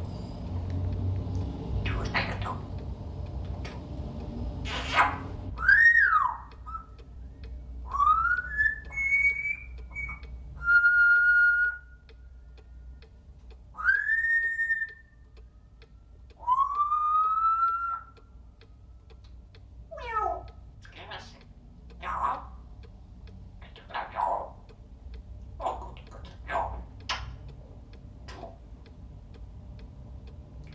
Du 1.84 2.00
bist 2.00 2.14
nicht 2.14 2.28
da. 2.44 2.58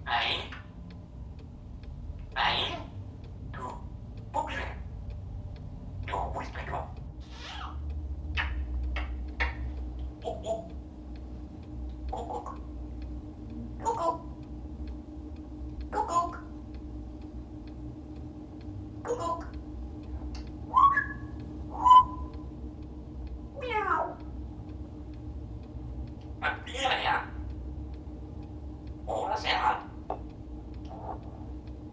Nein. 0.05 0.41
Nein. 2.35 2.77
Du 3.53 3.61
Buchse. 4.33 4.59
Du 6.07 6.17
bist 6.39 6.53
nicht 6.55 6.69
da. 6.69 6.89
Kuckuck. 10.23 10.71
Kuckuck. 12.11 12.57
Kuckuck. 13.83 14.21
Kuckuck. 15.93 16.39
Kuckuck. 19.05 19.47
Miau. 23.61 24.17
Papier, 26.41 27.23
Ohne 29.07 29.37
Serra. 29.37 29.79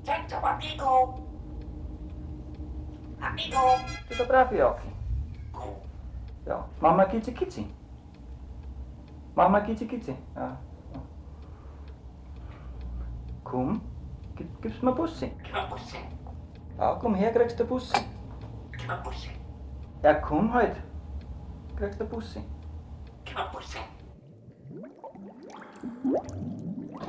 Sento 0.03 0.38
amico. 0.38 1.20
Amico. 3.20 3.57
Tutto 4.07 4.26
bravi 4.26 4.61
occhi. 4.61 4.88
Ja. 6.45 6.65
Mama 7.18 7.26
kitsi 7.26 7.34
kitsi. 7.34 7.65
Mama 9.36 9.59
kitsi 9.65 9.88
kitsi. 9.88 10.15
Ja. 10.36 10.57
Komm, 13.43 13.82
gib, 14.36 14.61
gib's 14.61 14.82
mir 14.84 14.91
Bussi. 14.91 15.32
Bussi. 15.70 15.97
Ja, 16.78 16.95
komm 17.01 17.15
her, 17.15 17.32
kriegst 17.34 17.59
du 17.59 17.65
Bussi. 17.65 17.97
Gib 18.72 18.88
mir 18.88 18.97
Bussi. 19.03 19.30
Ja, 20.03 20.13
komm 20.13 20.53
halt. 20.53 20.76
Kriegst 21.76 21.99
du 21.99 22.05
Bussi. 22.05 22.39
Gib 23.26 23.36
mir 23.36 23.49
Bussi. 23.51 23.80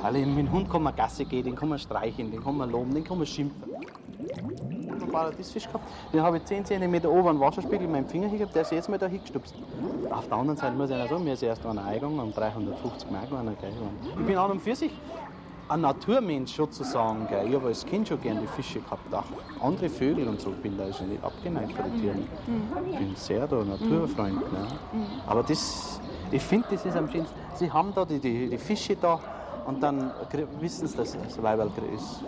Alle 0.01 0.25
mit 0.25 0.37
dem 0.37 0.51
Hund 0.51 0.71
kann 0.71 0.83
man 0.83 0.95
Gasse 0.95 1.25
gehen, 1.25 1.45
den 1.45 1.55
kann 1.55 1.69
man 1.69 1.77
streicheln, 1.77 2.31
den 2.31 2.41
kann 2.41 2.57
man 2.57 2.71
loben, 2.71 2.95
den 2.95 3.03
kann 3.03 3.17
man 3.19 3.27
schimpfen. 3.27 3.61
Paradiesfisch 5.11 5.67
gehabt, 5.67 5.85
den 6.13 6.21
habe 6.21 6.37
ich 6.37 6.45
10 6.45 6.65
cm 6.65 7.05
ober 7.05 7.29
einen 7.29 7.39
Wasserspiegel 7.39 7.83
in 7.83 7.91
meinem 7.91 8.07
Finger 8.07 8.29
gehabt, 8.29 8.55
der 8.55 8.61
ist 8.63 8.71
jetzt 8.71 8.89
mal 8.89 8.97
da 8.97 9.07
hingestupst. 9.07 9.53
Auf 10.09 10.27
der 10.27 10.37
anderen 10.37 10.57
Seite 10.57 10.75
muss 10.75 10.89
ich 10.89 10.95
sagen, 10.95 11.23
mir 11.23 11.33
ist 11.33 11.43
erst 11.43 11.65
einer 11.65 11.83
eingegangen 11.83 12.19
und 12.19 12.37
350 12.37 13.11
Mark 13.11 13.31
waren 13.31 13.45
gleich. 13.59 13.73
Ich 14.17 14.25
bin 14.25 14.37
an 14.37 14.51
und 14.51 14.61
für 14.61 14.75
sich 14.75 14.91
ein 15.69 15.81
Naturmensch 15.81 16.55
sozusagen. 16.55 17.27
Gell. 17.27 17.47
Ich 17.47 17.55
habe 17.55 17.67
als 17.67 17.85
Kind 17.85 18.07
schon 18.07 18.19
gerne 18.21 18.41
die 18.41 18.47
Fische 18.47 18.79
gehabt, 18.79 19.13
auch 19.13 19.23
andere 19.61 19.89
Vögel 19.89 20.27
und 20.27 20.41
so. 20.41 20.49
Bin 20.51 20.77
da 20.77 20.85
also 20.85 21.03
nicht 21.03 21.23
abgeneigt 21.23 21.73
von 21.73 21.85
den 21.85 22.01
Tieren. 22.01 22.27
Ich 22.89 22.97
bin 22.97 23.15
sehr 23.15 23.47
da 23.47 23.63
Naturfreund. 23.63 24.39
Ne. 24.51 24.67
Aber 25.27 25.43
das, 25.43 26.01
ich 26.31 26.41
finde, 26.41 26.67
das 26.71 26.85
ist 26.85 26.97
am 26.97 27.09
schönsten. 27.09 27.35
Sie 27.55 27.71
haben 27.71 27.93
da 27.93 28.03
die, 28.03 28.19
die, 28.19 28.49
die 28.49 28.57
Fische 28.57 28.95
da 28.95 29.19
und 29.65 29.81
dann 29.81 30.11
wissen 30.59 30.87
sie, 30.87 30.97
dass 30.97 31.15
es 31.15 31.41
Weiberl 31.41 31.69
ist. 31.95 32.23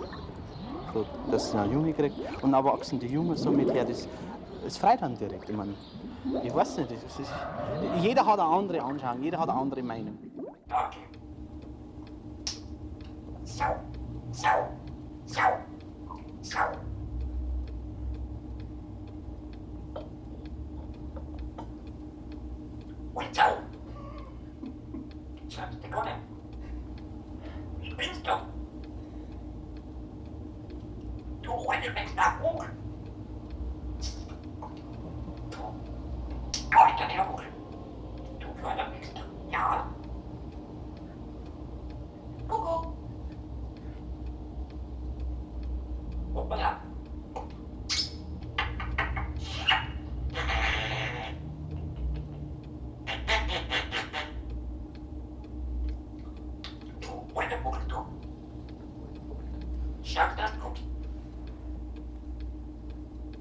So, 0.94 1.06
dass 1.32 1.52
sie 1.52 1.58
einen 1.58 1.74
Junge 1.74 1.94
kriegt. 1.94 2.16
Und 2.42 2.52
dann 2.52 2.64
wachsen 2.66 3.00
die 3.00 3.08
Jungen 3.08 3.38
so 3.38 3.52
mit 3.52 3.74
her. 3.74 3.86
Das, 3.86 4.08
das 4.64 4.78
freut 4.78 5.02
einen 5.02 5.18
direkt. 5.18 5.50
Ich, 5.50 5.56
meine, 5.56 5.74
ich 6.44 6.54
weiß 6.54 6.78
nicht, 6.78 6.92
ist, 6.92 7.20
jeder 8.02 8.26
hat 8.26 8.39
eine 8.39 8.50
andere 8.50 8.82
Anschauung, 8.82 9.24
jeder 9.24 9.39
hat 9.39 9.50
eine 9.50 9.60
andere 9.60 9.84
Meinung. 9.84 10.18
Danke. 10.68 10.98
Sau. 13.44 13.76
Sau. 14.32 14.50
Sau. 15.26 15.42
Sau. 16.42 16.60
Und 23.14 23.36
Sau. 23.36 23.44
Schatz, 25.50 25.80
der 25.82 25.89
Gott. 25.89 26.08
Spinnst 27.82 28.28
du? 31.52 31.58
Du 31.58 31.68
heute 31.68 31.95
wächst 31.95 32.16
nach 32.16 32.39
hoch. 32.41 32.66
Heute 36.76 37.08
der 37.14 37.28
hoch. 37.30 37.41
Du 38.39 38.47
Förder 38.62 38.91
wächst 38.91 39.18
du. 39.18 39.52
Ja. 39.52 39.86
Kuckuck. 42.47 42.93
Hoppala. 46.34 46.78
Du, 57.02 57.08
heute 57.36 57.58
Vogel, 57.62 57.82
du. 57.89 57.95
Schau, 60.04 60.22
das 60.38 60.52
ist 60.52 60.62
gut. 60.62 60.80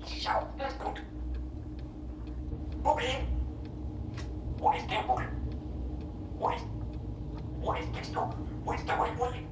Schau, 0.07 0.47
das 0.59 0.73
ist 0.73 0.85
gut. 0.85 1.03
Vogel. 2.83 3.05
Wo 4.59 4.73
ist 4.73 4.91
der 4.91 5.03
Vogel? 5.05 5.29
Wo 6.39 6.51
ist, 6.51 6.67
wo 7.61 7.73
ist 7.75 7.93
bist 7.93 8.15
du? 8.15 8.21
Wo 8.65 8.73
ist 8.73 8.89
der 8.89 8.97
Vogel? 8.97 9.47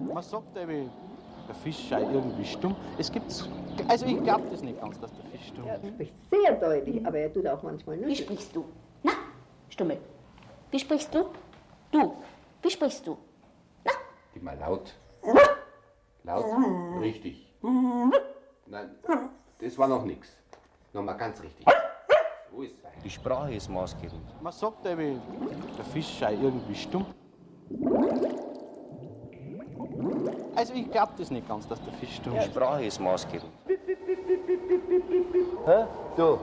Man 0.00 0.21
sagt 0.32 0.56
eben, 0.56 0.90
der 1.46 1.54
Fisch 1.56 1.88
sei 1.90 2.00
irgendwie 2.00 2.44
stumm. 2.44 2.74
Es 2.98 3.12
gibt, 3.12 3.30
also 3.88 4.06
ich 4.06 4.22
glaube 4.22 4.44
das 4.50 4.62
nicht 4.62 4.80
ganz, 4.80 4.98
dass 4.98 5.12
der 5.12 5.24
Fisch 5.26 5.46
stumm 5.48 5.66
Er 5.66 5.76
ist. 5.76 5.88
spricht 5.88 6.14
sehr 6.30 6.54
deutlich, 6.54 7.06
aber 7.06 7.18
er 7.18 7.32
tut 7.32 7.46
auch 7.46 7.62
manchmal 7.62 8.00
Wie 8.00 8.06
nicht. 8.06 8.22
sprichst 8.24 8.56
du? 8.56 8.64
Na, 9.02 9.12
Stummel. 9.68 9.98
Wie 10.70 10.78
sprichst 10.78 11.14
du? 11.14 11.26
Du. 11.90 12.16
Wie 12.62 12.70
sprichst 12.70 13.06
du? 13.06 13.18
Gib 14.32 14.42
mal 14.42 14.56
laut. 14.58 14.94
Laut. 16.24 16.46
Richtig. 17.02 17.52
Nein, 18.66 18.90
das 19.60 19.76
war 19.76 19.88
noch 19.88 20.04
nichts. 20.04 20.28
Nochmal 20.94 21.16
ganz 21.18 21.42
richtig. 21.42 21.66
Wo 22.50 22.62
ist 22.62 22.74
Die 23.04 23.10
Sprache 23.10 23.52
ist 23.54 23.68
maßgebend. 23.68 24.22
Man 24.42 24.52
sagt 24.52 24.86
eben, 24.86 25.20
der 25.76 25.84
Fisch 25.84 26.18
sei 26.20 26.34
irgendwie 26.34 26.74
stumm. 26.74 27.04
Also 30.54 30.74
ich 30.74 30.90
glaube 30.90 31.12
das 31.16 31.30
nicht 31.30 31.48
ganz, 31.48 31.66
dass 31.66 31.82
der 31.82 31.92
Fisch 31.94 32.16
stumm 32.16 32.34
Die 32.34 32.38
ist. 32.38 32.46
Sprache 32.46 32.84
ist 32.84 33.00
maßgebend. 33.00 33.50
Hä? 35.66 35.84
Du, 36.16 36.38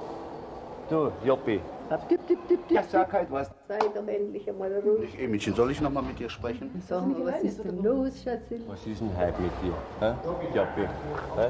du, 0.89 1.11
Joppi. 1.23 1.59
Tipp, 2.07 2.27
tipp, 2.27 2.27
tipp, 2.27 2.47
tipp. 2.67 2.71
Ja, 2.71 2.83
sag 2.83 3.11
halt 3.13 3.31
was. 3.31 3.49
Sei 3.67 3.79
doch 3.79 4.07
endlich 4.07 4.47
einmal 4.47 4.71
ruhig. 4.79 5.17
Emilchen, 5.19 5.55
soll 5.55 5.71
ich 5.71 5.81
noch 5.81 5.89
mal 5.91 6.03
mit 6.03 6.19
dir 6.19 6.29
sprechen? 6.29 6.81
Sag 6.87 7.05
mal, 7.07 7.25
was 7.25 7.41
ist 7.43 7.63
denn 7.63 7.81
los, 7.83 8.21
Schatzi? 8.23 8.61
Was 8.67 8.85
ist 8.85 9.01
denn 9.01 9.15
heute 9.17 9.41
mit 9.41 9.51
dir? 9.63 9.73
Hä? 9.99 10.13
Joppi. 10.55 10.87
Hä? 11.35 11.49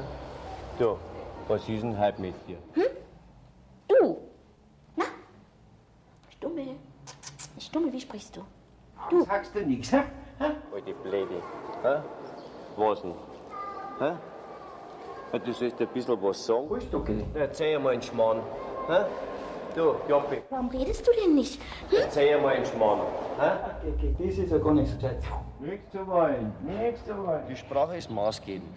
Du, 0.78 0.96
was 1.48 1.68
ist 1.68 1.82
denn 1.82 1.98
heute 1.98 2.20
mit 2.20 2.34
dir? 2.48 2.56
Du. 3.88 4.16
Na? 4.96 5.04
Stummel. 6.30 6.76
Stummel, 7.58 7.92
wie 7.92 8.00
sprichst 8.00 8.36
du? 8.36 8.40
Du 9.10 9.22
sagst 9.24 9.54
du 9.54 9.60
nichts, 9.60 9.92
hä? 9.92 10.02
Alte 10.38 10.94
Bläde. 11.02 11.42
Hä? 11.82 11.96
Was 12.80 13.02
denn? 13.02 13.14
Hä? 13.98 15.38
Du 15.38 15.52
sollst 15.52 15.78
ein 15.82 15.88
bisschen 15.88 16.22
was 16.22 16.46
sagen. 16.46 16.70
Wo 16.70 16.76
ist 16.76 16.90
du 16.90 17.04
Erzähl 17.34 17.78
mal 17.78 17.92
einen 17.92 18.00
Schmarrn. 18.00 18.40
Hä? 18.88 19.04
Du, 19.76 19.96
Joppi. 20.08 20.40
Warum 20.48 20.70
redest 20.70 21.06
du 21.06 21.10
denn 21.12 21.34
nicht? 21.34 21.60
Erzähl 21.92 22.40
mal 22.40 22.54
einen 22.54 22.64
Schmarrn. 22.64 23.00
Hä? 23.38 23.50
Okay, 23.86 24.16
das 24.18 24.38
ist 24.38 24.50
ja 24.50 24.56
gar 24.56 24.72
nicht 24.72 24.90
so 24.90 24.96
gescheit. 24.96 25.22
Nichts 25.58 25.92
zu 25.92 26.06
wollen, 26.06 26.54
nichts 26.62 27.04
zu 27.04 27.26
wollen. 27.26 27.46
Die 27.50 27.56
Sprache 27.56 27.98
ist 27.98 28.10
maßgebend. 28.10 28.74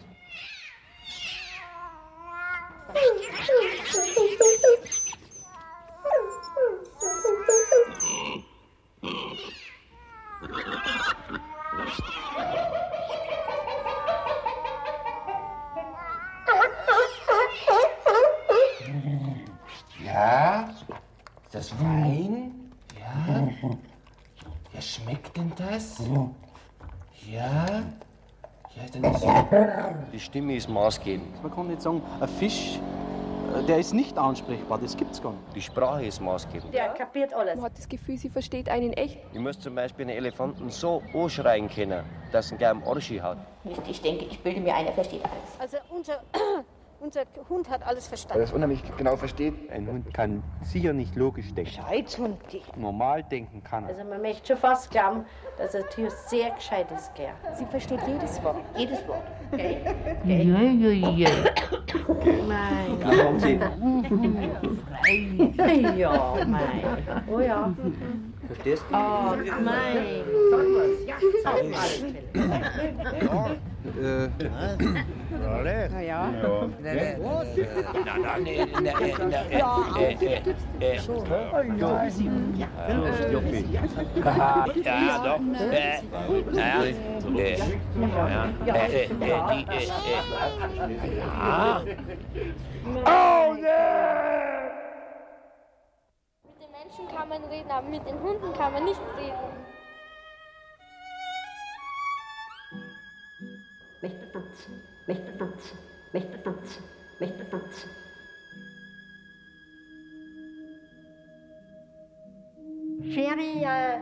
Ist 21.54 21.72
das 21.72 21.80
Wein? 21.80 22.52
Ja? 23.00 23.48
Ja, 24.74 24.82
schmeckt 24.82 25.38
denn 25.38 25.52
das? 25.56 26.00
Ja? 27.30 27.84
Ja, 28.76 28.84
dann 28.92 29.14
ist 29.14 29.24
Die 30.12 30.20
Stimme 30.20 30.56
ist 30.56 30.68
maßgebend. 30.68 31.44
Man 31.44 31.54
kann 31.54 31.68
nicht 31.68 31.84
sagen, 31.84 32.02
ein 32.20 32.28
Fisch, 32.28 32.80
äh, 33.56 33.64
der 33.66 33.78
ist 33.78 33.94
nicht 33.94 34.18
ansprechbar, 34.18 34.80
das 34.80 34.98
gibt's 34.98 35.22
gar 35.22 35.34
nicht. 35.34 35.44
Die 35.56 35.62
Sprache 35.62 36.04
ist 36.04 36.20
maßgebend. 36.22 36.74
Der 36.74 36.90
kapiert 36.90 37.36
alles. 37.36 37.54
Man 37.54 37.66
hat 37.66 37.78
das 37.78 37.88
Gefühl, 37.88 38.18
sie 38.18 38.30
versteht 38.30 38.68
einen 38.68 38.94
echt. 38.94 39.20
Ich 39.32 39.40
muss 39.40 39.60
zum 39.60 39.76
Beispiel 39.76 40.06
einen 40.06 40.18
Elefanten 40.18 40.72
so 40.72 41.04
anschreien 41.14 41.70
können, 41.70 42.04
dass 42.32 42.48
er 42.48 42.56
ihn 42.56 42.58
gleich 42.58 42.72
am 42.72 42.84
Arsch 42.84 43.12
hat. 43.22 43.38
Ich 43.88 44.02
denke, 44.02 44.26
ich 44.26 44.40
bilde 44.40 44.60
mir 44.60 44.74
ein, 44.74 44.88
er 44.88 44.94
versteht 44.94 45.22
alles. 45.24 45.60
Also 45.60 45.78
unser, 45.96 46.24
unser 47.04 47.24
Hund 47.50 47.70
hat 47.70 47.86
alles 47.86 48.06
Weil 48.06 48.10
verstanden. 48.18 48.40
er 48.42 48.46
es 48.46 48.54
unheimlich 48.54 48.82
genau 48.98 49.18
versteht. 49.18 49.54
Ein 49.70 49.88
Hund 49.88 50.14
kann 50.14 50.42
sicher 50.64 50.94
nicht 50.94 51.16
logisch 51.16 51.54
denken. 51.54 51.72
Scheidhund. 51.72 52.38
Normal 52.78 53.24
denken 53.24 53.62
kann 53.64 53.84
er. 53.84 53.90
Also 53.90 54.04
man 54.06 54.22
möchte 54.22 54.48
schon 54.48 54.58
fast 54.58 54.90
glauben, 54.90 55.26
dass 55.58 55.76
ein 55.76 55.84
Tier 55.94 56.10
sehr 56.10 56.52
gescheit 56.52 56.88
ist, 56.96 57.14
gell. 57.16 57.30
Sie 57.56 57.66
versteht 57.66 58.00
jedes 58.08 58.42
Wort. 58.44 58.58
Jedes 58.78 59.06
Wort. 59.08 59.24
Gell? 59.52 59.82
Ja, 60.24 60.62
ja, 60.62 60.90
ja. 61.10 61.30
Mein 62.48 63.00
Ja, 63.02 63.18
warum 63.18 63.40
sie- 63.40 63.60
Freilich. 65.02 65.98
Ja, 65.98 66.36
mein. 66.48 67.24
Oh 67.30 67.40
ja. 67.40 67.74
Verstehst 68.48 68.84
du? 68.90 68.96
Oh, 68.96 69.36
mein. 69.62 70.24
Sag 70.52 70.66
was. 70.74 71.06
Ja, 71.06 71.16
sag 71.44 71.64
mal. 71.70 73.58
Äh, 73.84 74.30
Na 75.30 76.02
ja. 76.02 76.02
Ja, 76.02 76.32
doch. 76.42 76.70
Äh, 76.84 76.96
naja, 77.04 77.16
äh, 77.16 78.86
ja, 78.86 79.00
äh, 79.98 80.12
äh, 80.12 80.16
die, 80.16 80.26
äh, 80.26 80.40
äh, 80.80 81.00
ja. 81.00 82.70
Oh, 93.06 93.54
Mit 96.44 96.56
den 96.60 96.72
Menschen 96.72 97.06
kann 97.16 97.28
man 97.30 97.44
reden, 97.46 97.70
aber 97.70 97.90
mit 97.90 98.06
den 98.08 98.20
Hunden 98.22 98.54
kann 98.58 98.72
man 98.74 98.86
nicht 98.86 99.02
reden. 99.18 99.83
Möchte 105.08 105.38
tanzen, 105.38 105.78
möchte 106.12 106.44
tanzen, 106.44 106.84
möchte 107.20 107.50
tanzen. 107.50 107.90
Sherry 113.12 113.64
äh, 113.64 113.96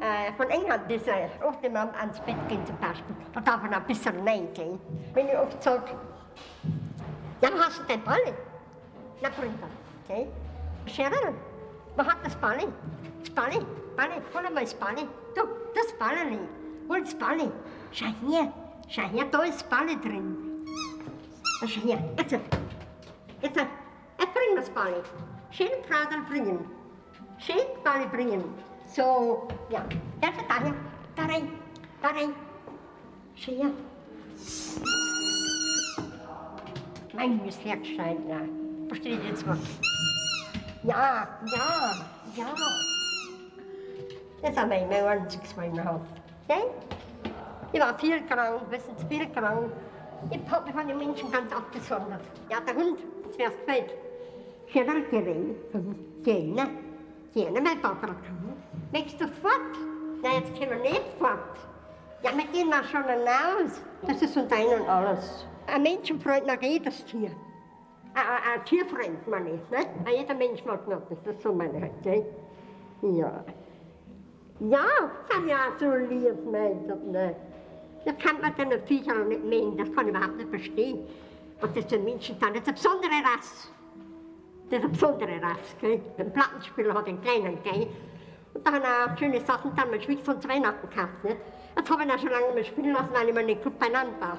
äh, 0.00 0.32
von 0.36 0.50
England 0.50 0.90
ist 0.90 1.08
äh, 1.08 1.28
oft 1.44 1.62
man 1.62 1.88
ans 1.94 2.20
Bett 2.20 2.36
gehen 2.48 2.64
zum 2.66 2.76
Beispiel. 2.78 3.14
Da 3.32 3.40
darf 3.40 3.62
man 3.62 3.72
ein 3.72 3.84
bisschen 3.84 4.22
Nein 4.24 4.48
gehen. 4.52 4.78
Wenn 5.14 5.28
ich 5.28 5.36
oft 5.38 5.62
sage, 5.62 5.92
ja, 7.40 7.48
hast 7.58 7.80
du 7.80 7.84
den 7.84 8.02
Balli? 8.02 8.34
Na, 9.20 9.28
Brüder, 9.30 9.68
okay? 10.04 10.26
Cheryl, 10.86 11.34
wo 11.96 12.04
hat 12.04 12.16
das 12.24 12.36
Balli? 12.36 12.66
Das 13.20 13.30
Balli, 13.30 13.64
Balli, 13.96 14.14
hol 14.34 14.42
mal 14.42 14.60
das 14.62 14.74
Balli. 14.74 15.06
Du, 15.34 15.42
das 15.74 15.92
Balli, 15.98 16.38
hol 16.88 17.00
das 17.00 17.14
Balli. 17.14 17.50
Schau 17.92 18.06
hier, 18.26 18.52
schau 18.88 19.02
her, 19.02 19.24
da 19.30 19.42
ist 19.42 19.62
das 19.62 19.64
Balli 19.64 19.96
drin. 20.00 20.41
Schau 21.62 21.80
hier, 21.80 21.98
jetzt, 22.18 22.32
jetzt, 22.32 23.56
äh, 23.56 23.66
bring 24.16 24.56
das 24.56 24.68
Balli. 24.70 24.96
Schön 25.50 25.68
Prater 25.88 26.20
bringen. 26.28 26.58
Schön 27.38 27.56
Balli 27.84 28.06
bringen. 28.06 28.42
So, 28.88 29.46
ja, 29.70 29.84
darf 30.20 30.34
ich 30.36 30.46
daher, 30.48 30.74
da 31.14 31.22
rein, 31.22 31.48
da 32.02 32.08
rein. 32.08 32.34
Her. 33.34 33.70
Mein 37.14 37.40
Herzschein, 37.40 38.28
ja. 38.28 38.40
Versteht 38.88 39.24
jetzt 39.24 39.46
was? 39.46 39.58
Ja, 40.82 41.28
ja, 41.46 41.92
ja. 42.34 42.46
Das 44.42 44.50
ist 44.50 44.56
mein, 44.56 44.88
mein 44.88 45.04
einziges 45.04 45.56
Mal 45.56 45.66
im 45.66 45.84
Haus. 45.84 46.00
Ich 47.72 47.80
war 47.80 47.96
viel 47.98 48.20
krank, 48.26 48.62
wissen 48.68 48.94
Sie, 48.98 49.06
viel 49.06 49.28
krank. 49.28 49.70
Ich 50.30 50.50
habe 50.50 50.66
mich 50.66 50.74
von 50.74 50.88
den 50.88 50.98
Menschen 50.98 51.30
ganz 51.30 51.52
abgesondert. 51.52 52.20
Ja, 52.50 52.60
der 52.60 52.74
Hund, 52.74 52.98
das 53.26 53.38
wär's 53.38 53.54
spät. 53.62 53.94
Schöner 54.66 55.00
Gerät. 55.10 55.56
Gerne. 56.22 56.70
Gerne, 57.34 57.60
mein 57.60 57.80
Papa. 57.80 58.14
Möchtest 58.92 59.20
du 59.20 59.28
fort? 59.28 59.76
Na, 60.22 60.34
jetzt 60.34 60.58
können 60.58 60.82
wir 60.82 60.90
nicht 60.90 61.02
fort. 61.18 61.58
Ja, 62.22 62.30
wir 62.36 62.44
gehen 62.52 62.68
mal 62.68 62.84
schon 62.84 63.04
hinaus. 63.04 63.82
Das 64.06 64.22
ist 64.22 64.36
unter 64.36 64.56
und 64.56 64.88
alles. 64.88 65.46
Ein 65.66 65.82
Menschenfreund 65.82 66.46
mag 66.46 66.62
jedes 66.62 67.04
Tier. 67.04 67.30
Ein, 68.14 68.60
ein, 68.60 68.64
Tierfreund, 68.64 69.26
meine 69.26 69.50
ich. 69.54 69.70
Ne? 69.70 69.86
Ein 70.04 70.14
Jeder 70.20 70.34
Mensch 70.34 70.64
mag 70.64 70.86
noch 70.86 71.00
das, 71.08 71.18
das 71.24 71.36
ist 71.36 71.42
so 71.42 71.52
meine 71.52 71.80
halt. 71.80 72.04
Ne? 72.04 72.24
Ja. 73.02 73.44
Ja, 74.60 74.84
sind 75.30 75.48
ja 75.48 75.58
so 75.80 75.92
lieb, 75.94 76.36
mein 76.50 76.86
Gott, 76.86 77.04
ne? 77.06 77.34
Da 78.04 78.12
kann 78.12 78.40
man 78.40 78.54
den 78.56 78.84
Viecher 78.86 79.14
nicht 79.24 79.44
mengen, 79.44 79.76
das 79.76 79.92
kann 79.94 80.08
ich 80.08 80.14
überhaupt 80.14 80.36
nicht 80.36 80.50
verstehen. 80.50 81.06
Was 81.60 81.72
das 81.74 81.84
für 81.84 81.98
Menschen 81.98 82.36
sind. 82.38 82.56
Das 82.56 82.62
ist 82.62 82.66
eine 82.66 82.72
besondere 82.74 83.12
Rasse. 83.24 83.68
Das 84.68 84.78
ist 84.78 84.84
eine 84.84 84.88
besondere 84.88 85.42
Rasse, 85.42 85.76
gell? 85.80 86.00
Ein 86.18 86.32
Plattenspieler 86.32 86.94
hat 86.94 87.06
einen 87.06 87.22
kleinen, 87.22 87.62
gell? 87.62 87.86
Und 88.54 88.66
da 88.66 88.72
haben 88.72 88.82
auch 88.82 89.18
schöne 89.18 89.40
Sachen 89.40 89.74
dann 89.76 89.90
mit 89.90 90.02
Schwitz 90.02 90.26
und 90.26 90.46
Weihnachten 90.48 90.88
gekauft, 90.88 91.24
ne? 91.24 91.36
Das 91.74 91.88
habe 91.88 92.04
ich 92.04 92.12
auch 92.12 92.18
schon 92.18 92.30
lange 92.30 92.52
mal 92.54 92.64
spielen 92.64 92.92
lassen, 92.92 93.10
weil 93.12 93.28
ich 93.28 93.34
mir 93.34 93.44
nicht 93.44 93.62
gut 93.62 93.78
beieinander 93.78 94.20
war. 94.20 94.38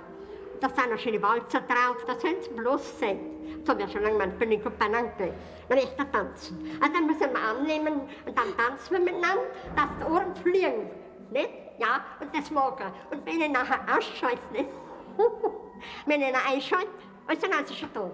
Da 0.60 0.70
sind 0.70 0.92
noch 0.92 1.00
schöne 1.00 1.22
Walzer 1.22 1.62
drauf, 1.62 2.04
das 2.06 2.22
sollen 2.22 2.36
Sie 2.42 2.50
bloß 2.50 3.00
sehen. 3.00 3.20
Das 3.62 3.70
habe 3.70 3.82
ich 3.82 3.88
ja 3.88 3.94
schon 3.94 4.04
lange 4.04 4.18
mal 4.18 4.48
nicht 4.48 4.64
gut 4.64 4.78
beieinander 4.78 5.12
gelegt. 5.18 5.36
Dann 5.70 5.78
echt 5.78 6.00
da 6.00 6.04
tanzen. 6.06 6.80
Also 6.82 6.94
dann 6.94 7.08
müssen 7.08 7.22
wir 7.22 7.42
annehmen 7.42 8.02
und 8.26 8.38
dann 8.38 8.58
tanzen 8.58 8.92
wir 8.92 9.00
miteinander, 9.00 9.44
dass 9.76 9.86
die 10.00 10.12
Ohren 10.12 10.36
fliegen. 10.36 10.90
Nicht? 11.32 11.63
Ja, 11.80 12.02
und 12.20 12.36
das 12.36 12.52
mag 12.52 12.80
er. 12.80 12.94
Und 13.12 13.26
wenn 13.26 13.42
ich 13.42 13.52
nachher 13.52 13.80
ausschalte, 13.96 14.42
nicht? 14.52 14.70
wenn 16.06 16.22
ich 16.22 16.28
ihn 16.28 16.36
einschalte, 16.36 16.88
also 17.28 17.48
dann 17.48 17.64
ist 17.64 17.72
er 17.72 17.76
schon 17.76 17.90
da. 17.94 18.12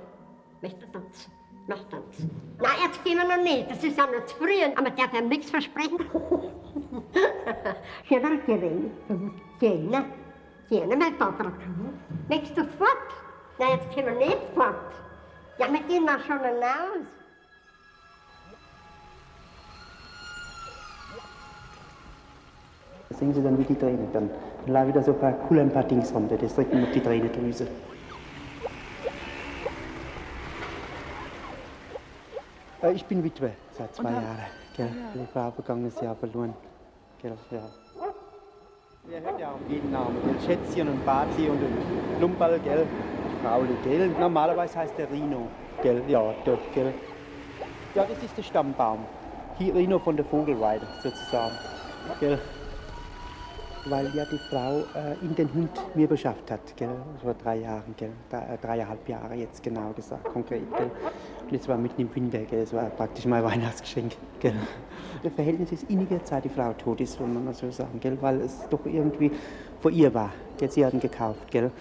Möchte 0.61 0.91
tanzen. 0.91 1.31
Möchte 1.67 1.89
tanzen. 1.89 2.29
Nein, 2.59 2.71
jetzt 2.83 3.03
gehen 3.03 3.17
wir 3.17 3.25
noch 3.25 3.43
nicht, 3.43 3.69
das 3.69 3.83
ist 3.83 3.97
ja 3.97 4.05
noch 4.05 4.25
zu 4.25 4.35
früh, 4.37 4.63
aber 4.75 4.89
darf 4.89 5.13
ja 5.13 5.21
nichts 5.21 5.49
versprechen. 5.49 5.99
Schöner 8.07 8.37
Gerät. 8.37 8.91
Gerne. 9.59 10.05
Gerne, 10.69 10.95
mein 10.95 11.17
Papa. 11.17 11.51
Möchtest 12.27 12.57
du 12.57 12.63
fort? 12.77 13.09
Na, 13.57 13.73
jetzt 13.73 13.93
können 13.93 14.19
wir 14.19 14.27
nicht 14.27 14.37
fort. 14.55 14.75
Ja, 15.57 15.71
wir 15.71 15.81
gehen 15.81 16.05
mal 16.05 16.19
schon 16.19 16.39
hinaus. 16.39 17.18
Sehen 23.09 23.33
Sie 23.33 23.41
dann 23.41 23.57
wie 23.57 23.63
die 23.63 23.75
Tränen. 23.75 24.07
Dann 24.13 24.29
laufen 24.67 24.89
wieder 24.89 25.03
so 25.03 25.11
ein 25.11 25.19
paar 25.19 25.33
coole 25.33 25.61
ein 25.61 25.71
paar 25.71 25.83
Dings 25.83 26.13
runter. 26.13 26.37
Das 26.37 26.55
man 26.57 26.83
auf 26.83 26.91
die 26.91 27.01
Tränendrüse. 27.01 27.67
Äh, 32.83 32.91
Ich 32.93 33.05
bin 33.05 33.23
Witwe 33.23 33.51
seit 33.71 33.93
zwei 33.95 34.11
Jahren. 34.11 34.39
Gell? 34.75 34.89
Die 35.13 35.25
Frau 35.33 35.51
vergangenes 35.51 35.99
Jahr 35.99 36.15
verloren. 36.15 36.53
Gell? 37.21 37.33
Ja. 37.51 37.59
Ihr 39.11 39.21
hört 39.21 39.39
ja 39.39 39.47
auch 39.49 39.69
jeden 39.69 39.91
Namen. 39.91 40.17
Gell? 40.23 40.35
Schätzchen 40.45 40.87
und 40.87 41.05
Bazi 41.05 41.49
und 41.49 41.59
Lumperl, 42.21 42.59
gell? 42.59 42.85
Frauli, 43.41 43.75
gell? 43.83 44.09
Normalerweise 44.19 44.79
heißt 44.79 44.97
der 44.97 45.09
Rino. 45.11 45.47
Gell? 45.81 46.03
Ja, 46.07 46.33
doch, 46.45 46.59
gell? 46.75 46.93
Ja, 47.95 48.05
das 48.05 48.21
ist 48.23 48.37
der 48.37 48.43
Stammbaum. 48.43 48.99
Hier 49.57 49.73
Rino 49.73 49.99
von 49.99 50.15
der 50.15 50.25
Vogelweide 50.25 50.85
sozusagen. 51.03 51.55
Gell? 52.19 52.39
Weil 53.89 54.13
ja 54.13 54.23
die 54.25 54.37
Frau 54.37 54.83
äh, 54.93 55.13
in 55.25 55.33
den 55.35 55.51
Hund 55.53 55.71
mir 55.95 56.07
beschafft 56.07 56.51
hat, 56.51 56.75
gell? 56.77 56.89
vor 57.21 57.33
drei 57.33 57.57
Jahren, 57.57 57.95
gell? 57.97 58.11
Drei, 58.29 58.53
äh, 58.53 58.57
dreieinhalb 58.61 59.09
Jahre 59.09 59.33
jetzt 59.35 59.63
genau 59.63 59.91
gesagt, 59.95 60.25
konkret. 60.25 60.61
Gell? 60.77 60.91
Und 61.49 61.59
das 61.59 61.67
war 61.67 61.77
mitten 61.77 62.01
im 62.01 62.15
Winter, 62.15 62.39
gell? 62.39 62.61
das 62.61 62.73
war 62.73 62.85
praktisch 62.85 63.25
mein 63.25 63.43
Weihnachtsgeschenk. 63.51 64.13
Gell? 64.39 64.53
Das 65.23 65.33
Verhältnis 65.33 65.71
ist 65.71 65.89
inniger 65.89 66.23
Zeit 66.23 66.45
die 66.45 66.49
Frau 66.49 66.71
tot 66.73 67.01
ist, 67.01 67.13
soll 67.13 67.27
man 67.27 67.45
mal 67.45 67.53
so 67.53 67.71
sagen, 67.71 67.99
gell? 67.99 68.17
weil 68.21 68.41
es 68.41 68.67
doch 68.69 68.85
irgendwie 68.85 69.31
vor 69.81 69.91
ihr 69.91 70.13
war. 70.13 70.31
Gell? 70.57 70.69
Sie 70.69 70.85
hat 70.85 70.93
ihn 70.93 70.99
gekauft. 70.99 71.49
Gell? 71.49 71.71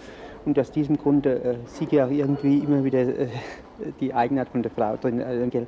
Und 0.45 0.57
aus 0.57 0.71
diesem 0.71 0.97
Grunde 0.97 1.43
äh, 1.43 1.55
sieht 1.65 1.89
auch 1.89 2.09
irgendwie 2.09 2.59
immer 2.59 2.83
wieder 2.83 3.01
äh, 3.01 3.27
die 3.99 4.13
Eigenart 4.13 4.49
von 4.49 4.63
der 4.63 4.71
Frau 4.71 4.95
drin? 4.95 5.19
Äh, 5.19 5.67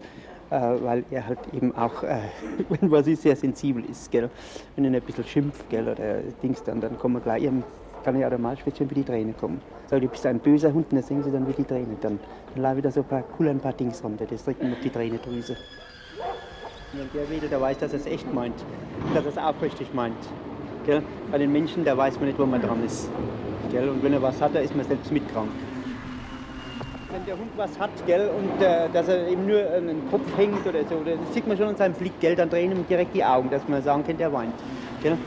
weil 0.51 1.03
er 1.09 1.27
halt 1.27 1.39
eben 1.53 1.75
auch, 1.75 2.03
äh, 2.03 2.19
wenn 2.69 2.91
was 2.91 3.07
ist, 3.07 3.23
sehr 3.23 3.35
sensibel 3.35 3.83
ist. 3.85 4.11
Gell? 4.11 4.29
Wenn 4.75 4.85
er 4.85 4.91
ein 4.91 5.01
bisschen 5.01 5.25
schimpft 5.25 5.69
gell? 5.69 5.87
oder 5.87 6.21
Dings, 6.43 6.63
dann, 6.63 6.81
dann 6.81 6.97
kommen 6.97 7.15
wir 7.15 7.21
gleich, 7.21 7.49
kann 8.03 8.19
ja 8.19 8.27
automatisch 8.27 8.63
schon 8.77 8.89
wie 8.89 8.95
die 8.95 9.03
Tränen 9.03 9.35
kommen. 9.37 9.61
So, 9.89 9.99
du 9.99 10.07
bist 10.07 10.25
ein 10.25 10.39
böser 10.39 10.73
Hund, 10.73 10.91
und 10.91 11.05
singen 11.05 11.23
sie 11.23 11.31
dann 11.31 11.47
wie 11.47 11.53
die 11.53 11.63
Tränen. 11.63 11.97
Dann, 12.01 12.19
dann 12.53 12.63
laufen 12.63 12.77
wieder 12.77 12.91
so 12.91 13.01
ein 13.01 13.07
paar, 13.07 13.23
cool 13.39 13.49
ein 13.49 13.59
paar 13.59 13.73
Dings 13.73 14.03
runter, 14.03 14.25
das 14.25 14.43
drückt 14.43 14.63
ihm 14.63 14.73
auf 14.73 14.79
die 14.83 14.89
Tränendrüse. 14.89 15.55
Wenn 16.93 17.09
der 17.13 17.29
redet, 17.29 17.51
der 17.51 17.61
weiß, 17.61 17.77
dass 17.77 17.93
er 17.93 17.99
es 17.99 18.05
echt 18.05 18.33
meint, 18.33 18.55
dass 19.13 19.23
er 19.23 19.31
es 19.31 19.37
aufrichtig 19.37 19.93
meint. 19.93 20.17
Gell? 20.85 21.01
Bei 21.31 21.37
den 21.37 21.51
Menschen, 21.51 21.85
da 21.85 21.95
weiß 21.95 22.15
man 22.17 22.25
nicht, 22.25 22.39
wo 22.39 22.45
man 22.45 22.61
dran 22.61 22.83
ist. 22.83 23.09
Gell? 23.71 23.87
Und 23.87 24.03
wenn 24.03 24.13
er 24.13 24.21
was 24.21 24.41
hat, 24.41 24.53
da 24.53 24.59
ist 24.59 24.75
man 24.75 24.85
selbst 24.85 25.11
mitkrank. 25.11 25.51
Wenn 27.11 27.25
der 27.25 27.37
Hund 27.37 27.51
was 27.57 27.77
hat, 27.77 27.89
gell, 28.05 28.29
und 28.29 28.63
äh, 28.63 28.87
dass 28.93 29.09
er 29.09 29.27
eben 29.27 29.45
nur 29.45 29.59
an 29.69 29.87
den 29.87 30.09
Kopf 30.09 30.37
hängt 30.37 30.65
oder 30.65 30.81
so, 30.85 30.95
das 31.03 31.33
sieht 31.33 31.45
man 31.45 31.57
schon 31.57 31.67
an 31.67 31.75
seinem 31.75 31.93
Blick, 31.93 32.13
gell, 32.21 32.35
dann 32.35 32.49
drehen 32.49 32.71
ihm 32.71 32.87
direkt 32.87 33.13
die 33.13 33.23
Augen, 33.23 33.49
dass 33.49 33.67
man 33.67 33.81
sagen 33.81 34.03
kann, 34.05 34.17
der 34.17 34.31
weint. 34.31 34.53
Gell? 35.03 35.17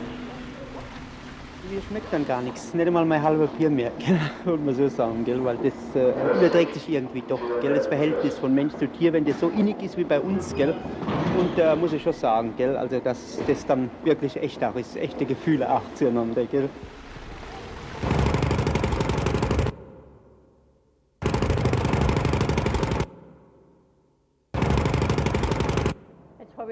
Mir 1.71 1.81
schmeckt 1.87 2.11
dann 2.11 2.25
gar 2.25 2.41
nichts, 2.41 2.73
nicht 2.73 2.87
einmal 2.87 3.05
mein 3.05 3.21
halber 3.21 3.45
Bier 3.47 3.69
mehr, 3.69 3.91
würde 4.45 4.63
man 4.63 4.73
so 4.73 4.87
sagen, 4.87 5.23
gell? 5.25 5.43
weil 5.45 5.57
das 5.57 5.73
äh, 5.95 6.11
überträgt 6.37 6.73
sich 6.73 6.89
irgendwie 6.89 7.21
doch. 7.27 7.39
Gell? 7.61 7.75
Das 7.75 7.85
Verhältnis 7.85 8.37
von 8.39 8.53
Mensch 8.55 8.73
zu 8.73 8.87
Tier, 8.87 9.13
wenn 9.13 9.25
das 9.25 9.39
so 9.39 9.49
innig 9.49 9.81
ist 9.83 9.95
wie 9.95 10.05
bei 10.05 10.19
uns, 10.19 10.55
gell? 10.55 10.73
und 11.37 11.59
äh, 11.59 11.75
muss 11.75 11.93
ich 11.93 12.01
schon 12.01 12.13
sagen, 12.13 12.53
gell? 12.57 12.75
also 12.77 12.99
dass 12.99 13.39
das 13.47 13.63
dann 13.67 13.91
wirklich 14.03 14.37
echt 14.37 14.63
auch 14.63 14.75
ist, 14.75 14.95
echte 14.97 15.25
Gefühle 15.25 15.71
auch 15.71 15.93
zueinander. 15.93 16.45
Gell? 16.45 16.67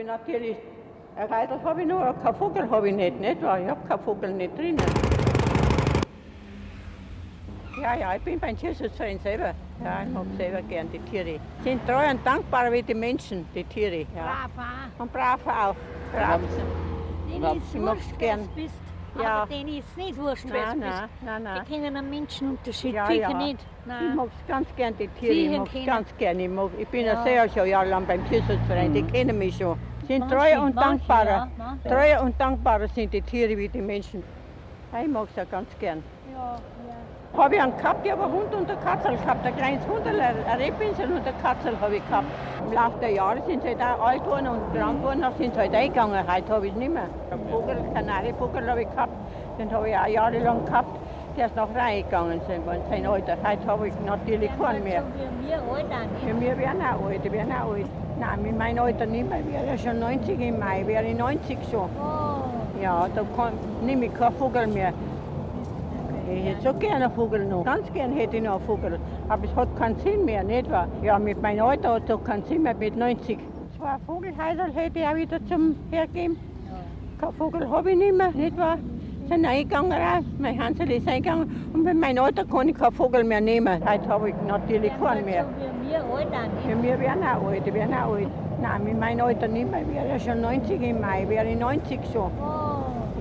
Ich 0.03 0.07
natürlich, 0.07 0.57
ein 1.15 1.27
Reiter 1.27 1.61
habe 1.63 1.81
ich 1.81 1.87
nur, 1.87 2.13
kein 2.23 2.35
Vogel 2.35 2.69
habe 2.69 2.89
ich 2.89 2.95
nicht, 2.95 3.19
nicht 3.19 3.41
wahr? 3.41 3.59
Ich 3.59 3.69
habe 3.69 3.87
keinen 3.87 3.99
Vogel 4.03 4.33
nicht 4.33 4.57
drinnen. 4.57 4.77
Ja, 7.81 7.95
ja, 7.95 8.15
ich 8.15 8.21
bin 8.21 8.39
beim 8.39 8.55
Tierschutzverein 8.57 9.19
selber. 9.19 9.53
Ja, 9.83 10.03
ich 10.03 10.09
mag 10.13 10.25
selber 10.37 10.61
gern 10.63 10.89
die 10.91 10.99
Tiere. 10.99 11.39
Sind 11.63 11.85
treu 11.87 12.09
und 12.09 12.25
dankbar 12.25 12.71
wie 12.71 12.83
die 12.83 12.93
Menschen, 12.93 13.45
die 13.55 13.63
Tiere. 13.63 14.05
Ja. 14.15 14.23
Brav 14.23 14.51
auch. 14.57 15.01
Und 15.01 15.11
brav 15.13 15.39
auch. 15.47 15.75
Brav. 16.13 16.39
Denen 17.29 17.57
ist 17.57 17.73
Ich 17.73 17.81
mag's 17.81 18.05
wurscht, 18.05 18.19
gern. 18.19 18.47
bist. 18.55 18.75
Ja. 19.19 19.41
Aber 19.43 19.47
denen 19.53 19.77
ist 19.77 19.97
nicht 19.97 20.17
wurscht, 20.17 20.45
wer 20.49 20.73
du 20.73 20.79
Nein, 20.79 20.79
bist. 20.79 20.91
nein, 20.91 21.09
nein, 21.25 21.43
nein. 21.43 21.61
Die 21.67 21.73
kennen 21.73 21.95
einen 21.97 22.09
Menschenunterschied. 22.09 22.93
Ja, 22.93 23.05
Viecher 23.05 23.29
ja. 23.31 23.37
nicht. 23.37 23.59
Ich 23.59 23.85
Nein. 23.87 24.15
mag 24.15 24.29
ganz 24.47 24.67
gern 24.75 24.95
die 24.97 25.07
Tiere, 25.07 25.33
ich 25.33 25.47
Viecher 25.49 25.57
mag 25.59 25.71
kennen. 25.71 25.85
ganz 25.85 26.17
gern. 26.17 26.39
Ich, 26.39 26.49
mag, 26.49 26.69
ich 26.77 26.87
bin 26.87 27.05
ja. 27.05 27.13
Ja. 27.13 27.23
sehr 27.23 27.49
schon 27.49 27.67
jahrelang 27.67 28.05
beim 28.05 28.27
Tierschutzverein, 28.29 28.93
die 28.93 29.03
kennen 29.03 29.37
mich 29.37 29.57
schon. 29.57 29.77
Sind 30.07 30.29
treuer 30.29 30.61
und 30.61 30.75
ja, 30.75 30.97
manche. 31.07 31.87
Treuer 31.87 32.21
und 32.21 32.39
dankbarer 32.39 32.87
sind 32.89 33.13
die 33.13 33.21
Tiere 33.21 33.57
wie 33.57 33.69
die 33.69 33.81
Menschen. 33.81 34.23
Ja, 34.91 35.01
ich 35.01 35.07
mag 35.07 35.27
es 35.29 35.35
ja 35.35 35.45
ganz 35.45 35.67
gern. 35.79 36.03
Ja, 36.33 36.57
Habe 37.37 37.55
ich 37.55 37.61
einen 37.61 37.75
gehabt, 37.77 38.05
ich 38.05 38.11
habe 38.11 38.23
einen 38.23 38.33
Hund 38.33 38.53
und 38.53 38.69
eine 38.69 38.79
Katzel 38.79 39.17
gehabt, 39.17 39.45
ein 39.45 39.55
kleines 39.55 39.87
Hunderl, 39.87 40.19
ein 40.21 40.61
Rebpinsel 40.61 41.11
und 41.11 41.25
eine 41.25 41.37
Katzel 41.41 41.79
habe 41.79 41.95
ich 41.95 42.05
gehabt. 42.07 42.27
Im 42.65 42.73
Laufe 42.73 42.99
der 42.99 43.11
Jahre 43.11 43.41
sind 43.47 43.63
sie 43.63 43.69
halt 43.69 43.81
auch 43.81 44.07
alt 44.07 44.23
geworden 44.23 44.47
und 44.47 44.73
krank 44.73 44.99
geworden, 44.99 45.21
dann 45.21 45.33
sind 45.37 45.53
sie 45.53 45.59
halt 45.59 45.73
eingegangen. 45.73 46.31
Heute 46.31 46.53
habe 46.53 46.67
ich 46.67 46.73
es 46.73 46.77
nicht 46.77 46.93
mehr. 46.93 47.07
Einen 47.31 47.49
Vogel, 47.49 47.77
Kanarienvogel 47.93 48.69
habe 48.69 48.81
ich 48.81 48.89
gehabt, 48.89 49.13
den 49.57 49.71
habe 49.71 49.89
ich 49.89 49.97
auch 49.97 50.07
jahrelang 50.07 50.65
gehabt. 50.65 50.99
Der 51.35 51.47
ist 51.47 51.55
noch 51.55 51.73
reingegangen, 51.73 52.39
sein, 52.47 52.61
sein 52.91 53.05
Alter. 53.07 53.35
Heute 53.43 53.65
habe 53.65 53.87
ich 53.87 53.93
natürlich 54.05 54.51
keinen 54.61 54.83
mehr. 54.83 55.03
wie 55.41 55.47
wir 55.49 55.55
alt 55.55 55.85
auch 55.91 56.39
wir 56.39 56.57
werden 56.59 56.81
auch 56.81 57.07
alt, 57.07 57.85
auch. 57.85 58.19
Nein, 58.19 58.43
mit 58.43 58.57
meinem 58.57 58.83
Alter 58.83 59.07
nicht 59.07 59.27
mehr, 59.27 59.39
wäre 59.51 59.65
ja 59.65 59.77
schon 59.77 59.99
90 59.99 60.39
im 60.39 60.59
Mai, 60.59 60.85
wäre 60.85 61.03
ich 61.05 61.17
90 61.17 61.57
schon. 61.71 61.89
Ja, 62.81 63.07
da 63.15 63.23
kann, 63.35 63.53
nehme 63.83 64.05
ich 64.05 64.13
keinen 64.13 64.35
Vogel 64.35 64.67
mehr. 64.67 64.93
Ich 66.31 66.45
hätte 66.45 66.61
so 66.61 66.73
gerne 66.75 67.05
einen 67.05 67.13
Vogel 67.13 67.45
noch. 67.45 67.65
Ganz 67.65 67.91
gern 67.93 68.13
hätte 68.13 68.37
ich 68.37 68.43
noch 68.43 68.57
einen 68.57 68.65
Vogel. 68.65 68.99
Aber 69.27 69.43
es 69.43 69.55
hat 69.55 69.75
keinen 69.75 69.97
Sinn 70.01 70.25
mehr, 70.25 70.43
nicht 70.43 70.69
wahr? 70.69 70.87
Ja, 71.01 71.17
mit 71.17 71.41
meinem 71.41 71.65
Alter 71.65 71.95
hat 71.95 72.03
es 72.05 72.11
auch 72.11 72.23
keinen 72.23 72.43
Sinn 72.43 72.61
mehr, 72.61 72.75
mit 72.75 72.95
90. 72.95 73.39
Zwei 73.75 73.95
Vogelhäuser 74.05 74.67
hätte 74.75 74.99
ich 74.99 75.07
auch 75.07 75.15
wieder 75.15 75.43
zum 75.47 75.75
Hergeben. 75.89 76.37
Kein 77.19 77.33
Vogel 77.33 77.67
habe 77.67 77.91
ich 77.91 77.97
nicht 77.97 78.15
mehr, 78.15 78.31
nicht 78.31 78.55
wahr? 78.55 78.77
Sind 79.33 79.45
eingegangen 79.47 79.93
auch. 79.93 80.21
Mein 80.37 80.63
Hansel 80.63 80.91
ist 80.91 81.07
eingegangen. 81.07 81.71
Und 81.73 81.83
mit 81.83 81.99
meinem 81.99 82.23
Alter 82.23 82.45
kann 82.45 82.69
ich 82.69 82.77
keinen 82.77 82.91
Vogel 82.91 83.23
mehr 83.23 83.41
nehmen. 83.41 83.81
Heute 83.83 84.07
habe 84.07 84.29
ich 84.29 84.35
natürlich 84.47 84.91
keinen 84.99 85.25
mehr. 85.25 85.47
Ja, 85.91 86.03
wir 86.83 86.99
werden 86.99 87.23
auch 87.23 87.47
alt, 87.47 87.65
wir 87.65 87.73
werden 87.73 87.95
auch 87.95 88.13
alt. 88.13 88.27
Nein, 88.61 88.83
mit 88.83 88.99
meinem 88.99 89.25
Alter 89.25 89.47
nicht 89.47 89.71
mehr. 89.71 89.81
Ich 89.81 89.87
wäre 89.87 90.19
schon 90.19 90.41
90 90.41 90.79
im 90.83 91.01
Mai, 91.01 91.27
wäre 91.27 91.47
ich 91.49 91.57
90 91.57 91.99
schon. 92.13 92.29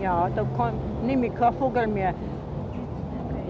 Ja, 0.02 0.28
da 0.36 0.44
kann, 0.54 0.74
nehme 1.06 1.28
ich 1.28 1.34
keinen 1.34 1.56
Vogel 1.56 1.86
mehr. 1.86 2.12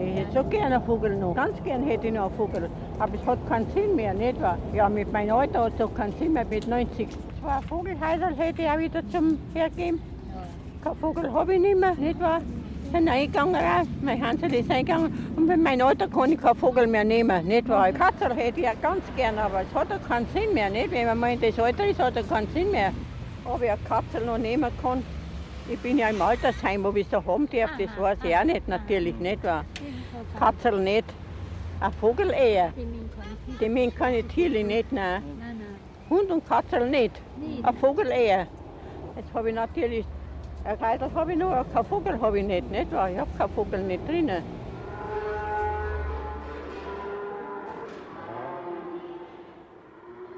Ich 0.01 0.21
hätte 0.21 0.33
so 0.33 0.45
gerne 0.45 0.77
einen 0.77 0.85
Vogel 0.85 1.17
noch. 1.17 1.35
Ganz 1.35 1.61
gern 1.65 1.83
hätte 1.83 2.07
ich 2.07 2.13
noch 2.13 2.27
einen 2.27 2.37
Vogel. 2.37 2.71
Aber 3.01 3.13
es 3.13 3.27
hat 3.27 3.39
keinen 3.49 3.67
Sinn 3.73 3.97
mehr, 3.97 4.15
nicht 4.15 4.41
wahr? 4.41 4.57
Ja, 4.73 4.89
mit 4.89 5.13
meinem 5.13 5.35
Alter 5.35 5.65
hat 5.65 5.73
es 5.75 5.85
auch 5.85 5.95
keinen 5.95 6.13
Sinn 6.13 6.35
mehr, 6.35 6.45
mit 6.45 6.69
90. 6.69 7.09
Zwei 7.09 7.61
Vogelhäuser 7.69 8.31
hätte 8.37 8.63
ich 8.63 8.69
auch 8.69 8.79
wieder 8.79 9.03
zum 9.09 9.37
Hergeben. 9.53 10.12
Kein 10.83 10.97
Vogel 10.97 11.33
habe 11.33 11.55
ich 11.55 11.61
nicht 11.61 11.79
mehr, 11.79 11.95
nicht 11.95 12.19
wahr? 12.19 12.41
Sind 12.93 13.09
eingegangen 13.09 13.55
auch. 13.55 13.87
Mein 14.01 14.21
Hansel 14.21 14.53
ist 14.53 14.69
eingegangen. 14.69 15.33
Und 15.37 15.47
mit 15.47 15.63
meinem 15.63 15.87
Alter 15.87 16.09
kann 16.09 16.33
ich 16.33 16.41
keinen 16.41 16.57
Vogel 16.57 16.89
mehr 16.89 17.05
nehmen, 17.05 17.47
nicht 17.47 17.69
wahr? 17.69 17.85
Eine 17.85 17.99
Katze 17.99 18.35
hätte 18.35 18.59
ich 18.59 18.67
ja 18.67 18.75
ganz 18.75 19.05
gern, 19.15 19.39
aber 19.39 19.63
es 19.63 19.73
hat 19.73 19.93
auch 19.93 20.09
keinen 20.09 20.27
Sinn 20.35 20.53
mehr, 20.55 20.71
nicht? 20.71 20.91
Wenn 20.91 21.07
man 21.07 21.19
mal 21.19 21.35
in 21.35 21.41
das 21.41 21.57
Alter 21.59 21.87
ist, 21.87 22.01
hat 22.01 22.17
er 22.17 22.25
keinen 22.25 22.49
Sinn 22.49 22.73
mehr. 22.73 22.93
Ob 23.45 23.63
ich 23.63 23.71
eine 23.71 23.81
Katze 23.83 24.27
noch 24.27 24.39
nehmen 24.39 24.71
kann. 24.83 25.05
Ich 25.71 25.79
bin 25.79 25.99
ja 25.99 26.09
im 26.09 26.21
Altersheim, 26.21 26.85
ob 26.85 26.97
ich 26.97 27.05
es 27.05 27.11
da 27.11 27.25
haben 27.25 27.49
darf, 27.49 27.71
das 27.79 27.97
weiß 27.97 28.19
ich 28.25 28.37
auch 28.37 28.45
nicht, 28.45 28.67
natürlich 28.67 29.15
nicht 29.21 29.45
wahr? 29.45 29.65
Katzel 30.37 30.81
nicht. 30.81 31.05
Ein 31.79 31.93
Vogel 31.93 32.31
eher. 32.31 32.73
Die 33.61 33.69
Menschen 33.69 33.97
kann 33.97 34.15
ich 34.15 34.27
Tiere 34.27 34.65
nicht, 34.65 34.91
nein. 34.91 35.23
Nein. 35.39 35.61
Hund 36.11 36.29
und 36.31 36.49
Katzel 36.49 36.91
nicht. 36.91 37.13
Nicht. 37.39 37.65
Ein 37.65 37.77
Vogel 37.77 38.09
eher. 38.09 38.49
Jetzt 39.17 39.33
habe 39.33 39.51
ich 39.51 39.55
natürlich, 39.55 40.05
ein 40.65 40.79
Geidel 40.79 41.11
habe 41.15 41.33
ich 41.33 41.43
aber 41.43 41.65
kein 41.73 41.85
Vogel 41.85 42.21
habe 42.21 42.39
ich 42.39 42.47
nicht, 42.47 42.71
nicht 42.71 42.93
wahr? 42.93 43.11
Ich 43.11 43.19
habe 43.19 43.31
keinen 43.37 43.51
Vogel 43.51 43.83
nicht 43.83 44.09
drinnen. 44.09 44.43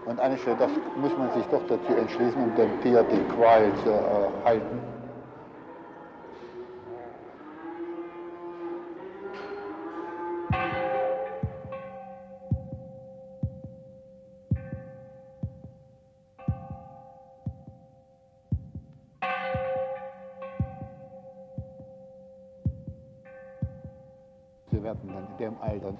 Und 0.06 0.20
eigentlich, 0.20 0.44
das 0.58 0.70
muss 1.00 1.16
man 1.16 1.32
sich 1.32 1.44
doch 1.46 1.62
dazu 1.66 1.94
entschließen, 1.98 2.42
um 2.42 2.54
dem 2.56 2.80
Tier 2.82 3.02
die 3.04 3.22
Qual 3.34 3.72
zu 3.82 3.90
erhalten. 3.90 4.93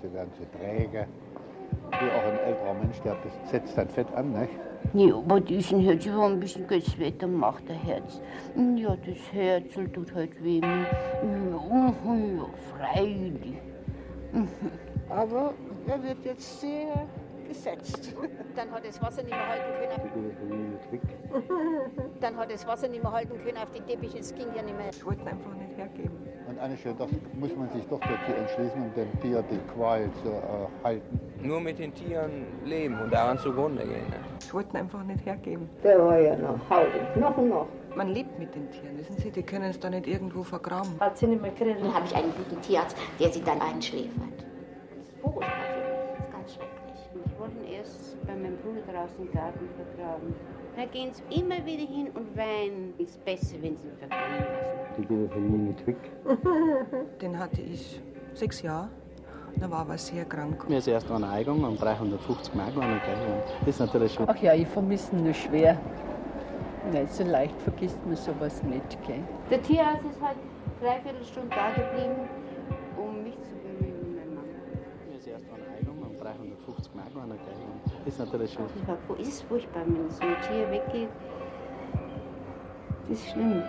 Sie 0.04 0.12
werden 0.12 0.30
zu 0.34 0.58
träge, 0.58 1.06
wie 1.90 2.10
auch 2.10 2.24
ein 2.24 2.38
älterer 2.46 2.74
Mensch, 2.74 3.00
der 3.00 3.16
das 3.24 3.50
setzt 3.50 3.76
dann 3.78 3.88
Fett 3.88 4.12
an, 4.14 4.32
nicht? 4.32 4.52
Ja, 4.92 5.16
aber 5.16 5.40
diesen 5.40 5.80
Herz 5.80 6.06
war 6.08 6.28
ein 6.28 6.40
bisschen 6.40 6.66
das 6.68 6.98
Wetter 6.98 7.26
macht 7.26 7.68
der 7.68 7.76
Herz. 7.76 8.20
Ja, 8.76 8.96
das 8.96 9.32
Herz 9.32 9.72
tut 9.92 10.14
halt 10.14 10.44
weh. 10.44 10.60
Ja, 10.60 10.86
mhm, 11.22 12.38
ja, 12.38 12.46
freilich. 12.76 13.56
Aber 15.08 15.54
er 15.86 16.02
wird 16.02 16.24
jetzt 16.24 16.60
sehr 16.60 17.06
gesetzt. 17.54 18.14
Dann 18.56 18.70
hat 18.70 18.84
das 18.86 19.00
Wasser 19.00 19.22
nicht 19.22 19.34
mehr 19.34 19.48
halten 19.48 19.72
können. 20.50 20.78
Dann 22.20 22.36
hat 22.36 22.52
das 22.52 22.66
Wasser 22.66 22.88
nicht 22.88 23.02
mehr 23.02 23.12
halten 23.12 23.38
können 23.42 23.56
auf 23.56 23.70
die 23.74 23.80
Teppiche. 23.80 24.18
Es 24.18 24.34
ging 24.34 24.48
ja 24.54 24.62
nicht 24.62 24.76
mehr. 24.76 24.90
Ich 24.90 25.04
wollte 25.04 25.26
einfach 25.26 25.54
nicht 25.54 25.76
hergeben. 25.76 26.16
Und 26.46 26.58
eigentlich, 26.58 26.82
das 26.82 27.08
muss 27.34 27.56
man 27.56 27.70
sich 27.70 27.84
doch 27.86 28.00
dazu 28.00 28.32
entschließen, 28.36 28.82
um 28.82 28.94
dem 28.94 29.20
Tier 29.20 29.42
die 29.50 29.58
Qual 29.72 30.10
zu 30.22 30.28
erhalten. 30.28 31.20
Nur 31.42 31.60
mit 31.60 31.78
den 31.78 31.94
Tieren 31.94 32.46
leben 32.64 32.98
und 33.00 33.12
daran 33.12 33.38
zugrunde 33.38 33.82
gehen. 33.84 34.08
Ne? 34.08 34.16
Ich 34.40 34.52
wollte 34.52 34.76
einfach 34.78 35.02
nicht 35.04 35.24
hergeben. 35.24 35.68
Der 35.82 35.98
war 35.98 36.18
ja 36.18 36.36
noch 36.36 36.58
Haut 36.70 36.88
und 36.98 37.12
Knochen 37.14 37.48
noch. 37.48 37.66
Man 37.96 38.08
lebt 38.08 38.38
mit 38.38 38.54
den 38.54 38.70
Tieren, 38.72 38.98
wissen 38.98 39.16
Sie, 39.18 39.30
die 39.30 39.42
können 39.42 39.70
es 39.70 39.78
da 39.78 39.88
nicht 39.88 40.06
irgendwo 40.06 40.42
vergraben. 40.42 40.98
Hat 41.00 41.16
sie 41.16 41.28
nicht 41.28 41.40
mehr 41.40 41.52
gekriegt. 41.52 41.80
Dann 41.80 41.94
habe 41.94 42.06
ich 42.06 42.14
einen 42.14 42.32
guten 42.34 42.60
Tierarzt, 42.60 42.96
der 43.20 43.30
sie 43.30 43.42
dann 43.42 43.60
einschläfert. 43.60 44.44
Das 45.22 45.63
bei 48.26 48.34
meinem 48.34 48.56
Bruder 48.58 48.80
draußen 48.92 49.26
im 49.26 49.32
Garten 49.32 49.68
vergraben. 49.76 50.34
Da 50.76 50.84
gehen 50.86 51.10
sie 51.12 51.22
immer 51.40 51.64
wieder 51.64 51.86
hin 51.86 52.08
und 52.14 52.36
weinen. 52.36 52.94
Ist 52.98 53.24
besser, 53.24 53.56
wenn 53.60 53.76
sie 53.76 53.88
ihn 53.88 53.96
verbrennen 53.96 54.40
lassen. 54.40 54.78
Die 54.98 55.06
gehen 55.06 55.30
von 55.30 55.50
mir 55.50 55.58
nicht 55.68 55.86
weg. 55.86 55.96
Den 57.20 57.38
hatte 57.38 57.60
ich 57.62 58.00
sechs 58.34 58.62
Jahre 58.62 58.88
Da 59.60 59.70
war 59.70 59.80
aber 59.80 59.96
sehr 59.98 60.24
krank. 60.24 60.68
Mir 60.68 60.78
ist 60.78 60.88
erst 60.88 61.10
eine 61.10 61.28
Eigung 61.28 61.62
und 61.62 61.80
350 61.80 62.54
Mark 62.54 62.74
waren 62.76 62.96
okay. 62.96 63.14
Und 63.26 63.42
das 63.60 63.68
ist 63.68 63.78
natürlich 63.80 64.12
schon. 64.14 64.28
Ach 64.28 64.36
ja, 64.42 64.54
ich 64.54 64.66
vermisse 64.66 65.14
ihn 65.14 65.24
nur 65.24 65.34
schwer. 65.34 65.78
Nicht 66.92 67.12
so 67.12 67.24
leicht 67.24 67.58
vergisst 67.62 68.04
man 68.04 68.16
sowas 68.16 68.62
nicht, 68.62 68.98
gell? 69.06 69.22
Der 69.50 69.62
Tierarzt 69.62 70.04
ist 70.04 70.20
halt 70.20 70.36
dreiviertel 70.82 71.24
Stunde 71.24 71.48
da 71.50 71.70
geblieben, 71.70 72.28
um 72.98 73.22
mich 73.22 73.36
zu 73.42 73.54
bemühen, 73.56 74.16
mein 74.16 74.34
Mann. 74.34 74.44
Mir 75.08 75.16
ist 75.16 75.26
erst 75.26 75.46
eine 75.48 75.64
Eigung 75.78 76.02
und 76.02 76.20
350 76.20 76.94
Mark 76.94 77.14
waren 77.14 77.30
okay. 77.32 77.40
Und 77.40 77.48
das 77.48 77.73
ist 78.06 78.18
natürlich 78.18 78.52
schon. 78.52 78.64
Ja, 78.86 78.96
wo 79.08 79.14
ist 79.14 79.28
es 79.28 79.42
furchtbar, 79.42 79.82
wenn 79.86 80.10
so 80.10 80.22
ein 80.22 80.36
Tier 80.42 80.70
weggeht? 80.70 81.08
Das 83.08 83.18
ist 83.18 83.30
schlimm. 83.30 83.62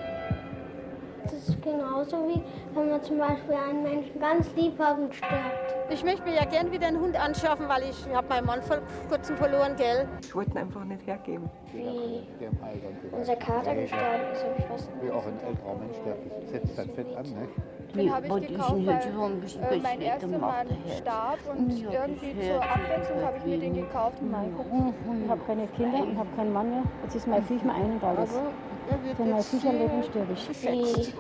Das 1.24 1.50
ist 1.50 1.62
genauso 1.62 2.18
wie 2.28 2.44
wenn 2.76 2.90
man 2.92 3.02
zum 3.02 3.18
Beispiel 3.18 3.56
einen 3.56 3.84
Menschen 3.84 4.20
ganz 4.20 4.48
lieb 4.56 4.78
hat 4.78 5.00
und 5.00 5.14
stirbt. 5.14 5.76
Ich 5.90 6.04
möchte 6.04 6.24
mir 6.24 6.36
ja 6.36 6.46
gern 6.46 6.72
wieder 6.72 6.88
einen 6.88 7.00
Hund 7.00 7.16
anschaffen, 7.20 7.68
weil 7.68 7.84
ich 7.84 8.08
habe 8.14 8.28
meinen 8.28 8.46
Mann 8.46 8.62
vor 8.62 8.78
kurzem 9.10 9.36
verloren, 9.38 9.76
gell? 9.76 10.08
Ich 10.22 10.36
wollte 10.36 10.52
ihn 10.52 10.58
einfach 10.58 10.84
nicht 10.84 11.06
hergeben. 11.06 11.50
Wie 11.74 12.22
unser 13.12 13.36
Kater 13.36 13.76
gestorben 13.76 14.32
ist, 14.34 14.44
habe 14.44 14.56
ich 14.58 14.70
was. 14.70 14.90
Wie 15.02 15.12
auch 15.12 15.26
ein 15.26 15.40
älterer 15.48 15.76
Mensch, 15.76 15.98
der 16.06 16.16
setzt 16.48 16.76
sein 16.76 16.90
Fett 16.92 17.16
an, 17.16 17.24
nicht? 17.24 17.54
Den 17.96 18.14
habe 18.14 18.28
ich 18.28 18.48
gekauft, 18.48 18.86
weil 18.86 19.78
äh, 19.78 19.82
mein 19.82 20.02
erster 20.02 20.28
Mann 20.28 20.68
starb 21.02 21.40
und 21.50 21.70
irgendwie 21.70 22.36
zur 22.42 22.62
Abwechslung 22.62 23.22
habe 23.24 23.38
ich 23.38 23.46
mir 23.46 23.60
den 23.60 23.76
gekauft. 23.76 24.18
Ich 24.22 25.30
habe 25.30 25.42
keine 25.48 25.68
Kinder 25.68 26.04
und 26.04 26.18
habe 26.18 26.30
keinen 26.36 26.54
Mann 26.54 26.70
mehr. 26.70 26.84
Jetzt 27.04 27.16
ist 27.16 27.28
mein 27.28 27.44
Viech 27.44 27.64
mein 27.64 27.76
ein 27.76 27.92
und 27.94 28.04
alles. 28.90 29.18
Wenn 29.18 29.30
mein 29.32 29.44
Viech 29.44 29.68
am 29.68 29.78
Leben 29.78 30.04
sterbe 30.04 30.34
ich. 30.34 31.14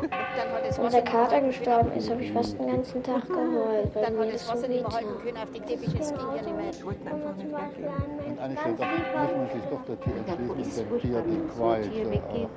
Wie 0.76 0.82
unser 0.82 1.02
Kater 1.02 1.42
gestorben 1.42 1.92
ist, 1.96 2.10
habe 2.10 2.24
ich 2.24 2.32
fast 2.32 2.60
den 2.60 2.68
ganzen 2.68 3.04
Tag 3.04 3.28
geheult. 3.28 3.96
weil 3.96 4.04
Dann 4.04 4.18
hat 4.18 4.26
mir 4.26 4.32
das 4.32 4.46
so 4.46 4.54
Wasser 4.54 4.68
nicht 4.68 4.82
mehr 4.82 4.90
wehtat. 4.90 4.94
halten 4.94 5.24
können 5.24 5.38
auf 5.38 5.52
die 5.54 5.60
Teppiche, 5.62 5.98
es 6.00 6.10
ging 6.10 6.20
ja 6.36 6.42
nicht 6.42 6.56
mehr. 6.56 6.70
Ich 6.72 6.86
wollte 6.86 7.06
einfach 7.06 7.36
nicht 7.36 7.52
hergeben. 7.52 8.30
Und 8.30 8.40
eine 8.40 8.58
Stelle 8.58 8.76
muss 8.76 9.32
man 9.38 9.50
sich 9.50 9.70
doch 9.70 9.82
dazu 9.88 10.10
entschließen, 10.10 10.90
dem 10.90 11.00
Tier 11.00 11.22
die 11.22 11.56
Qual 11.56 11.84
zu 11.84 11.90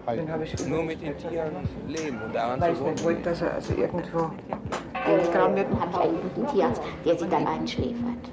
erhalten. 0.06 0.70
Nur 0.70 0.82
mit 0.82 1.02
den 1.02 1.16
Tieren 1.16 1.68
leben 1.86 2.22
und 2.22 2.34
daran 2.34 2.60
Weil 2.60 2.72
ich 2.72 2.80
nicht 2.80 3.04
wollte, 3.04 3.22
dass 3.22 3.42
er 3.42 3.54
also 3.54 3.74
irgendwo 3.74 4.30
Eigentlich 5.08 5.34
habe 5.34 5.60
ich 5.60 6.00
einen 6.00 6.20
guten 6.34 6.46
Tierarzt, 6.48 6.82
der 7.04 7.18
sie 7.18 7.28
dann 7.28 7.46
einschläfert. 7.46 8.24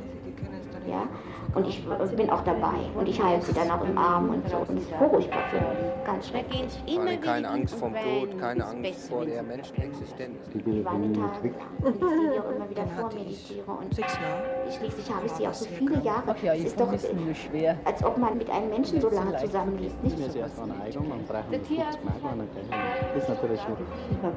Ja? 0.87 1.07
Und 1.55 1.67
ich 1.67 1.81
äh, 1.87 2.15
bin 2.15 2.29
auch 2.29 2.43
dabei. 2.43 2.75
Und 2.97 3.07
ich 3.07 3.21
halte 3.21 3.45
sie 3.45 3.53
dann 3.53 3.71
auch 3.71 3.83
im 3.83 3.97
Arm 3.97 4.29
und 4.29 4.47
so. 4.49 4.57
Und 4.57 4.77
es 4.77 4.83
ist 4.83 4.91
furchtbar 4.95 5.43
für 5.49 5.57
mich. 5.57 6.05
Ganz 6.05 6.27
schrecklich. 6.27 6.83
Vor 6.85 7.01
allem 7.01 7.21
keine 7.21 7.49
Angst 7.49 7.75
vom 7.75 7.93
Tod, 7.93 8.37
keine 8.39 8.65
Angst 8.65 9.09
vor 9.09 9.25
der 9.25 9.41
Menschenexistenz. 9.41 10.37
Ich 10.53 10.65
weine 10.65 11.13
tagelang. 11.13 11.55
Und 11.81 11.95
ich 11.95 12.01
sehe 12.01 12.43
auch 12.43 12.51
immer 12.51 12.69
wieder 12.69 12.87
vor 12.87 13.13
mir, 13.13 13.23
die 13.23 13.35
Tiere. 13.35 13.71
Und 13.71 13.95
schließlich 13.95 15.13
habe 15.13 15.25
ich 15.25 15.31
sie 15.31 15.47
auch 15.47 15.53
so 15.53 15.65
viele 15.65 16.01
Jahre. 16.01 16.23
Ach 16.27 16.43
ja, 16.43 16.53
es 16.53 16.65
ist 16.65 16.79
doch, 16.79 16.91
nur 16.91 17.33
schwer. 17.33 17.77
als 17.85 18.03
ob 18.03 18.17
man 18.17 18.37
mit 18.37 18.49
einem 18.49 18.69
Menschen 18.69 18.99
so 18.99 19.09
lange 19.09 19.37
zusammenlebt. 19.37 20.03
Nicht 20.03 20.31
so 20.31 20.39
erst 20.39 20.59
eine 20.59 20.73
Eigung 20.81 21.09
und 21.09 21.29
350 21.29 21.77
Mark 22.03 22.23
waren 22.23 22.41
okay. 22.41 22.65
Und 22.65 23.15
das 23.15 23.23
ist 23.23 23.29
natürlich 23.29 23.61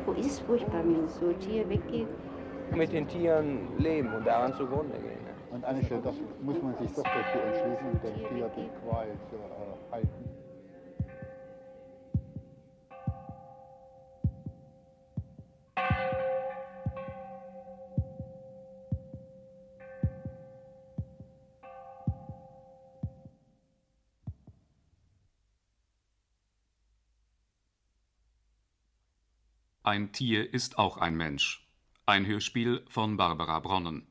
wo 0.07 0.13
ist 0.13 0.27
es 0.27 0.39
furchtbar, 0.41 0.83
wenn 0.85 1.09
so 1.09 1.27
ein 1.29 1.39
Tier 1.41 1.69
weggeht? 1.69 2.07
Mit 2.75 2.93
den 2.93 3.09
Tieren 3.09 3.69
leben 3.79 4.13
und 4.15 4.27
daran 4.27 4.53
zugrunde 4.55 4.99
gehen. 4.99 5.28
Und 5.59 5.85
Stelle, 5.85 6.03
das 6.03 6.15
muss 6.41 6.63
man 6.63 6.77
sich 6.79 6.93
doch 6.93 7.03
dazu 7.03 7.39
entschließen, 7.39 8.01
dem 8.01 8.29
Tier 8.29 8.49
die 8.57 8.69
Qual 8.81 9.09
zu 9.29 9.37
erhalten. 9.37 10.25
Ein 29.83 30.13
Tier 30.13 30.53
ist 30.55 30.79
auch 30.79 30.99
ein 30.99 31.17
Mensch. 31.17 31.67
Ein 32.07 32.27
Hörspiel 32.27 32.85
von 32.89 33.17
Barbara 33.17 33.59
Bronnen. 33.59 34.08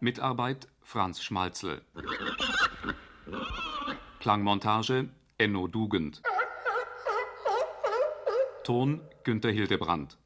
Mitarbeit 0.00 0.68
Franz 0.80 1.20
Schmalzel. 1.20 1.82
Klangmontage 4.20 5.08
Enno 5.38 5.66
Dugend. 5.66 6.22
Ton 8.62 9.00
Günter 9.24 9.50
Hildebrand. 9.50 10.16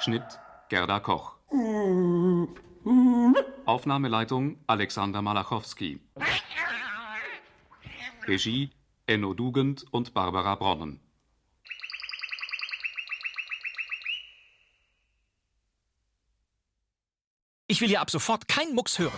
Schnitt 0.00 0.40
Gerda 0.68 0.98
Koch. 0.98 1.36
Aufnahmeleitung 3.64 4.58
Alexander 4.66 5.22
Malachowski. 5.22 6.00
Regie 8.26 8.70
Enno 9.06 9.34
Dugend 9.34 9.84
und 9.92 10.14
Barbara 10.14 10.56
Bronnen. 10.56 11.00
Ich 17.70 17.82
will 17.82 17.90
ja 17.90 18.00
ab 18.00 18.10
sofort 18.10 18.48
keinen 18.48 18.74
Mucks 18.74 18.98
hören. 18.98 19.12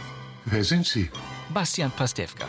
Wer 0.44 0.64
sind 0.64 0.84
Sie? 0.84 1.08
Bastian 1.54 1.92
Pastewka. 1.92 2.46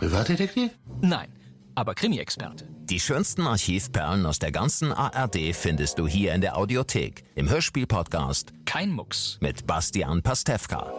Privatdetektiv? 0.00 0.72
Nein, 1.00 1.28
aber 1.76 1.94
Krimi-Experte. 1.94 2.66
Die 2.90 2.98
schönsten 2.98 3.46
Archivperlen 3.46 4.26
aus 4.26 4.40
der 4.40 4.50
ganzen 4.50 4.92
ARD 4.92 5.54
findest 5.54 5.98
du 6.00 6.08
hier 6.08 6.34
in 6.34 6.40
der 6.40 6.56
Audiothek, 6.56 7.22
im 7.36 7.48
Hörspiel-Podcast 7.48 8.52
Kein 8.64 8.90
Mucks. 8.90 9.38
mit 9.40 9.64
Bastian 9.66 10.22
Pastewka. 10.22 10.92